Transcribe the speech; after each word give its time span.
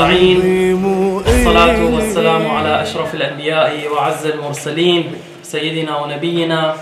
ونستعين 0.00 0.84
والصلاة 0.84 1.84
والسلام 1.94 2.50
على 2.50 2.82
أشرف 2.82 3.14
الأنبياء 3.14 3.88
وعز 3.92 4.26
المرسلين 4.26 5.12
سيدنا 5.42 5.96
ونبينا 5.96 6.74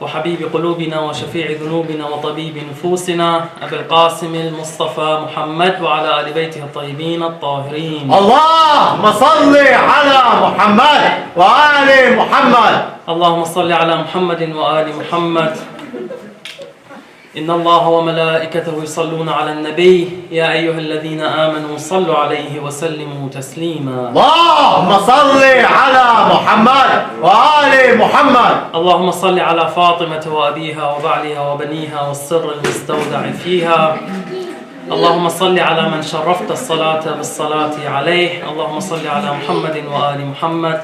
وحبيب 0.00 0.38
قلوبنا 0.52 1.00
وشفيع 1.00 1.46
ذنوبنا 1.62 2.06
وطبيب 2.06 2.62
نفوسنا 2.70 3.44
أبي 3.62 3.76
القاسم 3.76 4.34
المصطفى 4.34 5.18
محمد 5.24 5.82
وعلى 5.82 6.20
آل 6.20 6.32
بيته 6.32 6.62
الطيبين 6.62 7.22
الطاهرين. 7.22 8.12
اللهم 8.12 9.12
صل 9.12 9.56
على 9.56 10.22
محمد 10.42 11.02
وآل 11.36 12.16
محمد. 12.16 12.84
اللهم 13.08 13.44
صل 13.44 13.72
على 13.72 13.96
محمد 13.96 14.42
وآل 14.54 14.86
محمد. 15.00 15.56
إن 17.38 17.50
الله 17.50 17.88
وملائكته 17.88 18.82
يصلون 18.82 19.28
على 19.28 19.52
النبي. 19.52 20.18
يا 20.30 20.52
أيها 20.52 20.78
الذين 20.78 21.20
آمنوا 21.20 21.78
صلوا 21.78 22.16
عليه 22.16 22.60
وسلموا 22.60 23.28
تسليما. 23.28 24.08
اللهم 24.08 24.98
صل 24.98 25.42
على 25.64 26.34
محمد 26.34 26.90
وآل 27.22 27.98
محمد. 27.98 28.56
اللهم 28.74 29.10
صل 29.10 29.38
على 29.40 29.68
فاطمة 29.68 30.24
وأبيها 30.28 30.96
وبعلها 30.96 31.52
وبنيها 31.52 32.08
والسر 32.08 32.52
المستودع 32.52 33.30
فيها. 33.44 33.96
اللهم 34.92 35.28
صل 35.28 35.58
على 35.58 35.88
من 35.88 36.02
شرفت 36.02 36.50
الصلاة 36.50 37.16
بالصلاة 37.16 37.76
عليه. 37.86 38.50
اللهم 38.50 38.80
صل 38.80 39.06
على 39.06 39.32
محمد 39.32 39.76
وآل 39.92 40.26
محمد. 40.26 40.80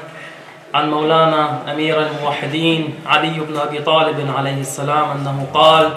عن 0.73 0.91
مولانا 0.91 1.71
أمير 1.71 1.97
الموحدين 2.07 2.93
علي 3.07 3.39
بن 3.49 3.57
أبي 3.57 3.79
طالب 3.81 4.33
عليه 4.37 4.61
السلام 4.61 5.05
أنه 5.11 5.47
قال 5.53 5.91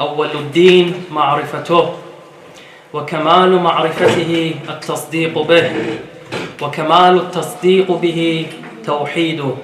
أول 0.00 0.28
الدين 0.34 0.94
معرفته 1.10 1.94
وكمال 2.92 3.62
معرفته 3.62 4.54
التصديق 4.68 5.38
به 5.38 5.70
وكمال 6.62 7.16
التصديق 7.16 7.92
به 7.92 8.46
توحيده 8.86 9.54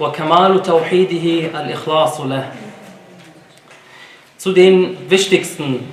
وكمال 0.00 0.62
توحيده 0.62 1.60
الإخلاص 1.60 2.20
له 2.20 2.52
Zu 4.38 4.52
den 4.52 4.96
wichtigsten 5.10 5.86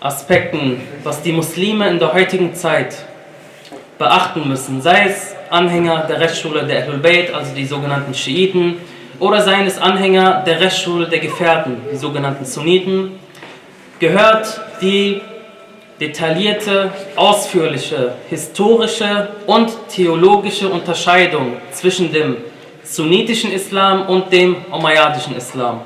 Aspekten, 0.00 0.80
was 1.02 1.20
die 1.22 1.32
Muslime 1.32 1.88
in 1.88 1.98
der 1.98 2.14
heutigen 2.14 2.54
Zeit 2.54 2.94
beachten 3.98 4.48
müssen, 4.48 4.80
sei 4.80 5.06
es 5.06 5.34
Anhänger 5.50 6.06
der 6.08 6.20
Rechtsschule 6.20 6.64
der 6.64 6.84
Ahlul 6.84 6.98
Bayt, 6.98 7.34
also 7.34 7.52
die 7.54 7.64
sogenannten 7.64 8.14
Schiiten, 8.14 8.76
oder 9.19 9.41
seien 9.41 9.65
es 9.65 9.77
Anhänger 9.77 10.43
der 10.45 10.59
Rechtsschule 10.59 11.07
der 11.07 11.19
Gefährten, 11.19 11.77
die 11.91 11.97
sogenannten 11.97 12.45
Sunniten, 12.45 13.19
gehört 13.99 14.59
die 14.81 15.21
detaillierte, 15.99 16.91
ausführliche, 17.15 18.13
historische 18.29 19.29
und 19.45 19.71
theologische 19.89 20.67
Unterscheidung 20.67 21.57
zwischen 21.71 22.11
dem 22.11 22.37
sunnitischen 22.83 23.51
Islam 23.53 24.07
und 24.07 24.31
dem 24.31 24.57
umayyadischen 24.71 25.35
Islam. 25.37 25.81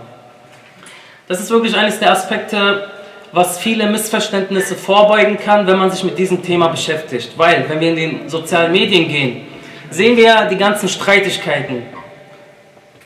Das 1.27 1.39
ist 1.39 1.49
wirklich 1.49 1.75
eines 1.75 1.99
der 1.99 2.11
Aspekte, 2.11 2.89
was 3.31 3.59
viele 3.59 3.87
Missverständnisse 3.87 4.75
vorbeugen 4.75 5.37
kann, 5.37 5.67
wenn 5.67 5.77
man 5.77 5.91
sich 5.91 6.03
mit 6.03 6.17
diesem 6.17 6.41
Thema 6.41 6.67
beschäftigt. 6.69 7.33
Weil, 7.37 7.66
wenn 7.67 7.79
wir 7.79 7.89
in 7.89 7.95
den 7.95 8.29
sozialen 8.29 8.71
Medien 8.71 9.07
gehen, 9.09 9.41
sehen 9.89 10.16
wir 10.17 10.45
die 10.45 10.55
ganzen 10.55 10.87
Streitigkeiten. 10.89 11.83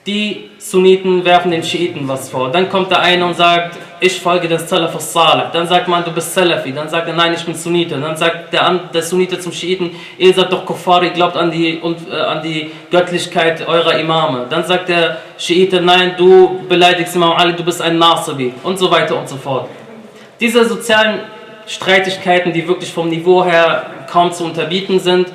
Die 0.07 0.49
Sunniten 0.57 1.23
werfen 1.23 1.51
den 1.51 1.63
Schiiten 1.63 2.07
was 2.07 2.29
vor. 2.29 2.49
Dann 2.51 2.69
kommt 2.69 2.89
der 2.89 3.01
eine 3.01 3.23
und 3.23 3.35
sagt, 3.35 3.77
ich 3.99 4.19
folge 4.19 4.47
den 4.47 4.57
Salaf 4.57 4.95
al-Salih. 4.95 5.51
Dann 5.53 5.67
sagt 5.67 5.87
man, 5.87 6.03
du 6.03 6.11
bist 6.11 6.33
Salafi. 6.33 6.71
Dann 6.73 6.89
sagt 6.89 7.07
er, 7.07 7.13
nein, 7.13 7.35
ich 7.35 7.45
bin 7.45 7.53
Sunnite. 7.53 7.99
Dann 7.99 8.17
sagt 8.17 8.51
der, 8.51 8.79
der 8.91 9.03
Sunnite 9.03 9.39
zum 9.39 9.51
Schiiten, 9.51 9.91
ihr 10.17 10.33
seid 10.33 10.51
doch 10.51 10.65
Kuffari, 10.65 11.11
glaubt 11.11 11.37
an 11.37 11.51
die, 11.51 11.77
und, 11.77 12.09
äh, 12.11 12.15
an 12.15 12.41
die 12.41 12.71
Göttlichkeit 12.89 13.67
eurer 13.67 13.99
Imame. 13.99 14.47
Dann 14.49 14.63
sagt 14.65 14.89
der 14.89 15.17
Schiite, 15.37 15.79
nein, 15.79 16.15
du 16.17 16.61
beleidigst 16.67 17.15
Imam 17.15 17.33
Ali, 17.33 17.53
du 17.53 17.63
bist 17.63 17.79
ein 17.79 17.99
Nasibi. 17.99 18.53
Und 18.63 18.79
so 18.79 18.89
weiter 18.89 19.19
und 19.19 19.29
so 19.29 19.37
fort. 19.37 19.69
Diese 20.39 20.65
sozialen 20.65 21.19
Streitigkeiten, 21.67 22.51
die 22.51 22.67
wirklich 22.67 22.91
vom 22.91 23.07
Niveau 23.07 23.45
her 23.45 23.85
kaum 24.11 24.31
zu 24.31 24.45
unterbieten 24.45 24.99
sind, 24.99 25.27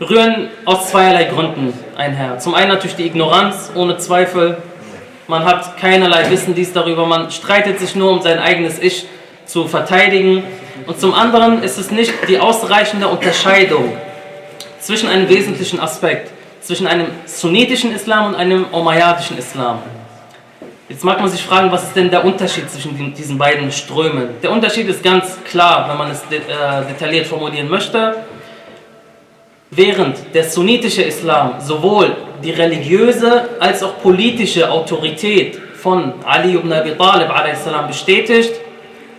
rühren 0.00 0.48
aus 0.64 0.90
zweierlei 0.90 1.24
Gründen 1.24 1.72
einher. 1.96 2.38
Zum 2.38 2.54
einen 2.54 2.68
natürlich 2.68 2.96
die 2.96 3.06
Ignoranz, 3.06 3.72
ohne 3.74 3.98
Zweifel. 3.98 4.58
Man 5.26 5.44
hat 5.44 5.76
keinerlei 5.76 6.30
Wissen 6.30 6.54
dies 6.54 6.72
darüber, 6.72 7.06
man 7.06 7.30
streitet 7.30 7.78
sich 7.78 7.94
nur, 7.94 8.10
um 8.10 8.22
sein 8.22 8.38
eigenes 8.38 8.78
Ich 8.78 9.06
zu 9.44 9.66
verteidigen. 9.66 10.42
Und 10.86 10.98
zum 11.00 11.14
anderen 11.14 11.62
ist 11.62 11.78
es 11.78 11.90
nicht 11.90 12.12
die 12.28 12.38
ausreichende 12.38 13.08
Unterscheidung 13.08 13.92
zwischen 14.80 15.08
einem 15.08 15.28
wesentlichen 15.28 15.80
Aspekt, 15.80 16.30
zwischen 16.60 16.86
einem 16.86 17.08
sunnitischen 17.26 17.94
Islam 17.94 18.26
und 18.26 18.34
einem 18.36 18.64
umayyadischen 18.66 19.36
Islam. 19.36 19.80
Jetzt 20.88 21.04
mag 21.04 21.20
man 21.20 21.28
sich 21.28 21.42
fragen, 21.42 21.70
was 21.70 21.82
ist 21.82 21.94
denn 21.94 22.10
der 22.10 22.24
Unterschied 22.24 22.70
zwischen 22.70 23.12
diesen 23.12 23.36
beiden 23.36 23.70
Strömen? 23.70 24.40
Der 24.42 24.50
Unterschied 24.50 24.88
ist 24.88 25.02
ganz 25.02 25.36
klar, 25.44 25.86
wenn 25.90 25.98
man 25.98 26.10
es 26.10 26.22
detailliert 26.88 27.26
formulieren 27.26 27.68
möchte. 27.68 28.24
Während 29.78 30.34
der 30.34 30.42
sunnitische 30.42 31.02
Islam 31.02 31.60
sowohl 31.60 32.16
die 32.42 32.50
religiöse 32.50 33.48
als 33.60 33.80
auch 33.84 34.02
politische 34.02 34.68
Autorität 34.68 35.56
von 35.76 36.14
Ali 36.26 36.56
ibn 36.56 36.72
Abi 36.72 36.96
Talib 36.96 37.28
bestätigt, 37.86 38.54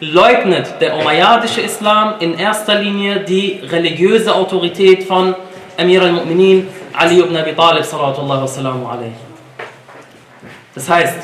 leugnet 0.02 0.68
der 0.82 0.98
umayyadische 0.98 1.62
Islam 1.62 2.16
in 2.20 2.38
erster 2.38 2.76
Linie 2.76 3.22
die 3.22 3.62
religiöse 3.72 4.36
Autorität 4.36 5.06
von 5.06 5.34
Amir 5.78 6.02
al-Mu'minin 6.02 6.68
Ali 6.92 7.22
ibn 7.22 7.38
Abi 7.38 7.54
Talib. 7.54 7.86
Das 10.76 10.90
heißt, 10.90 11.20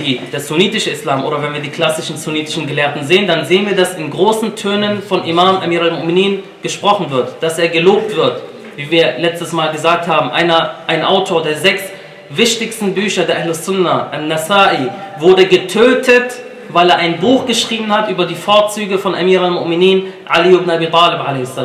die, 0.00 0.18
der 0.32 0.40
sunnitische 0.40 0.90
Islam 0.90 1.24
oder 1.24 1.42
wenn 1.42 1.52
wir 1.52 1.60
die 1.60 1.70
klassischen 1.70 2.16
sunnitischen 2.16 2.66
Gelehrten 2.66 3.04
sehen, 3.04 3.26
dann 3.26 3.44
sehen 3.44 3.66
wir, 3.66 3.76
dass 3.76 3.94
in 3.94 4.10
großen 4.10 4.56
Tönen 4.56 5.02
von 5.02 5.24
Imam 5.24 5.56
Amir 5.58 5.82
al-Mu'minin 5.82 6.40
gesprochen 6.62 7.10
wird, 7.10 7.34
dass 7.40 7.58
er 7.58 7.68
gelobt 7.68 8.16
wird. 8.16 8.42
Wie 8.76 8.90
wir 8.90 9.18
letztes 9.18 9.52
Mal 9.52 9.70
gesagt 9.72 10.08
haben, 10.08 10.30
einer, 10.30 10.76
ein 10.86 11.04
Autor 11.04 11.42
der 11.42 11.56
sechs 11.56 11.82
wichtigsten 12.30 12.94
Bücher 12.94 13.24
der 13.24 13.38
Ahlus 13.38 13.64
Sunnah, 13.64 14.08
al-Nasai, 14.10 14.90
wurde 15.18 15.46
getötet, 15.46 16.32
weil 16.70 16.90
er 16.90 16.96
ein 16.96 17.18
Buch 17.18 17.46
geschrieben 17.46 17.92
hat 17.92 18.08
über 18.10 18.26
die 18.26 18.34
Vorzüge 18.34 18.98
von 18.98 19.14
Amir 19.14 19.42
al-Mu'minin 19.42 20.04
Ali 20.28 20.54
ibn 20.54 20.70
Abi 20.70 20.86
Talib 20.86 21.20
a.s. 21.20 21.56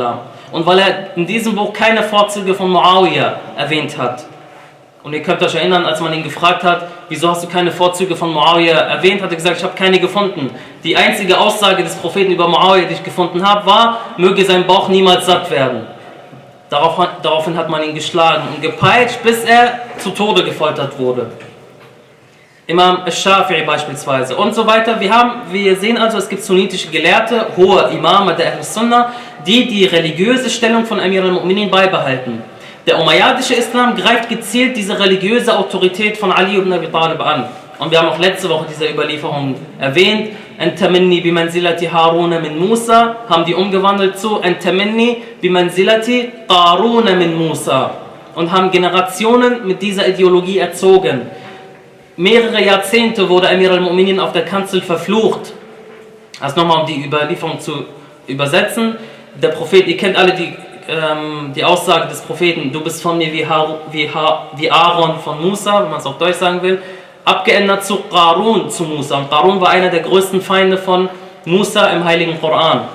Und 0.51 0.65
weil 0.65 0.79
er 0.79 1.15
in 1.15 1.25
diesem 1.25 1.55
Buch 1.55 1.73
keine 1.73 2.03
Vorzüge 2.03 2.53
von 2.53 2.69
Muawiyah 2.69 3.39
erwähnt 3.57 3.97
hat. 3.97 4.25
Und 5.05 5.13
ihr 5.13 5.21
könnt 5.21 5.39
euch 5.43 5.53
erinnern, 5.53 5.85
als 5.85 6.01
man 6.01 6.11
ihn 6.13 6.23
gefragt 6.23 6.63
hat, 6.63 6.87
wieso 7.09 7.29
hast 7.29 7.43
du 7.43 7.47
keine 7.47 7.71
Vorzüge 7.71 8.15
von 8.15 8.33
Muawiyah 8.33 8.75
erwähnt, 8.75 9.21
hat 9.21 9.29
er 9.29 9.35
gesagt, 9.35 9.57
ich 9.57 9.63
habe 9.63 9.75
keine 9.75 9.99
gefunden. 9.99 10.49
Die 10.83 10.97
einzige 10.97 11.39
Aussage 11.39 11.83
des 11.83 11.93
Propheten 11.93 12.31
über 12.31 12.47
Muawiyah, 12.47 12.87
die 12.87 12.95
ich 12.95 13.03
gefunden 13.03 13.47
habe, 13.47 13.67
war, 13.67 13.99
möge 14.17 14.43
sein 14.43 14.65
Bauch 14.65 14.89
niemals 14.89 15.27
satt 15.27 15.51
werden. 15.51 15.85
daraufhin 16.71 17.55
hat 17.55 17.69
man 17.69 17.83
ihn 17.83 17.93
geschlagen 17.93 18.47
und 18.55 18.63
gepeitscht, 18.63 19.21
bis 19.21 19.43
er 19.43 19.81
zu 19.99 20.09
Tode 20.09 20.43
gefoltert 20.43 20.97
wurde. 20.97 21.27
Imam 22.65 23.03
al-Shafi'i 23.05 23.63
beispielsweise 23.63 24.35
und 24.35 24.55
so 24.55 24.65
weiter. 24.65 24.99
Wir, 24.99 25.15
haben, 25.15 25.41
wir 25.51 25.75
sehen 25.75 25.99
also, 25.99 26.17
es 26.17 26.27
gibt 26.27 26.43
sunnitische 26.43 26.89
Gelehrte, 26.89 27.45
hohe 27.55 27.91
Imame 27.91 28.33
der 28.33 28.53
Ahl-Sunnah, 28.53 29.11
die 29.45 29.67
die 29.67 29.85
religiöse 29.85 30.49
Stellung 30.49 30.83
von 30.83 30.99
Amir 30.99 31.21
al-Mu'minin 31.21 31.69
beibehalten. 31.69 32.54
Der 32.85 33.01
umayyadische 33.01 33.55
Islam 33.55 33.95
greift 33.95 34.29
gezielt 34.29 34.77
diese 34.77 34.99
religiöse 34.99 35.57
Autorität 35.57 36.17
von 36.17 36.31
Ali 36.31 36.55
ibn 36.55 36.71
Abi 36.71 36.87
Talib 36.87 37.19
an. 37.19 37.45
Und 37.79 37.89
wir 37.89 37.99
haben 37.99 38.09
auch 38.09 38.19
letzte 38.19 38.47
Woche 38.47 38.67
diese 38.69 38.87
Überlieferung 38.87 39.55
erwähnt. 39.79 40.35
Entaminni 40.59 41.19
bimanzilati 41.19 41.87
Haruna 41.87 42.39
min 42.39 42.57
Musa 42.59 43.15
haben 43.27 43.43
die 43.43 43.55
umgewandelt 43.55 44.19
zu 44.19 44.39
Entaminni 44.39 45.23
bimanzilati 45.41 46.31
Qaruna 46.47 47.15
min 47.15 47.33
Musa 47.35 47.91
und 48.35 48.51
haben 48.51 48.69
Generationen 48.69 49.65
mit 49.65 49.81
dieser 49.81 50.07
Ideologie 50.07 50.59
erzogen. 50.59 51.21
Mehrere 52.17 52.63
Jahrzehnte 52.63 53.27
wurde 53.27 53.49
Amir 53.49 53.71
al-Mu'minin 53.71 54.19
auf 54.19 54.31
der 54.31 54.45
Kanzel 54.45 54.81
verflucht. 54.81 55.53
Also 56.39 56.61
nochmal 56.61 56.81
um 56.81 56.85
die 56.85 57.03
Überlieferung 57.03 57.59
zu 57.59 57.85
übersetzen. 58.27 58.95
Der 59.41 59.49
Prophet, 59.49 59.87
ihr 59.87 59.97
kennt 59.97 60.15
alle 60.15 60.33
die 60.33 60.53
ähm, 60.87 61.51
die 61.55 61.63
Aussage 61.63 62.07
des 62.07 62.21
Propheten, 62.21 62.71
du 62.71 62.81
bist 62.81 63.01
von 63.01 63.17
mir 63.17 63.31
wie, 63.31 63.45
Har 63.45 63.79
wie, 63.91 64.09
Har 64.09 64.51
wie 64.55 64.69
Aaron 64.69 65.19
von 65.19 65.41
Musa, 65.41 65.83
wenn 65.83 65.89
man 65.89 65.99
es 65.99 66.05
auf 66.05 66.17
Deutsch 66.17 66.37
sagen 66.37 66.61
will, 66.61 66.81
abgeändert 67.23 67.83
zu 67.85 67.97
Qarun 68.09 68.69
zu 68.69 68.83
Musa. 68.83 69.17
Und 69.17 69.29
Qarun 69.29 69.59
war 69.59 69.69
einer 69.69 69.89
der 69.89 70.01
größten 70.01 70.41
Feinde 70.41 70.77
von 70.77 71.09
Musa 71.45 71.87
im 71.87 72.03
heiligen 72.03 72.39
Koran. 72.39 72.87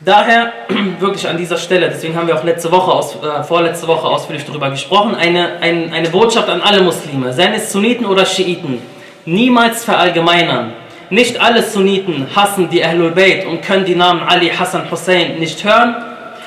Daher 0.00 0.52
wirklich 0.98 1.28
an 1.28 1.36
dieser 1.36 1.58
Stelle, 1.58 1.88
deswegen 1.88 2.16
haben 2.16 2.26
wir 2.26 2.38
auch 2.38 2.44
letzte 2.44 2.72
Woche 2.72 2.90
aus, 2.90 3.16
äh, 3.16 3.42
vorletzte 3.42 3.86
Woche 3.86 4.06
ausführlich 4.08 4.44
darüber 4.46 4.70
gesprochen, 4.70 5.14
eine, 5.14 5.58
ein, 5.60 5.92
eine 5.92 6.08
Botschaft 6.08 6.48
an 6.48 6.62
alle 6.62 6.80
Muslime, 6.80 7.32
seien 7.32 7.52
es 7.52 7.70
Sunniten 7.70 8.06
oder 8.06 8.24
Schiiten, 8.24 8.80
niemals 9.26 9.84
verallgemeinern. 9.84 10.72
Nicht 11.10 11.40
alle 11.40 11.62
Sunniten 11.62 12.28
hassen 12.34 12.70
die 12.70 12.84
Ahlul 12.84 13.10
Bayt 13.10 13.44
und 13.44 13.62
können 13.62 13.84
die 13.84 13.96
Namen 13.96 14.22
Ali, 14.22 14.48
Hassan, 14.48 14.88
Hussein 14.88 15.40
nicht 15.40 15.64
hören, 15.64 15.96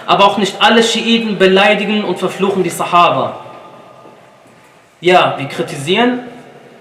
aber 0.05 0.25
auch 0.25 0.37
nicht 0.37 0.55
alle 0.59 0.81
Schiiten 0.81 1.37
beleidigen 1.37 2.03
und 2.05 2.17
verfluchen 2.17 2.63
die 2.63 2.69
Sahaba. 2.69 3.41
Ja, 5.01 5.35
wir 5.37 5.47
kritisieren 5.47 6.19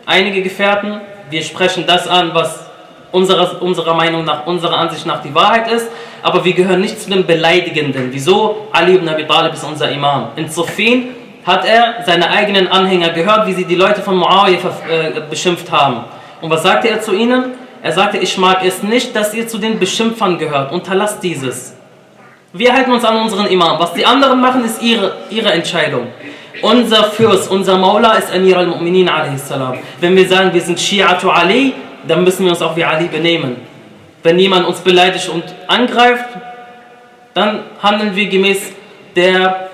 einige 0.07 0.43
Gefährten, 0.43 1.01
wir 1.29 1.43
sprechen 1.43 1.85
das 1.85 2.07
an, 2.07 2.33
was 2.33 2.67
unserer, 3.11 3.61
unserer 3.61 3.95
Meinung 3.95 4.25
nach, 4.25 4.47
unserer 4.47 4.79
Ansicht 4.79 5.05
nach 5.05 5.21
die 5.21 5.35
Wahrheit 5.35 5.71
ist, 5.71 5.89
aber 6.23 6.45
wir 6.45 6.53
gehören 6.53 6.81
nicht 6.81 7.01
zu 7.01 7.11
den 7.11 7.27
Beleidigenden. 7.27 8.11
Wieso? 8.13 8.69
Ali 8.73 8.95
ibn 8.95 9.09
Abi 9.09 9.27
Talib 9.27 9.55
ist 9.55 9.65
unser 9.65 9.91
Imam. 9.91 10.29
In 10.37 10.49
Sufin 10.49 11.09
hat 11.45 11.65
er 11.65 11.97
seine 12.07 12.31
eigenen 12.31 12.69
Anhänger 12.69 13.11
gehört, 13.11 13.47
wie 13.49 13.53
sie 13.53 13.65
die 13.65 13.75
Leute 13.75 14.03
von 14.03 14.17
Muawiyah 14.17 14.71
äh, 14.89 15.21
beschimpft 15.29 15.71
haben. 15.73 16.05
Und 16.41 16.51
was 16.51 16.63
sagte 16.63 16.89
er 16.89 17.01
zu 17.01 17.13
ihnen? 17.13 17.62
Er 17.83 17.93
sagte, 17.93 18.19
ich 18.19 18.39
mag 18.39 18.65
es 18.65 18.85
nicht, 18.85 19.15
dass 19.17 19.35
ihr 19.35 19.49
zu 19.49 19.59
den 19.59 19.81
Beschimpfern 19.81 20.39
gehört. 20.39 20.73
Unterlasst 20.73 21.23
dieses. 21.23 21.75
Wir 22.53 22.73
halten 22.73 22.93
uns 22.93 23.05
an 23.05 23.17
unseren 23.17 23.47
Imam. 23.47 23.79
Was 23.81 23.93
die 23.93 24.07
anderen 24.07 24.41
machen, 24.41 24.65
ist 24.65 24.81
ihre, 24.81 25.17
ihre 25.31 25.53
Entscheidung. 25.53 26.07
Unser 26.61 27.05
Fürst, 27.05 27.51
unser 27.51 27.79
Maula 27.79 28.13
ist 28.13 28.33
Amir 28.33 28.59
al-Mu'minin. 28.59 29.11
Wenn 30.01 30.15
wir 30.15 30.29
sagen, 30.29 30.55
wir 30.55 30.61
sind 30.61 30.79
Shi'atu 30.79 31.29
Ali, 31.29 31.75
dann 32.07 32.23
müssen 32.23 32.45
wir 32.45 32.53
uns 32.53 32.63
auch 32.63 32.77
wie 32.77 32.85
Ali 32.85 33.09
benehmen. 33.09 33.57
Wenn 34.23 34.39
jemand 34.39 34.67
uns 34.67 34.79
beleidigt 34.81 35.29
und 35.29 35.43
angreift, 35.67 36.27
dann 37.35 37.65
handeln 37.83 38.15
wir 38.15 38.29
gemäß 38.29 38.61
der, 39.17 39.71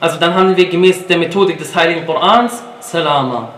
also 0.00 0.18
dann 0.18 0.34
handeln 0.34 0.56
wir 0.56 0.66
gemäß 0.66 1.06
der 1.06 1.16
Methodik 1.16 1.56
des 1.56 1.74
Heiligen 1.74 2.04
Korans, 2.04 2.62
Salama. 2.80 3.48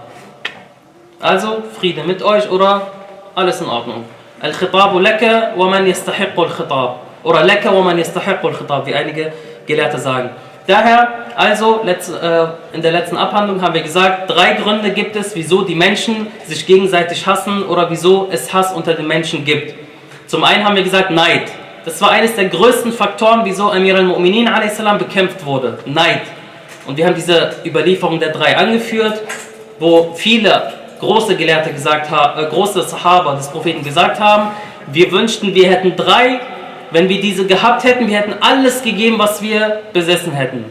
Also 1.19 1.65
Friede 1.79 2.05
mit 2.05 2.23
euch 2.23 2.49
oder 2.51 2.93
alles 3.35 3.61
in 3.61 3.67
Ordnung. 3.67 4.05
Al-Khitabu 4.41 4.99
laka 5.01 5.53
wa 5.57 5.69
man 5.69 5.87
yastahiqu 5.87 6.41
al-Khitab. 6.43 6.97
Oder 7.23 7.45
laka 7.45 7.73
wa 7.73 7.83
man 7.83 7.99
yastahiqu 7.99 8.47
al-Khitab, 8.47 8.87
wie 8.87 8.95
einige 8.95 9.33
Gelehrte 9.67 9.99
sagen. 9.99 10.31
Daher, 10.67 11.27
also 11.37 11.83
äh, 11.85 12.47
in 12.73 12.83
der 12.83 12.93
letzten 12.93 13.17
Abhandlung 13.17 13.61
haben 13.61 13.75
wir 13.75 13.83
gesagt, 13.83 14.31
drei 14.31 14.53
Gründe 14.55 14.91
gibt 14.91 15.17
es, 15.17 15.35
wieso 15.35 15.63
die 15.63 15.75
Menschen 15.75 16.29
sich 16.47 16.67
gegenseitig 16.67 17.27
hassen 17.27 17.65
oder 17.65 17.91
wieso 17.91 18.29
es 18.31 18.53
Hass 18.53 18.73
unter 18.73 18.95
den 18.95 19.07
Menschen 19.07 19.45
gibt. 19.45 19.75
Zum 20.27 20.45
einen 20.45 20.65
haben 20.65 20.77
wir 20.77 20.85
gesagt 20.85 21.11
Neid. 21.11 21.51
Das 21.85 22.01
war 22.01 22.11
eines 22.11 22.37
der 22.37 22.45
größten 22.45 22.93
Faktoren, 22.93 23.41
wieso 23.45 23.71
Amir 23.71 23.97
al-Mu'minin 23.97 24.99
bekämpft 24.99 25.45
wurde. 25.45 25.79
Neid. 25.87 26.23
Und 26.87 26.97
wir 26.97 27.07
haben 27.07 27.15
diese 27.15 27.57
Überlieferung 27.65 28.21
der 28.21 28.31
drei 28.31 28.57
angeführt, 28.57 29.21
wo 29.79 30.13
viele 30.15 30.73
große 31.01 31.37
Gelehrte 31.37 31.73
gesagt 31.73 32.11
haben, 32.11 32.43
äh, 32.43 32.49
große 32.49 32.83
Sahaba 32.83 33.35
des 33.35 33.49
Propheten 33.49 33.83
gesagt 33.83 34.21
haben, 34.21 34.51
wir 34.93 35.11
wünschten, 35.11 35.55
wir 35.55 35.69
hätten 35.69 35.97
drei 35.97 36.41
wenn 36.91 37.09
wir 37.09 37.21
diese 37.21 37.47
gehabt 37.47 37.85
hätten, 37.85 38.09
wir 38.09 38.19
hätten 38.19 38.35
alles 38.41 38.83
gegeben, 38.83 39.19
was 39.19 39.41
wir 39.43 39.83
besessen 39.93 40.33
hätten. 40.33 40.65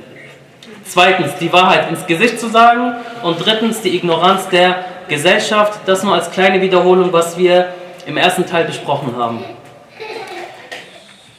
Zweitens, 0.83 1.35
die 1.39 1.51
Wahrheit 1.53 1.89
ins 1.89 2.05
Gesicht 2.05 2.39
zu 2.39 2.49
sagen. 2.49 2.95
Und 3.23 3.43
drittens, 3.45 3.81
die 3.81 3.95
Ignoranz 3.95 4.49
der 4.49 4.83
Gesellschaft. 5.07 5.79
Das 5.85 6.03
nur 6.03 6.15
als 6.15 6.31
kleine 6.31 6.61
Wiederholung, 6.61 7.13
was 7.13 7.37
wir 7.37 7.69
im 8.05 8.17
ersten 8.17 8.45
Teil 8.45 8.65
besprochen 8.65 9.15
haben. 9.17 9.43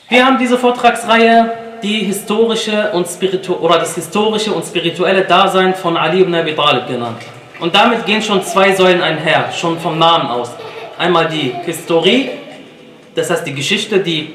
Wir 0.08 0.25
haben 0.25 0.38
diese 0.38 0.56
Vortragsreihe 0.56 1.52
die 1.82 2.00
historische 2.00 2.90
und 2.92 3.06
spiritu 3.08 3.54
oder 3.54 3.78
das 3.78 3.94
historische 3.94 4.52
und 4.52 4.64
spirituelle 4.64 5.22
Dasein 5.22 5.75
von 5.75 5.96
Ali 5.96 6.20
ibn 6.20 6.34
Abi 6.34 6.54
Talib 6.54 6.87
genannt. 6.88 7.22
Und 7.61 7.75
damit 7.75 8.07
gehen 8.07 8.23
schon 8.23 8.43
zwei 8.43 8.73
Säulen 8.75 9.03
einher, 9.03 9.53
schon 9.53 9.79
vom 9.79 9.99
Namen 9.99 10.29
aus. 10.29 10.51
Einmal 10.99 11.29
die 11.29 11.55
Historie, 11.65 12.31
das 13.15 13.31
heißt 13.31 13.47
die 13.47 13.55
Geschichte, 13.55 14.01
die 14.01 14.35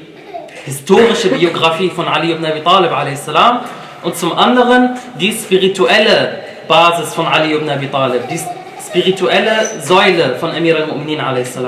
historische 0.64 1.28
Biografie 1.28 1.90
von 1.90 2.06
Ali 2.06 2.32
ibn 2.32 2.44
Abi 2.44 2.60
Talib 2.60 2.92
a.s. 2.92 3.28
und 4.02 4.16
zum 4.16 4.36
anderen 4.36 4.96
die 5.18 5.32
spirituelle 5.32 6.40
Basis 6.68 7.14
von 7.14 7.26
Ali 7.26 7.54
ibn 7.54 7.68
Abi 7.68 7.88
Talib, 7.88 8.28
die 8.28 8.40
spirituelle 8.84 9.70
Säule 9.82 10.36
von 10.38 10.54
Emir 10.54 10.76
al-Mu'minin 10.76 11.20
a.s. 11.20 11.58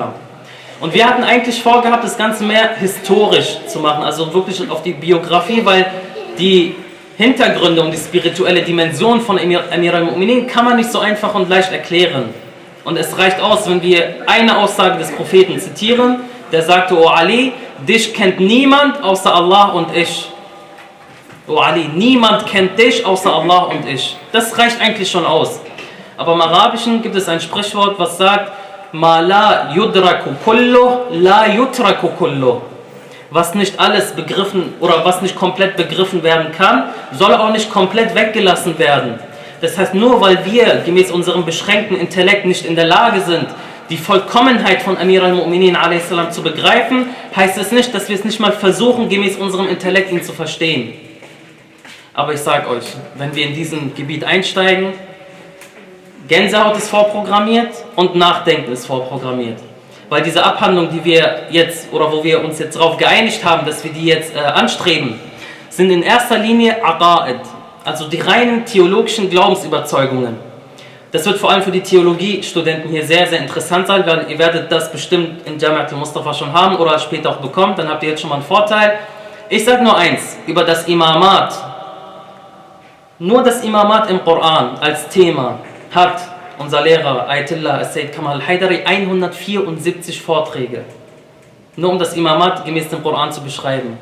Und 0.81 0.95
wir 0.95 1.07
hatten 1.07 1.25
eigentlich 1.25 1.61
vorgehabt, 1.61 2.05
das 2.05 2.17
Ganze 2.17 2.45
mehr 2.45 2.77
historisch 2.79 3.59
zu 3.67 3.81
machen, 3.81 4.05
also 4.05 4.33
wirklich 4.33 4.69
auf 4.71 4.83
die 4.83 4.93
Biografie, 4.93 5.65
weil 5.65 5.87
die 6.39 6.77
Hintergründe 7.19 7.83
und 7.83 7.91
die 7.91 7.99
spirituelle 7.99 8.63
Dimension 8.63 9.21
von 9.21 9.39
Emir 9.39 9.65
al-Mu'minin 9.73 10.47
kann 10.47 10.65
man 10.65 10.77
nicht 10.77 10.93
so 10.93 11.01
einfach 11.01 11.35
und 11.35 11.49
leicht 11.49 11.73
erklären. 11.73 12.33
Und 12.85 12.97
es 12.97 13.19
reicht 13.19 13.41
aus, 13.41 13.69
wenn 13.69 13.83
wir 13.83 14.23
eine 14.27 14.57
Aussage 14.57 14.99
des 14.99 15.11
Propheten 15.11 15.59
zitieren, 15.59 16.21
der 16.53 16.63
sagte, 16.63 16.97
O 16.97 17.09
Ali, 17.09 17.53
dich 17.87 18.15
kennt 18.15 18.39
niemand 18.39 19.03
außer 19.03 19.35
Allah 19.35 19.71
und 19.71 19.97
ich. 19.97 20.31
O 21.49 21.57
Ali, 21.59 21.91
niemand 21.93 22.47
kennt 22.47 22.79
dich 22.79 23.05
außer 23.05 23.35
Allah 23.35 23.63
und 23.65 23.89
ich. 23.89 24.17
Das 24.31 24.57
reicht 24.57 24.81
eigentlich 24.81 25.11
schon 25.11 25.27
aus. 25.27 25.61
Aber 26.17 26.35
im 26.35 26.41
Arabischen 26.41 27.03
gibt 27.03 27.17
es 27.17 27.29
ein 27.29 27.41
Sprichwort, 27.41 27.99
was 27.99 28.17
sagt, 28.17 28.53
Ma 28.93 29.19
la 29.19 29.75
yudraku 29.75 30.31
kullu, 30.45 30.99
la 31.11 31.47
yutraku 31.49 32.09
kullu. 32.11 32.61
Was 33.31 33.55
nicht 33.55 33.79
alles 33.79 34.13
begriffen 34.13 34.73
oder 34.81 35.05
was 35.05 35.21
nicht 35.21 35.37
komplett 35.37 35.77
begriffen 35.77 36.23
werden 36.23 36.51
kann, 36.53 36.91
soll 37.13 37.35
auch 37.35 37.53
nicht 37.53 37.71
komplett 37.71 38.15
weggelassen 38.15 38.79
werden. 38.79 39.19
Das 39.61 39.77
heißt, 39.77 39.95
nur 39.95 40.21
weil 40.21 40.45
wir 40.47 40.83
gemäß 40.85 41.11
unserem 41.11 41.45
beschränkten 41.45 41.99
Intellekt 41.99 42.47
nicht 42.47 42.65
in 42.65 42.75
der 42.75 42.87
Lage 42.87 43.21
sind, 43.21 43.47
die 43.91 43.97
Vollkommenheit 43.97 44.83
von 44.83 44.97
Amir 44.97 45.23
al-Mu'minin 45.23 46.31
zu 46.31 46.43
begreifen, 46.43 47.07
heißt 47.35 47.59
es 47.59 47.73
nicht, 47.73 47.93
dass 47.95 48.09
wir 48.09 48.17
es 48.17 48.25
nicht 48.25 48.39
mal 48.41 48.53
versuchen, 48.53 49.09
gemäß 49.09 49.37
unserem 49.37 49.69
Intellekt 49.69 50.13
ihn 50.13 50.23
zu 50.23 50.33
verstehen. 50.33 50.95
Aber 52.15 52.33
ich 52.33 52.41
sage 52.41 52.69
euch, 52.69 52.85
wenn 53.17 53.35
wir 53.35 53.47
in 53.47 53.55
diesem 53.55 53.95
Gebiet 53.95 54.25
einsteigen, 54.25 54.93
Gänsehaut 56.29 56.77
ist 56.77 56.89
vorprogrammiert 56.89 57.73
und 57.97 58.15
Nachdenken 58.15 58.73
ist 58.73 58.87
vorprogrammiert. 58.87 59.59
Weil 60.09 60.23
diese 60.23 60.43
Abhandlung, 60.43 60.89
die 60.91 61.05
wir 61.05 61.47
jetzt 61.51 61.93
oder 61.93 62.11
wo 62.11 62.25
wir 62.25 62.43
uns 62.43 62.59
jetzt 62.59 62.77
darauf 62.77 62.97
geeinigt 62.97 63.45
haben, 63.45 63.67
dass 63.67 63.85
wir 63.85 63.93
die 63.93 64.07
jetzt 64.07 64.35
äh, 64.35 64.39
anstreben, 64.39 65.21
sind 65.69 65.91
in 65.91 66.03
erster 66.03 66.39
Linie 66.39 66.85
Aqa'id, 66.85 67.41
also 67.85 68.09
die 68.09 68.21
reinen 68.21 68.65
theologischen 68.65 69.29
Glaubensüberzeugungen. 69.29 70.37
Das 71.11 71.25
wird 71.25 71.39
vor 71.39 71.51
allem 71.51 71.63
für 71.63 71.71
die 71.71 71.83
Theologiestudenten 71.83 72.91
hier 72.91 73.07
sehr, 73.07 73.27
sehr 73.27 73.39
interessant 73.39 73.87
sein, 73.87 74.05
weil 74.07 74.27
ihr 74.31 74.39
werdet 74.39 74.71
das 74.71 74.93
bestimmt 74.93 75.47
in 75.47 75.59
Jamiat 75.59 75.91
al-Mustafa 75.93 76.35
schon 76.35 76.53
haben 76.53 76.77
oder 76.77 76.99
später 76.99 77.31
auch 77.31 77.37
bekommen, 77.37 77.75
dann 77.77 77.89
habt 77.89 78.03
ihr 78.03 78.11
jetzt 78.11 78.21
schon 78.21 78.29
mal 78.29 78.37
einen 78.37 78.45
Vorteil. 78.45 78.99
Ich 79.49 79.65
sage 79.65 79.83
nur 79.83 79.97
eins 79.97 80.37
über 80.47 80.65
das 80.65 80.87
Imamat. 80.87 81.55
Nur 83.19 83.43
das 83.43 83.65
Imamat 83.65 84.11
im 84.11 84.23
Koran 84.23 84.77
als 84.81 85.09
Thema 85.09 85.61
hat 85.95 86.21
unser 86.59 86.83
Lehrer 86.83 87.29
Ayatollah 87.29 87.85
Sayyid 87.85 88.13
Kamal 88.13 88.45
Haidari 88.47 88.83
174 88.85 90.21
Vorträge. 90.21 90.85
Nur 91.77 91.91
um 91.91 91.99
das 91.99 92.15
Imamat 92.15 92.65
gemäß 92.65 92.89
dem 92.89 93.03
Koran 93.03 93.33
zu 93.33 93.43
beschreiben. 93.43 93.99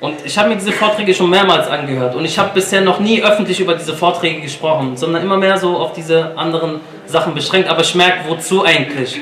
Und 0.00 0.14
ich 0.24 0.36
habe 0.38 0.48
mir 0.48 0.56
diese 0.56 0.72
Vorträge 0.72 1.14
schon 1.14 1.28
mehrmals 1.28 1.68
angehört 1.68 2.14
und 2.14 2.24
ich 2.24 2.38
habe 2.38 2.50
bisher 2.54 2.80
noch 2.80 3.00
nie 3.00 3.22
öffentlich 3.22 3.60
über 3.60 3.74
diese 3.74 3.94
Vorträge 3.94 4.40
gesprochen, 4.40 4.96
sondern 4.96 5.22
immer 5.22 5.36
mehr 5.36 5.58
so 5.58 5.76
auf 5.76 5.92
diese 5.92 6.36
anderen 6.38 6.80
Sachen 7.06 7.34
beschränkt. 7.34 7.68
Aber 7.68 7.82
ich 7.82 7.94
merke, 7.94 8.28
wozu 8.28 8.64
eigentlich? 8.64 9.20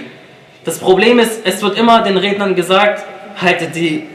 Das 0.64 0.78
Problem 0.78 1.18
ist, 1.18 1.40
es 1.45 1.62
wird 1.62 1.76
immer 1.78 2.02
den 2.02 2.16
Rednern 2.16 2.54
gesagt, 2.54 3.04
haltet 3.40 3.75
die 3.75 4.07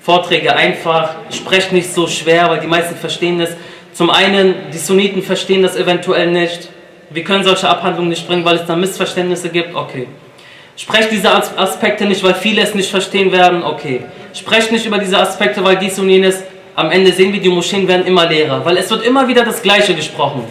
Vorträge 0.00 0.56
einfach, 0.56 1.16
sprecht 1.30 1.72
nicht 1.72 1.92
so 1.92 2.06
schwer, 2.06 2.48
weil 2.48 2.60
die 2.60 2.66
meisten 2.66 2.96
verstehen 2.96 3.40
es. 3.40 3.50
Zum 3.92 4.10
einen, 4.10 4.54
die 4.72 4.78
Sunniten 4.78 5.22
verstehen 5.22 5.62
das 5.62 5.76
eventuell 5.76 6.30
nicht. 6.30 6.70
Wir 7.10 7.24
können 7.24 7.44
solche 7.44 7.68
Abhandlungen 7.68 8.08
nicht 8.08 8.26
bringen, 8.26 8.44
weil 8.44 8.56
es 8.56 8.66
da 8.66 8.74
Missverständnisse 8.74 9.50
gibt. 9.50 9.74
Okay. 9.74 10.08
Sprecht 10.76 11.10
diese 11.12 11.30
Aspekte 11.32 12.06
nicht, 12.06 12.22
weil 12.24 12.34
viele 12.34 12.62
es 12.62 12.74
nicht 12.74 12.90
verstehen 12.90 13.30
werden. 13.30 13.62
Okay. 13.62 14.04
Sprecht 14.32 14.72
nicht 14.72 14.86
über 14.86 14.98
diese 14.98 15.18
Aspekte, 15.18 15.62
weil 15.62 15.76
dies 15.76 15.98
und 15.98 16.08
jenes. 16.08 16.42
Am 16.74 16.90
Ende 16.90 17.12
sehen 17.12 17.34
wir, 17.34 17.40
die 17.40 17.50
Moscheen 17.50 17.86
werden 17.86 18.06
immer 18.06 18.26
leerer, 18.26 18.64
weil 18.64 18.78
es 18.78 18.90
wird 18.90 19.04
immer 19.04 19.28
wieder 19.28 19.44
das 19.44 19.60
Gleiche 19.60 19.94
gesprochen. 19.94 20.44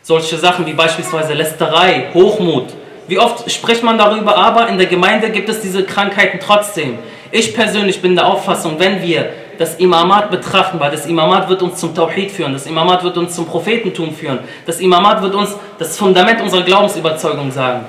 Solche 0.00 0.38
Sachen 0.38 0.64
wie 0.64 0.72
beispielsweise 0.72 1.34
Lästerei, 1.34 2.06
Hochmut. 2.14 2.68
Wie 3.08 3.18
oft 3.18 3.50
spricht 3.50 3.82
man 3.82 3.98
darüber, 3.98 4.38
aber 4.38 4.68
in 4.68 4.78
der 4.78 4.86
Gemeinde 4.86 5.28
gibt 5.28 5.50
es 5.50 5.60
diese 5.60 5.84
Krankheiten 5.84 6.38
trotzdem. 6.42 6.98
Ich 7.30 7.54
persönlich 7.54 8.00
bin 8.00 8.16
der 8.16 8.26
Auffassung, 8.26 8.78
wenn 8.78 9.02
wir 9.02 9.28
das 9.58 9.76
Imamat 9.76 10.30
betrachten, 10.30 10.80
weil 10.80 10.90
das 10.90 11.06
Imamat 11.06 11.48
wird 11.48 11.62
uns 11.62 11.78
zum 11.80 11.94
Tawhid 11.94 12.30
führen, 12.30 12.52
das 12.52 12.66
Imamat 12.66 13.02
wird 13.02 13.16
uns 13.18 13.34
zum 13.34 13.46
Prophetentum 13.46 14.14
führen, 14.14 14.38
das 14.66 14.80
Imamat 14.80 15.22
wird 15.22 15.34
uns 15.34 15.56
das 15.78 15.98
Fundament 15.98 16.40
unserer 16.40 16.62
Glaubensüberzeugung 16.62 17.50
sagen 17.50 17.84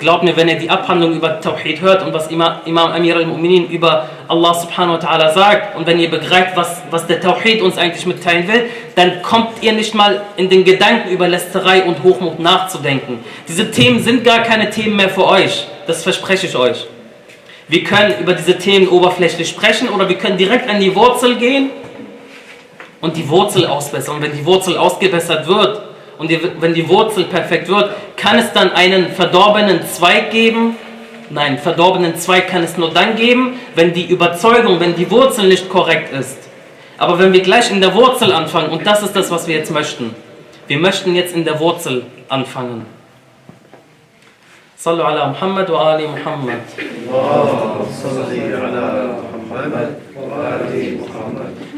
Glaubt 0.00 0.24
mir, 0.24 0.36
wenn 0.36 0.48
ihr 0.48 0.58
die 0.58 0.68
Abhandlung 0.68 1.14
über 1.14 1.40
Tawhid 1.40 1.80
hört 1.80 2.02
und 2.02 2.12
was 2.12 2.28
Imam, 2.28 2.58
Amir 2.66 3.16
al-Mu'minin 3.16 3.68
über 3.70 4.08
Allah 4.26 4.52
subhanahu 4.52 4.94
wa 4.94 4.98
ta'ala 4.98 5.32
sagt 5.32 5.76
und 5.76 5.86
wenn 5.86 6.00
ihr 6.00 6.10
begreift, 6.10 6.56
was, 6.56 6.82
was 6.90 7.06
der 7.06 7.20
Tawhid 7.20 7.62
uns 7.62 7.78
eigentlich 7.78 8.04
mitteilen 8.04 8.48
will, 8.48 8.64
dann 8.96 9.22
kommt 9.22 9.62
ihr 9.62 9.72
nicht 9.72 9.94
mal 9.94 10.22
in 10.36 10.50
den 10.50 10.64
Gedanken 10.64 11.10
über 11.10 11.28
Lästerei 11.28 11.84
und 11.84 12.02
Hochmut 12.02 12.40
nachzudenken. 12.40 13.20
Diese 13.46 13.70
Themen 13.70 14.02
sind 14.02 14.24
gar 14.24 14.40
keine 14.40 14.68
Themen 14.70 14.96
mehr 14.96 15.08
für 15.08 15.26
euch. 15.26 15.68
Das 15.86 16.02
verspreche 16.02 16.48
ich 16.48 16.56
euch. 16.56 16.86
Wir 17.68 17.82
können 17.82 18.14
über 18.20 18.34
diese 18.34 18.58
Themen 18.58 18.88
oberflächlich 18.88 19.48
sprechen 19.48 19.88
oder 19.88 20.08
wir 20.08 20.18
können 20.18 20.36
direkt 20.36 20.68
an 20.68 20.80
die 20.80 20.94
Wurzel 20.94 21.36
gehen 21.36 21.70
und 23.00 23.16
die 23.16 23.28
Wurzel 23.28 23.66
ausbessern. 23.66 24.16
Und 24.16 24.22
wenn 24.22 24.36
die 24.36 24.44
Wurzel 24.44 24.76
ausgebessert 24.76 25.46
wird 25.46 25.82
und 26.18 26.30
die, 26.30 26.38
wenn 26.60 26.74
die 26.74 26.86
Wurzel 26.88 27.24
perfekt 27.24 27.68
wird, 27.68 27.90
kann 28.16 28.38
es 28.38 28.52
dann 28.52 28.72
einen 28.72 29.08
verdorbenen 29.12 29.86
Zweig 29.86 30.30
geben? 30.30 30.76
Nein, 31.30 31.58
verdorbenen 31.58 32.16
Zweig 32.16 32.48
kann 32.48 32.62
es 32.62 32.76
nur 32.76 32.90
dann 32.90 33.16
geben, 33.16 33.58
wenn 33.74 33.94
die 33.94 34.04
Überzeugung, 34.04 34.78
wenn 34.78 34.94
die 34.94 35.10
Wurzel 35.10 35.48
nicht 35.48 35.70
korrekt 35.70 36.12
ist. 36.12 36.38
Aber 36.98 37.18
wenn 37.18 37.32
wir 37.32 37.40
gleich 37.40 37.70
in 37.70 37.80
der 37.80 37.94
Wurzel 37.94 38.30
anfangen, 38.30 38.68
und 38.68 38.86
das 38.86 39.02
ist 39.02 39.16
das, 39.16 39.30
was 39.30 39.48
wir 39.48 39.56
jetzt 39.56 39.70
möchten, 39.70 40.14
wir 40.66 40.78
möchten 40.78 41.14
jetzt 41.14 41.34
in 41.34 41.44
der 41.44 41.58
Wurzel 41.60 42.04
anfangen. 42.28 42.86
Ala 44.86 45.28
Muhammad 45.28 45.68
wa 45.70 45.92
ali 45.92 46.06
Muhammad. 46.06 46.60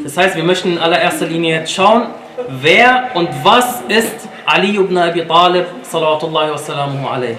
Das 0.02 0.16
heißt, 0.16 0.36
wir 0.36 0.44
möchten 0.44 0.72
in 0.72 0.78
allererster 0.78 1.26
Linie 1.26 1.56
jetzt 1.60 1.72
schauen, 1.72 2.08
wer 2.48 3.10
und 3.14 3.28
was 3.44 3.82
ist 3.88 4.28
Ali 4.44 4.76
ibn 4.76 4.96
Abi 4.96 5.24
Talib, 5.24 5.66
salawatullahi 5.82 6.50
wa 6.50 6.58
salamuhu 6.58 7.06
alayhi. 7.06 7.36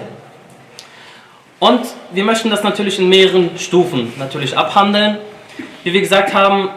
Und 1.58 1.80
wir 2.12 2.24
möchten 2.24 2.50
das 2.50 2.62
natürlich 2.62 2.98
in 2.98 3.08
mehreren 3.08 3.50
Stufen 3.58 4.12
natürlich 4.18 4.56
abhandeln. 4.56 5.18
Wie 5.84 5.92
wir 5.92 6.00
gesagt 6.00 6.32
haben, 6.32 6.70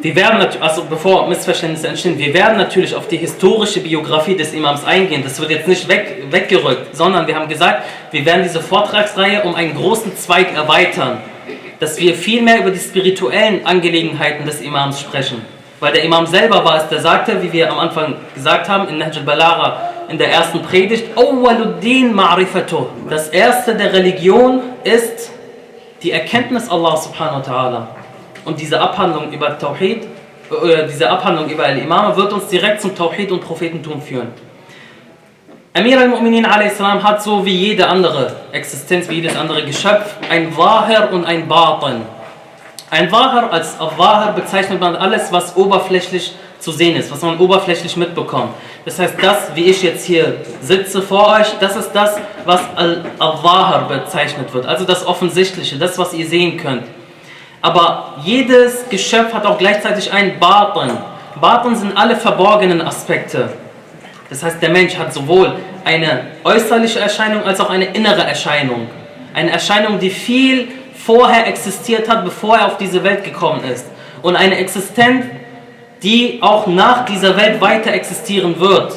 wir 0.00 0.14
werden, 0.14 0.46
also 0.60 0.84
bevor 0.84 1.26
Missverständnisse 1.26 1.88
entstehen, 1.88 2.18
wir 2.18 2.32
werden 2.32 2.56
natürlich 2.56 2.94
auf 2.94 3.08
die 3.08 3.16
historische 3.16 3.80
Biografie 3.80 4.36
des 4.36 4.52
Imams 4.52 4.84
eingehen. 4.84 5.22
Das 5.24 5.40
wird 5.40 5.50
jetzt 5.50 5.66
nicht 5.66 5.88
weg, 5.88 6.24
weggerückt, 6.30 6.94
sondern 6.94 7.26
wir 7.26 7.34
haben 7.34 7.48
gesagt, 7.48 7.82
wir 8.12 8.24
werden 8.24 8.44
diese 8.44 8.60
Vortragsreihe 8.60 9.42
um 9.42 9.56
einen 9.56 9.74
großen 9.74 10.16
Zweig 10.16 10.54
erweitern, 10.54 11.18
dass 11.80 11.98
wir 11.98 12.14
viel 12.14 12.42
mehr 12.42 12.60
über 12.60 12.70
die 12.70 12.78
spirituellen 12.78 13.66
Angelegenheiten 13.66 14.46
des 14.46 14.60
Imams 14.60 15.00
sprechen. 15.00 15.42
Weil 15.80 15.92
der 15.92 16.04
Imam 16.04 16.26
selber 16.26 16.64
war 16.64 16.76
es, 16.76 16.88
der 16.88 17.00
sagte, 17.00 17.42
wie 17.42 17.52
wir 17.52 17.70
am 17.70 17.78
Anfang 17.78 18.14
gesagt 18.34 18.68
haben, 18.68 18.88
in 18.88 18.98
Nahj 18.98 19.18
al-Balara, 19.18 19.90
in 20.08 20.18
der 20.18 20.30
ersten 20.30 20.62
Predigt, 20.62 21.16
Awwaluddin 21.16 22.14
ma'rifatu. 22.14 22.86
Das 23.10 23.28
erste 23.28 23.74
der 23.74 23.92
Religion 23.92 24.60
ist 24.84 25.30
die 26.02 26.12
Erkenntnis 26.12 26.68
Allah 26.68 26.96
subhanahu 26.96 27.40
wa 27.46 27.52
ta'ala. 27.52 27.97
Und 28.48 28.58
diese 28.58 28.80
Abhandlung 28.80 29.30
über 29.30 29.58
Tawhid, 29.58 30.04
äh, 30.04 30.86
diese 30.88 31.10
Abhandlung 31.10 31.50
über 31.50 31.64
Al-Imam 31.64 32.16
wird 32.16 32.32
uns 32.32 32.48
direkt 32.48 32.80
zum 32.80 32.96
Tawhid 32.96 33.30
und 33.30 33.40
Prophetentum 33.42 34.00
führen. 34.00 34.28
Amir 35.74 36.00
al-Mu'minin 36.00 36.46
hat 36.46 37.22
so 37.22 37.44
wie 37.44 37.54
jede 37.54 37.86
andere 37.86 38.34
Existenz, 38.52 39.06
wie 39.10 39.16
jedes 39.16 39.36
andere 39.36 39.66
Geschöpf, 39.66 40.14
ein 40.30 40.56
Wahir 40.56 41.10
und 41.12 41.26
ein 41.26 41.46
Batin. 41.46 42.00
Ein 42.90 43.12
Wahar 43.12 43.52
als 43.52 43.78
Wahar 43.78 44.32
bezeichnet 44.32 44.80
man 44.80 44.96
alles, 44.96 45.30
was 45.30 45.54
oberflächlich 45.54 46.34
zu 46.58 46.72
sehen 46.72 46.96
ist, 46.96 47.12
was 47.12 47.20
man 47.20 47.38
oberflächlich 47.38 47.98
mitbekommt. 47.98 48.54
Das 48.86 48.98
heißt, 48.98 49.16
das, 49.20 49.54
wie 49.54 49.64
ich 49.64 49.82
jetzt 49.82 50.06
hier 50.06 50.38
sitze 50.62 51.02
vor 51.02 51.36
euch, 51.38 51.48
das 51.60 51.76
ist 51.76 51.92
das, 51.92 52.16
was 52.46 52.62
Al-Wahar 52.74 53.88
bezeichnet 53.88 54.54
wird. 54.54 54.64
Also 54.64 54.86
das 54.86 55.06
Offensichtliche, 55.06 55.76
das, 55.76 55.98
was 55.98 56.14
ihr 56.14 56.26
sehen 56.26 56.56
könnt. 56.56 56.84
Aber 57.60 58.14
jedes 58.24 58.88
Geschöpf 58.88 59.32
hat 59.34 59.44
auch 59.44 59.58
gleichzeitig 59.58 60.12
einen 60.12 60.38
Baten. 60.38 60.90
Baten 61.40 61.74
sind 61.74 61.96
alle 61.96 62.16
verborgenen 62.16 62.80
Aspekte. 62.80 63.48
Das 64.30 64.42
heißt, 64.42 64.60
der 64.60 64.68
Mensch 64.70 64.96
hat 64.96 65.12
sowohl 65.12 65.54
eine 65.84 66.26
äußerliche 66.44 67.00
Erscheinung 67.00 67.44
als 67.44 67.60
auch 67.60 67.70
eine 67.70 67.86
innere 67.86 68.22
Erscheinung. 68.22 68.88
Eine 69.34 69.50
Erscheinung, 69.50 69.98
die 69.98 70.10
viel 70.10 70.68
vorher 70.94 71.46
existiert 71.46 72.08
hat, 72.08 72.24
bevor 72.24 72.58
er 72.58 72.66
auf 72.66 72.76
diese 72.76 73.02
Welt 73.02 73.24
gekommen 73.24 73.64
ist. 73.64 73.86
Und 74.22 74.36
eine 74.36 74.58
Existenz, 74.58 75.26
die 76.02 76.38
auch 76.42 76.66
nach 76.66 77.04
dieser 77.06 77.36
Welt 77.36 77.60
weiter 77.60 77.92
existieren 77.92 78.58
wird. 78.60 78.94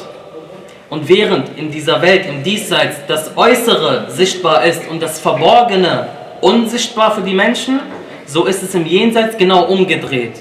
Und 0.90 1.08
während 1.08 1.56
in 1.58 1.70
dieser 1.70 2.02
Welt, 2.02 2.26
im 2.26 2.42
Diesseits, 2.42 2.96
das 3.08 3.36
Äußere 3.36 4.10
sichtbar 4.10 4.64
ist 4.64 4.86
und 4.90 5.02
das 5.02 5.18
Verborgene 5.18 6.08
unsichtbar 6.42 7.14
für 7.14 7.22
die 7.22 7.32
Menschen, 7.32 7.80
so 8.26 8.44
ist 8.46 8.62
es 8.62 8.74
im 8.74 8.86
Jenseits 8.86 9.36
genau 9.36 9.64
umgedreht. 9.64 10.40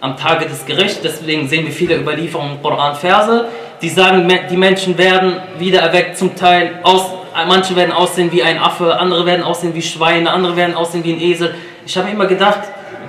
Am 0.00 0.16
Tage 0.16 0.46
des 0.46 0.66
Gerichts, 0.66 1.00
deswegen 1.02 1.48
sehen 1.48 1.64
wir 1.64 1.72
viele 1.72 1.96
Überlieferungen 1.96 2.56
im 2.56 2.62
Koran-Verse, 2.62 3.48
die 3.80 3.88
sagen, 3.88 4.30
die 4.50 4.56
Menschen 4.56 4.96
werden 4.98 5.36
wieder 5.58 5.80
erweckt, 5.80 6.16
zum 6.16 6.36
Teil 6.36 6.80
aus 6.82 7.10
manche 7.44 7.76
werden 7.76 7.92
aussehen 7.92 8.32
wie 8.32 8.42
ein 8.42 8.58
Affe, 8.58 8.98
andere 8.98 9.26
werden 9.26 9.44
aussehen 9.44 9.74
wie 9.74 9.82
Schweine, 9.82 10.30
andere 10.30 10.56
werden 10.56 10.74
aussehen 10.74 11.04
wie 11.04 11.12
ein 11.12 11.20
Esel. 11.20 11.54
Ich 11.84 11.96
habe 11.98 12.08
immer 12.08 12.26
gedacht, 12.26 12.60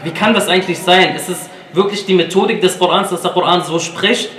wie 0.04 0.12
kann 0.12 0.34
das 0.34 0.50
eigentlich 0.50 0.80
sein? 0.80 1.16
Ist 1.16 1.30
es 1.30 1.50
wirklich 1.74 2.06
die 2.06 2.14
Methodik 2.14 2.60
des 2.62 2.78
Korans, 2.78 3.10
dass 3.10 3.22
der 3.22 3.32
Koran 3.32 3.64
so 3.64 3.80
spricht? 3.80 4.30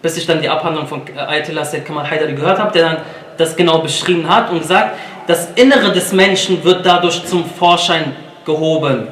Bis 0.00 0.16
ich 0.16 0.26
dann 0.26 0.40
die 0.40 0.48
Abhandlung 0.48 0.86
von 0.86 1.02
Ayatollah 1.14 1.64
Sayyid 1.64 1.86
Kamal 1.86 2.10
Haidari 2.10 2.32
gehört 2.32 2.58
habe, 2.58 2.72
der 2.72 2.82
dann 2.82 2.96
das 3.42 3.56
genau 3.56 3.78
beschrieben 3.78 4.28
hat 4.28 4.50
und 4.50 4.60
gesagt, 4.60 4.96
das 5.26 5.48
Innere 5.54 5.92
des 5.92 6.12
Menschen 6.12 6.62
wird 6.64 6.84
dadurch 6.84 7.24
zum 7.26 7.44
Vorschein 7.44 8.16
gehoben. 8.44 9.08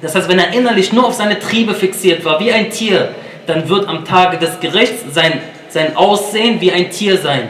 Das 0.00 0.14
heißt, 0.14 0.28
wenn 0.28 0.38
er 0.38 0.52
innerlich 0.52 0.92
nur 0.92 1.06
auf 1.06 1.14
seine 1.14 1.38
Triebe 1.38 1.74
fixiert 1.74 2.24
war, 2.24 2.38
wie 2.40 2.52
ein 2.52 2.70
Tier, 2.70 3.10
dann 3.46 3.68
wird 3.68 3.88
am 3.88 4.04
Tage 4.04 4.38
des 4.38 4.60
Gerichts 4.60 5.02
sein, 5.12 5.40
sein 5.68 5.96
Aussehen 5.96 6.60
wie 6.60 6.72
ein 6.72 6.90
Tier 6.90 7.18
sein 7.18 7.48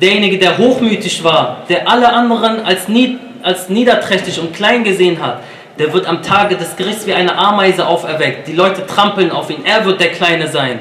derjenige, 0.00 0.38
der 0.38 0.58
hochmütig 0.58 1.22
war, 1.24 1.62
der 1.68 1.88
alle 1.88 2.12
anderen 2.12 2.64
als, 2.64 2.88
nied, 2.88 3.18
als 3.42 3.68
niederträchtig 3.68 4.38
und 4.40 4.54
klein 4.54 4.84
gesehen 4.84 5.22
hat, 5.22 5.40
der 5.78 5.92
wird 5.92 6.06
am 6.06 6.22
Tage 6.22 6.56
des 6.56 6.76
Gerichts 6.76 7.06
wie 7.06 7.12
eine 7.12 7.36
Ameise 7.36 7.86
auferweckt. 7.86 8.48
Die 8.48 8.52
Leute 8.52 8.86
trampeln 8.86 9.30
auf 9.30 9.50
ihn, 9.50 9.64
er 9.64 9.84
wird 9.84 10.00
der 10.00 10.12
Kleine 10.12 10.48
sein 10.48 10.80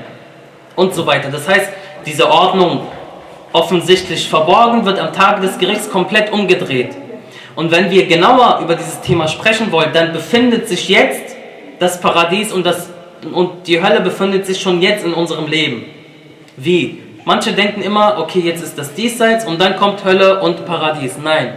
und 0.75 0.93
so 0.93 1.05
weiter. 1.05 1.29
Das 1.29 1.47
heißt, 1.47 1.69
diese 2.05 2.29
Ordnung 2.29 2.87
offensichtlich 3.55 4.27
verborgen 4.27 4.85
wird 4.85 4.99
am 4.99 5.13
Tage 5.13 5.41
des 5.41 5.57
Gerichts 5.57 5.89
komplett 5.89 6.31
umgedreht. 6.31 6.89
Und 7.55 7.71
wenn 7.71 7.89
wir 7.89 8.05
genauer 8.05 8.59
über 8.61 8.75
dieses 8.75 8.99
Thema 8.99 9.29
sprechen 9.29 9.71
wollen, 9.71 9.93
dann 9.93 10.11
befindet 10.11 10.67
sich 10.67 10.89
jetzt 10.89 11.35
das 11.79 12.01
Paradies 12.01 12.51
und, 12.51 12.65
das, 12.65 12.89
und 13.31 13.65
die 13.65 13.81
Hölle 13.81 14.01
befindet 14.01 14.45
sich 14.45 14.61
schon 14.61 14.81
jetzt 14.81 15.05
in 15.05 15.13
unserem 15.13 15.47
Leben. 15.47 15.85
Wie? 16.57 17.01
Manche 17.23 17.53
denken 17.53 17.81
immer, 17.81 18.17
okay, 18.19 18.39
jetzt 18.39 18.61
ist 18.61 18.77
das 18.77 18.93
Diesseits 18.93 19.45
und 19.45 19.59
dann 19.59 19.77
kommt 19.77 20.03
Hölle 20.03 20.41
und 20.41 20.65
Paradies. 20.65 21.13
Nein, 21.23 21.53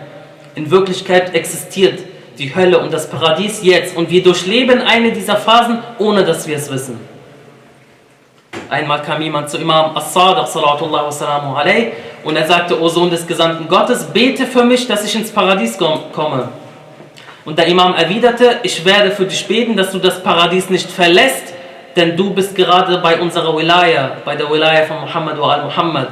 in 0.55 0.71
Wirklichkeit 0.71 1.35
existiert 1.35 1.99
die 2.39 2.55
Hölle 2.55 2.79
und 2.79 2.93
das 2.93 3.11
Paradies 3.11 3.61
jetzt 3.65 3.97
und 3.97 4.09
wir 4.09 4.23
durchleben 4.23 4.81
eine 4.81 5.11
dieser 5.11 5.37
Phasen, 5.37 5.81
ohne 5.99 6.25
dass 6.25 6.47
wir 6.47 6.57
es 6.57 6.71
wissen. 6.71 7.01
Einmal 8.71 9.01
kam 9.03 9.23
jemand 9.23 9.49
zu 9.49 9.57
Imam 9.57 9.97
As-Sadiq 9.97 10.47
und 12.25 12.37
er 12.37 12.47
sagte, 12.47 12.81
O 12.81 12.89
Sohn 12.89 13.11
des 13.11 13.27
Gesandten 13.27 13.67
Gottes, 13.67 14.05
bete 14.05 14.47
für 14.47 14.65
mich, 14.65 14.87
dass 14.87 15.05
ich 15.05 15.15
ins 15.15 15.31
Paradies 15.31 15.79
komme. 15.79 16.49
Und 17.45 17.59
der 17.59 17.67
Imam 17.67 17.95
erwiderte, 17.95 18.61
ich 18.63 18.85
werde 18.85 19.11
für 19.11 19.25
dich 19.25 19.47
beten, 19.49 19.75
dass 19.75 19.91
du 19.93 19.99
das 19.99 20.23
Paradies 20.23 20.69
nicht 20.69 20.91
verlässt, 20.91 21.55
denn 21.97 22.15
du 22.15 22.31
bist 22.31 22.55
gerade 22.55 22.99
bei 22.99 23.19
unserer 23.19 23.57
Wilaya, 23.57 24.19
bei 24.25 24.37
der 24.37 24.51
Wilaya 24.51 24.85
von 24.85 25.01
Muhammad 25.01 25.41
wa 25.41 25.55
al-Muhammad. 25.55 26.09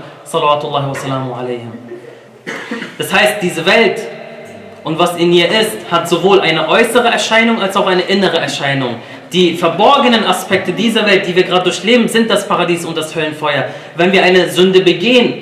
Das 2.99 3.13
heißt, 3.13 3.43
diese 3.43 3.67
Welt 3.67 4.01
und 4.83 4.99
was 4.99 5.17
in 5.17 5.33
ihr 5.33 5.49
ist, 5.49 5.91
hat 5.91 6.09
sowohl 6.09 6.41
eine 6.41 6.69
äußere 6.69 7.09
Erscheinung 7.09 7.61
als 7.61 7.77
auch 7.77 7.87
eine 7.87 8.03
innere 8.03 8.39
Erscheinung. 8.39 8.97
Die 9.37 9.55
verborgenen 9.55 10.25
Aspekte 10.25 10.73
dieser 10.73 11.05
Welt, 11.05 11.27
die 11.27 11.37
wir 11.37 11.43
gerade 11.43 11.65
durchleben, 11.65 12.09
sind 12.09 12.31
das 12.31 12.49
Paradies 12.49 12.87
und 12.87 12.97
das 12.97 13.15
Höllenfeuer. 13.15 13.67
Wenn 13.95 14.11
wir 14.11 14.23
eine 14.23 14.49
Sünde 14.49 14.81
begehen, 14.81 15.35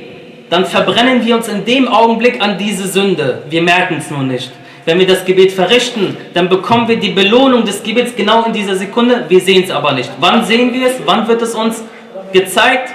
dann 0.51 0.67
verbrennen 0.67 1.25
wir 1.25 1.37
uns 1.37 1.47
in 1.47 1.65
dem 1.65 1.87
Augenblick 1.87 2.43
an 2.43 2.59
diese 2.59 2.89
Sünde. 2.89 3.45
Wir 3.49 3.63
merken 3.63 3.99
es 3.99 4.11
nur 4.11 4.25
nicht. 4.25 4.51
Wenn 4.85 4.99
wir 4.99 5.07
das 5.07 5.25
Gebet 5.25 5.53
verrichten, 5.53 6.17
dann 6.35 6.49
bekommen 6.49 6.89
wir 6.89 6.97
die 6.97 7.11
Belohnung 7.11 7.65
des 7.65 7.85
Gebets 7.85 8.17
genau 8.17 8.43
in 8.43 8.53
dieser 8.53 8.75
Sekunde. 8.75 9.27
Wir 9.29 9.41
sehen 9.41 9.63
es 9.63 9.71
aber 9.71 9.93
nicht. 9.93 10.11
Wann 10.19 10.45
sehen 10.45 10.75
wir 10.75 10.89
es? 10.89 10.95
Wann 11.05 11.29
wird 11.29 11.43
es 11.43 11.55
uns 11.55 11.85
gezeigt? 12.33 12.93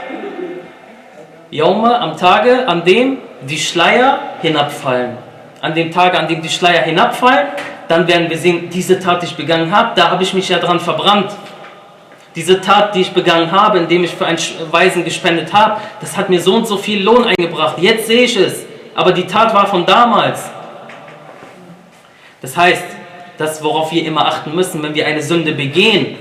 Jaume, 1.49 1.97
am 1.97 2.17
Tage, 2.17 2.67
an 2.67 2.83
dem 2.83 3.19
die 3.47 3.57
Schleier 3.57 4.19
hinabfallen. 4.41 5.11
An 5.61 5.73
dem 5.73 5.91
Tage, 5.93 6.19
an 6.19 6.27
dem 6.27 6.41
die 6.41 6.49
Schleier 6.49 6.81
hinabfallen, 6.81 7.47
dann 7.89 8.07
werden 8.07 8.29
wir 8.29 8.37
sehen, 8.37 8.69
diese 8.69 8.99
Tat, 8.99 9.23
die 9.23 9.25
ich 9.25 9.35
begangen 9.35 9.75
habe, 9.75 9.93
da 9.95 10.11
habe 10.11 10.21
ich 10.21 10.33
mich 10.35 10.47
ja 10.47 10.59
dran 10.59 10.79
verbrannt. 10.79 11.31
Diese 12.35 12.61
Tat, 12.61 12.93
die 12.93 13.01
ich 13.01 13.11
begangen 13.11 13.51
habe, 13.51 13.79
indem 13.79 14.03
ich 14.03 14.11
für 14.11 14.27
einen 14.27 14.37
Weisen 14.69 15.03
gespendet 15.03 15.51
habe, 15.51 15.81
das 15.99 16.15
hat 16.15 16.29
mir 16.29 16.39
so 16.39 16.53
und 16.53 16.67
so 16.67 16.77
viel 16.77 17.03
Lohn 17.03 17.25
eingebracht. 17.25 17.79
Jetzt 17.79 18.05
sehe 18.05 18.21
ich 18.21 18.37
es. 18.37 18.65
Aber 18.93 19.11
die 19.11 19.25
Tat 19.25 19.55
war 19.55 19.65
von 19.65 19.87
damals. 19.87 20.51
Das 22.41 22.55
heißt, 22.55 22.83
das, 23.39 23.63
worauf 23.63 23.91
wir 23.91 24.05
immer 24.05 24.27
achten 24.27 24.53
müssen, 24.53 24.83
wenn 24.83 24.93
wir 24.93 25.07
eine 25.07 25.23
Sünde 25.23 25.53
begehen, 25.53 26.15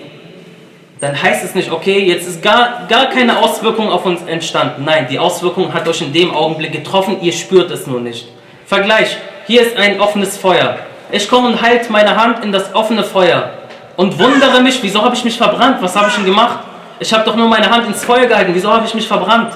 dann 1.01 1.21
heißt 1.23 1.45
es 1.45 1.55
nicht, 1.55 1.71
okay, 1.71 1.99
jetzt 1.99 2.27
ist 2.27 2.43
gar, 2.43 2.87
gar 2.89 3.11
keine 3.11 3.39
Auswirkung 3.39 3.91
auf 3.91 4.07
uns 4.07 4.23
entstanden. 4.23 4.85
Nein, 4.85 5.07
die 5.11 5.19
Auswirkung 5.19 5.75
hat 5.75 5.87
euch 5.87 6.01
in 6.01 6.15
dem 6.15 6.35
Augenblick 6.35 6.73
getroffen, 6.73 7.19
ihr 7.21 7.33
spürt 7.33 7.71
es 7.71 7.87
nur 7.87 8.01
nicht. 8.01 8.27
Vergleich, 8.65 9.19
hier 9.47 9.61
ist 9.61 9.77
ein 9.77 10.01
offenes 10.01 10.39
Feuer. 10.39 10.79
Ich 11.11 11.29
komme 11.29 11.49
und 11.49 11.63
halte 11.63 11.91
meine 11.91 12.15
Hand 12.15 12.45
in 12.45 12.53
das 12.53 12.75
offene 12.75 13.03
Feuer 13.03 13.51
und 13.97 14.19
wundere 14.19 14.61
mich, 14.61 14.83
wieso 14.83 15.03
habe 15.03 15.15
ich 15.15 15.25
mich 15.25 15.37
verbrannt? 15.37 15.79
Was 15.81 15.97
habe 15.97 16.09
ich 16.09 16.15
denn 16.15 16.25
gemacht? 16.25 16.59
Ich 17.01 17.13
habe 17.13 17.25
doch 17.25 17.35
nur 17.35 17.49
meine 17.49 17.71
Hand 17.71 17.87
ins 17.87 18.05
Feuer 18.05 18.27
gehalten, 18.27 18.53
wieso 18.55 18.71
habe 18.73 18.85
ich 18.87 18.95
mich 18.95 19.09
verbrannt? 19.09 19.55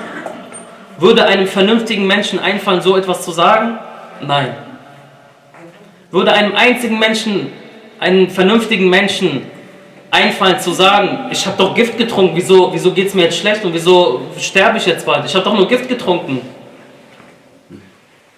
Würde 0.99 1.25
einem 1.27 1.47
vernünftigen 1.47 2.07
Menschen 2.07 2.39
einfallen, 2.39 2.81
so 2.81 2.97
etwas 2.97 3.23
zu 3.25 3.33
sagen? 3.33 3.79
Nein. 4.21 4.55
Würde 6.11 6.33
einem 6.33 6.55
einzigen 6.55 6.99
Menschen, 6.99 7.53
einem 7.99 8.31
vernünftigen 8.31 8.89
Menschen 8.89 9.47
einfallen 10.11 10.61
zu 10.61 10.73
sagen, 10.73 11.31
ich 11.31 11.45
habe 11.47 11.57
doch 11.57 11.75
Gift 11.75 11.99
getrunken, 11.99 12.37
wieso, 12.37 12.73
wieso 12.73 12.93
geht 12.93 13.09
es 13.09 13.15
mir 13.15 13.23
jetzt 13.23 13.39
schlecht 13.39 13.65
und 13.65 13.73
wieso 13.73 14.23
sterbe 14.39 14.79
ich 14.79 14.87
jetzt 14.87 15.05
bald? 15.05 15.25
Ich 15.25 15.35
habe 15.35 15.45
doch 15.45 15.55
nur 15.55 15.67
Gift 15.67 15.89
getrunken. 15.89 16.41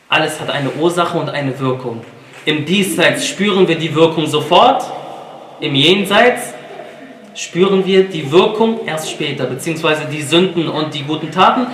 Alles 0.09 0.41
hat 0.41 0.51
eine 0.51 0.71
Ursache 0.71 1.19
und 1.19 1.29
eine 1.29 1.59
Wirkung. 1.59 2.05
Im 2.47 2.67
Diesseits 2.67 3.27
spüren 3.27 3.67
wir 3.67 3.77
die 3.77 3.95
Wirkung 3.95 4.27
sofort, 4.27 4.85
im 5.61 5.75
Jenseits 5.75 6.53
spüren 7.35 7.87
wir 7.87 8.05
die 8.05 8.31
Wirkung 8.31 8.81
erst 8.87 9.11
später, 9.11 9.45
beziehungsweise 9.45 10.03
die 10.11 10.21
Sünden 10.21 10.69
und 10.69 10.93
die 10.93 11.03
guten 11.03 11.31
Taten. 11.31 11.67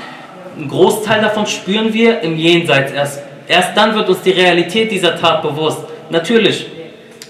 Ein 0.56 0.68
Großteil 0.68 1.22
davon 1.22 1.46
spüren 1.46 1.92
wir 1.92 2.20
im 2.20 2.36
Jenseits 2.36 2.92
erst. 2.92 3.22
Erst 3.48 3.76
dann 3.76 3.96
wird 3.96 4.08
uns 4.08 4.22
die 4.22 4.30
Realität 4.30 4.92
dieser 4.92 5.18
Tat 5.18 5.42
bewusst. 5.42 5.80
Natürlich, 6.08 6.66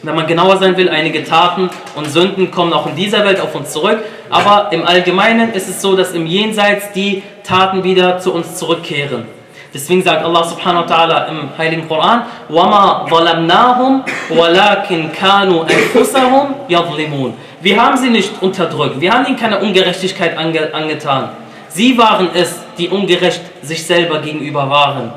wenn 0.02 0.14
man 0.14 0.26
genauer 0.26 0.59
sein 0.59 0.76
will, 0.76 0.90
einige 0.90 1.25
Taten 1.25 1.70
und 1.94 2.11
Sünden 2.11 2.50
kommen 2.50 2.75
auch 2.75 2.87
in 2.87 2.97
dieser 2.97 3.25
Welt 3.25 3.40
auf 3.40 3.54
uns 3.54 3.70
zurück. 3.70 4.00
Aber 4.28 4.70
im 4.70 4.87
Allgemeinen 4.87 5.54
ist 5.54 5.68
es 5.68 5.80
so, 5.80 5.97
dass 5.97 6.12
im 6.12 6.26
Jenseits 6.26 6.92
die 6.92 7.23
Taten 7.42 7.85
wieder 7.85 8.18
zu 8.18 8.35
uns 8.35 8.56
zurückkehren. 8.56 9.39
Deswegen 9.74 10.01
sagt 10.03 10.24
Allah 10.24 10.44
subhanahu 10.44 10.84
wa 10.84 10.96
ta'ala 10.96 11.27
im 11.27 11.50
Heiligen 11.58 11.88
Koran, 11.88 12.24
وَمَا 12.50 13.10
ظَلَمْنَاهُمْ 13.10 14.03
وَلَكِنْ 14.29 15.12
كَانُوا 15.12 15.65
أَنفُسَهُمْ 15.67 16.70
يَظْلِمُونَ 16.70 17.34
Wir 17.62 17.82
haben 17.82 17.98
sie 17.98 18.10
nicht 18.10 18.41
unterdrückt, 18.41 19.01
wir 19.01 19.12
haben 19.12 19.25
ihnen 19.25 19.36
keine 19.36 19.60
Ungerechtigkeit 19.60 20.38
ange 20.38 20.74
angetan. 20.74 21.29
Sie 21.67 21.98
waren 21.98 22.29
es, 22.34 22.62
die 22.77 22.88
ungerecht 22.88 23.41
sich 23.62 23.86
selber 23.86 24.20
gegenüber 24.20 24.70
waren. 24.70 25.12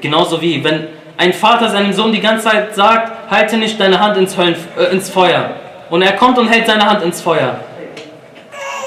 Genauso 0.00 0.40
wie, 0.40 0.64
wenn 0.64 0.88
ein 1.16 1.32
Vater 1.32 1.68
seinem 1.70 1.92
Sohn 1.92 2.10
die 2.10 2.20
ganze 2.20 2.48
Zeit 2.48 2.74
sagt, 2.74 3.30
halte 3.30 3.56
nicht 3.56 3.78
deine 3.78 4.00
Hand 4.00 4.16
ins, 4.16 4.36
Höllen, 4.36 4.56
äh, 4.76 4.92
ins 4.92 5.08
Feuer. 5.08 5.50
Und 5.88 6.02
er 6.02 6.12
kommt 6.16 6.36
und 6.36 6.48
hält 6.48 6.66
seine 6.66 6.84
Hand 6.84 7.04
ins 7.04 7.20
Feuer. 7.20 7.60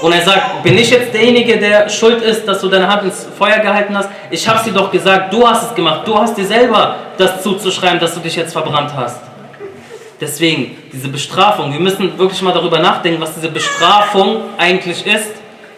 Und 0.01 0.13
er 0.13 0.23
sagt, 0.23 0.63
bin 0.63 0.79
ich 0.79 0.91
jetzt 0.91 1.13
derjenige, 1.13 1.59
der 1.59 1.89
schuld 1.89 2.23
ist, 2.23 2.47
dass 2.47 2.61
du 2.61 2.69
deine 2.69 2.89
Hand 2.89 3.05
ins 3.05 3.27
Feuer 3.39 3.59
gehalten 3.59 3.97
hast? 3.97 4.09
Ich 4.31 4.49
habe 4.49 4.61
sie 4.65 4.73
doch 4.73 4.91
gesagt, 4.91 5.33
du 5.33 5.47
hast 5.47 5.71
es 5.71 5.75
gemacht. 5.75 6.07
Du 6.07 6.19
hast 6.19 6.37
dir 6.37 6.47
selber 6.47 6.97
das 7.19 7.43
zuzuschreiben, 7.43 8.01
dass 8.01 8.15
du 8.15 8.21
dich 8.21 8.35
jetzt 8.37 8.53
verbrannt 8.53 8.93
hast. 8.97 9.21
Deswegen, 10.21 10.77
diese 10.93 11.09
Bestrafung, 11.09 11.73
wir 11.73 11.81
müssen 11.81 12.19
wirklich 12.19 12.41
mal 12.43 12.53
darüber 12.53 12.79
nachdenken, 12.79 13.21
was 13.21 13.35
diese 13.35 13.49
Bestrafung 13.49 14.43
eigentlich 14.59 15.07
ist. 15.07 15.31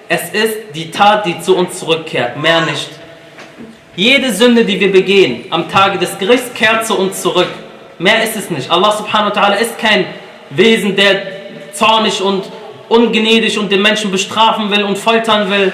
Es 0.09 0.31
ist 0.31 0.75
die 0.75 0.91
Tat, 0.91 1.25
die 1.27 1.41
zu 1.41 1.57
uns 1.57 1.79
zurückkehrt, 1.79 2.37
mehr 2.37 2.61
nicht. 2.63 2.91
Jede 3.95 4.33
Sünde, 4.33 4.65
die 4.65 4.81
wir 4.81 4.91
begehen 4.91 5.45
am 5.51 5.69
Tage 5.69 5.99
des 5.99 6.19
Gerichts, 6.19 6.53
kehrt 6.55 6.87
zu 6.87 6.99
uns 6.99 7.23
zurück. 7.23 7.49
Mehr 7.99 8.23
ist 8.23 8.37
es 8.37 8.51
nicht. 8.51 8.71
Allah 8.71 8.93
subhanahu 8.93 9.35
wa 9.35 9.41
ta'ala 9.41 9.55
ist 9.55 9.79
kein 9.79 10.07
Wesen, 10.51 10.97
der 10.97 11.23
zornig 11.73 12.21
und 12.21 12.45
ungnädig 12.93 13.59
und 13.59 13.73
den 13.73 13.81
Menschen 13.81 14.11
bestrafen 14.11 14.71
will 14.71 14.85
und 14.85 14.99
foltern 14.99 15.51
will. 15.51 15.73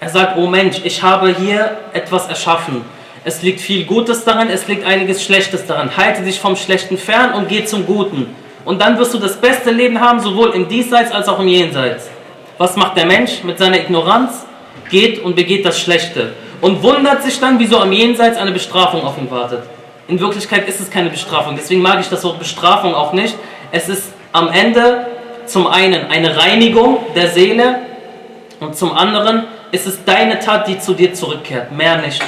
Er 0.00 0.08
sagt, 0.08 0.38
oh 0.38 0.46
Mensch, 0.46 0.80
ich 0.82 1.02
habe 1.02 1.28
hier 1.28 1.76
etwas 1.92 2.28
erschaffen. 2.28 2.82
Es 3.24 3.42
liegt 3.42 3.60
viel 3.60 3.84
Gutes 3.84 4.24
daran, 4.24 4.48
es 4.48 4.66
liegt 4.66 4.86
einiges 4.86 5.22
Schlechtes 5.22 5.66
daran. 5.66 5.96
Halte 5.96 6.22
dich 6.22 6.40
vom 6.40 6.56
Schlechten 6.56 6.96
fern 6.96 7.34
und 7.34 7.48
geh 7.48 7.64
zum 7.64 7.86
Guten. 7.86 8.34
Und 8.64 8.80
dann 8.80 8.98
wirst 8.98 9.12
du 9.12 9.18
das 9.18 9.36
beste 9.36 9.70
Leben 9.70 10.00
haben, 10.00 10.20
sowohl 10.20 10.50
im 10.50 10.66
Diesseits 10.66 11.12
als 11.12 11.28
auch 11.28 11.40
im 11.40 11.48
Jenseits. 11.48 12.08
Was 12.56 12.76
macht 12.76 12.96
der 12.96 13.06
Mensch 13.06 13.44
mit 13.44 13.58
seiner 13.58 13.78
Ignoranz? 13.78 14.46
Geht 14.90 15.22
und 15.22 15.36
begeht 15.36 15.64
das 15.64 15.78
Schlechte 15.78 16.32
und 16.60 16.82
wundert 16.82 17.22
sich 17.22 17.38
dann, 17.40 17.58
wieso 17.58 17.78
am 17.78 17.92
Jenseits 17.92 18.38
eine 18.38 18.52
Bestrafung 18.52 19.02
auf 19.02 19.18
ihn 19.18 19.30
wartet. 19.30 19.62
In 20.08 20.20
Wirklichkeit 20.20 20.68
ist 20.68 20.80
es 20.80 20.90
keine 20.90 21.10
Bestrafung, 21.10 21.56
deswegen 21.56 21.82
mag 21.82 22.00
ich 22.00 22.08
das 22.08 22.22
Wort 22.24 22.38
Bestrafung 22.38 22.94
auch 22.94 23.12
nicht. 23.12 23.34
Es 23.72 23.88
ist 23.88 24.12
am 24.32 24.48
Ende 24.48 25.06
zum 25.46 25.66
einen 25.66 26.10
eine 26.10 26.36
Reinigung 26.36 26.98
der 27.14 27.28
Seele 27.28 27.80
und 28.60 28.76
zum 28.76 28.92
anderen 28.92 29.44
ist 29.72 29.86
es 29.86 30.04
deine 30.04 30.38
Tat, 30.38 30.68
die 30.68 30.78
zu 30.78 30.94
dir 30.94 31.12
zurückkehrt, 31.14 31.72
mehr 31.72 31.98
nicht. 31.98 32.22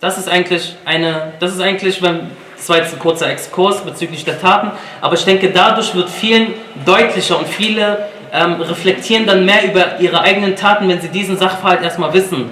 Das 0.00 0.18
ist 0.18 0.28
eigentlich 0.28 0.76
eine, 0.84 1.32
das 1.40 1.54
ist 1.54 1.60
eigentlich, 1.60 2.00
wenn, 2.02 2.30
das 2.56 2.68
war 2.68 2.76
jetzt 2.76 2.92
ein 2.92 3.00
kurzer 3.00 3.30
Exkurs 3.30 3.80
bezüglich 3.80 4.24
der 4.24 4.40
Taten, 4.40 4.70
aber 5.00 5.14
ich 5.14 5.24
denke, 5.24 5.50
dadurch 5.50 5.94
wird 5.94 6.08
vielen 6.08 6.54
deutlicher 6.84 7.38
und 7.38 7.48
viele 7.48 8.08
ähm, 8.32 8.60
reflektieren 8.60 9.26
dann 9.26 9.44
mehr 9.44 9.64
über 9.64 9.98
ihre 10.00 10.20
eigenen 10.20 10.54
Taten, 10.54 10.88
wenn 10.88 11.00
sie 11.00 11.08
diesen 11.08 11.36
Sachverhalt 11.38 11.82
erstmal 11.82 12.12
wissen 12.12 12.50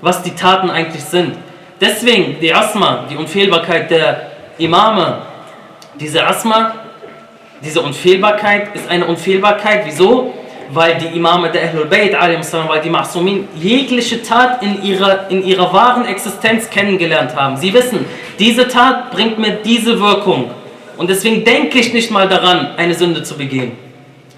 was 0.00 0.22
die 0.22 0.34
Taten 0.34 0.70
eigentlich 0.70 1.04
sind. 1.04 1.36
Deswegen 1.80 2.40
die 2.40 2.52
Asma, 2.52 3.04
die 3.10 3.16
Unfehlbarkeit 3.16 3.90
der 3.90 4.30
Imame, 4.58 5.22
diese 5.98 6.26
Asma, 6.26 6.72
diese 7.62 7.80
Unfehlbarkeit 7.80 8.74
ist 8.74 8.88
eine 8.88 9.06
Unfehlbarkeit. 9.06 9.82
Wieso? 9.84 10.32
Weil 10.70 10.96
die 10.96 11.16
Imame 11.16 11.50
der 11.50 11.62
Ahlul 11.62 11.86
Bayt, 11.86 12.14
weil 12.14 12.80
die 12.80 12.90
Mahsumin 12.90 13.48
jegliche 13.56 14.22
Tat 14.22 14.62
in 14.62 14.82
ihrer, 14.82 15.30
in 15.30 15.42
ihrer 15.42 15.72
wahren 15.72 16.04
Existenz 16.06 16.68
kennengelernt 16.68 17.34
haben. 17.34 17.56
Sie 17.56 17.72
wissen, 17.72 18.04
diese 18.38 18.68
Tat 18.68 19.10
bringt 19.10 19.38
mir 19.38 19.58
diese 19.64 19.98
Wirkung. 19.98 20.50
Und 20.96 21.08
deswegen 21.08 21.44
denke 21.44 21.78
ich 21.78 21.94
nicht 21.94 22.10
mal 22.10 22.28
daran, 22.28 22.74
eine 22.76 22.94
Sünde 22.94 23.22
zu 23.22 23.36
begehen. 23.36 23.72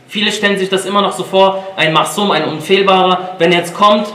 Viele 0.08 0.30
stellen 0.30 0.58
sich 0.58 0.68
das 0.68 0.86
immer 0.86 1.02
noch 1.02 1.12
so 1.12 1.24
vor, 1.24 1.64
ein 1.76 1.92
Mahsum, 1.92 2.30
ein 2.30 2.44
Unfehlbarer, 2.44 3.36
wenn 3.38 3.52
er 3.52 3.58
jetzt 3.58 3.74
kommt 3.74 4.06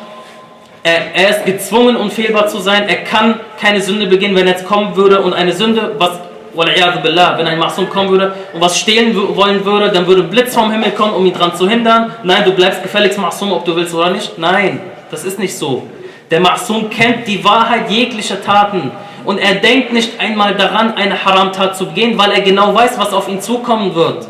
er, 0.86 1.16
er, 1.16 1.30
ist 1.32 1.46
gezwungen, 1.46 1.96
unfehlbar 1.96 2.48
zu 2.48 2.60
sein. 2.60 2.88
Er 2.88 2.98
kann 2.98 3.40
keine 3.60 3.82
Sünde 3.82 4.06
begehen, 4.06 4.36
wenn 4.36 4.46
er 4.46 4.54
jetzt 4.54 4.66
kommen 4.66 4.96
würde 4.96 5.20
und 5.22 5.34
eine 5.34 5.52
Sünde, 5.52 5.96
was, 5.98 6.12
wenn 6.58 7.48
ein 7.48 7.60
Masum 7.60 7.90
kommen 7.90 8.10
würde 8.10 8.34
und 8.54 8.62
was 8.62 8.80
stehlen 8.80 9.16
wollen 9.36 9.64
würde, 9.66 9.92
dann 9.92 10.08
würde 10.08 10.24
ein 10.24 10.30
Blitz 10.30 10.54
vom 10.54 10.72
Himmel 10.72 10.92
kommen, 10.92 11.14
um 11.14 11.26
ihn 11.26 11.34
daran 11.34 11.56
zu 11.56 11.70
hindern. 11.70 12.14
Nein, 12.24 12.44
du 12.46 12.52
bleibst 12.52 12.84
gefälligst 12.84 13.20
Masum, 13.20 13.52
ob 13.52 13.66
du 13.66 13.76
willst 13.76 13.94
oder 13.94 14.10
nicht. 14.10 14.38
Nein, 14.38 14.82
das 15.12 15.24
ist 15.24 15.40
nicht 15.40 15.58
so. 15.58 15.88
Der 16.32 16.40
Masum 16.40 16.90
kennt 16.90 17.28
die 17.28 17.44
Wahrheit 17.44 17.90
jeglicher 17.90 18.42
Taten 18.42 18.92
und 19.24 19.38
er 19.38 19.56
denkt 19.56 19.94
nicht 19.94 20.20
einmal 20.20 20.56
daran, 20.56 20.96
eine 20.96 21.24
Haramtat 21.24 21.78
zu 21.78 21.88
begehen, 21.88 22.18
weil 22.18 22.32
er 22.32 22.42
genau 22.42 22.74
weiß, 22.74 22.98
was 22.98 23.14
auf 23.14 23.28
ihn 23.28 23.42
zukommen 23.42 23.94
wird. 23.96 24.28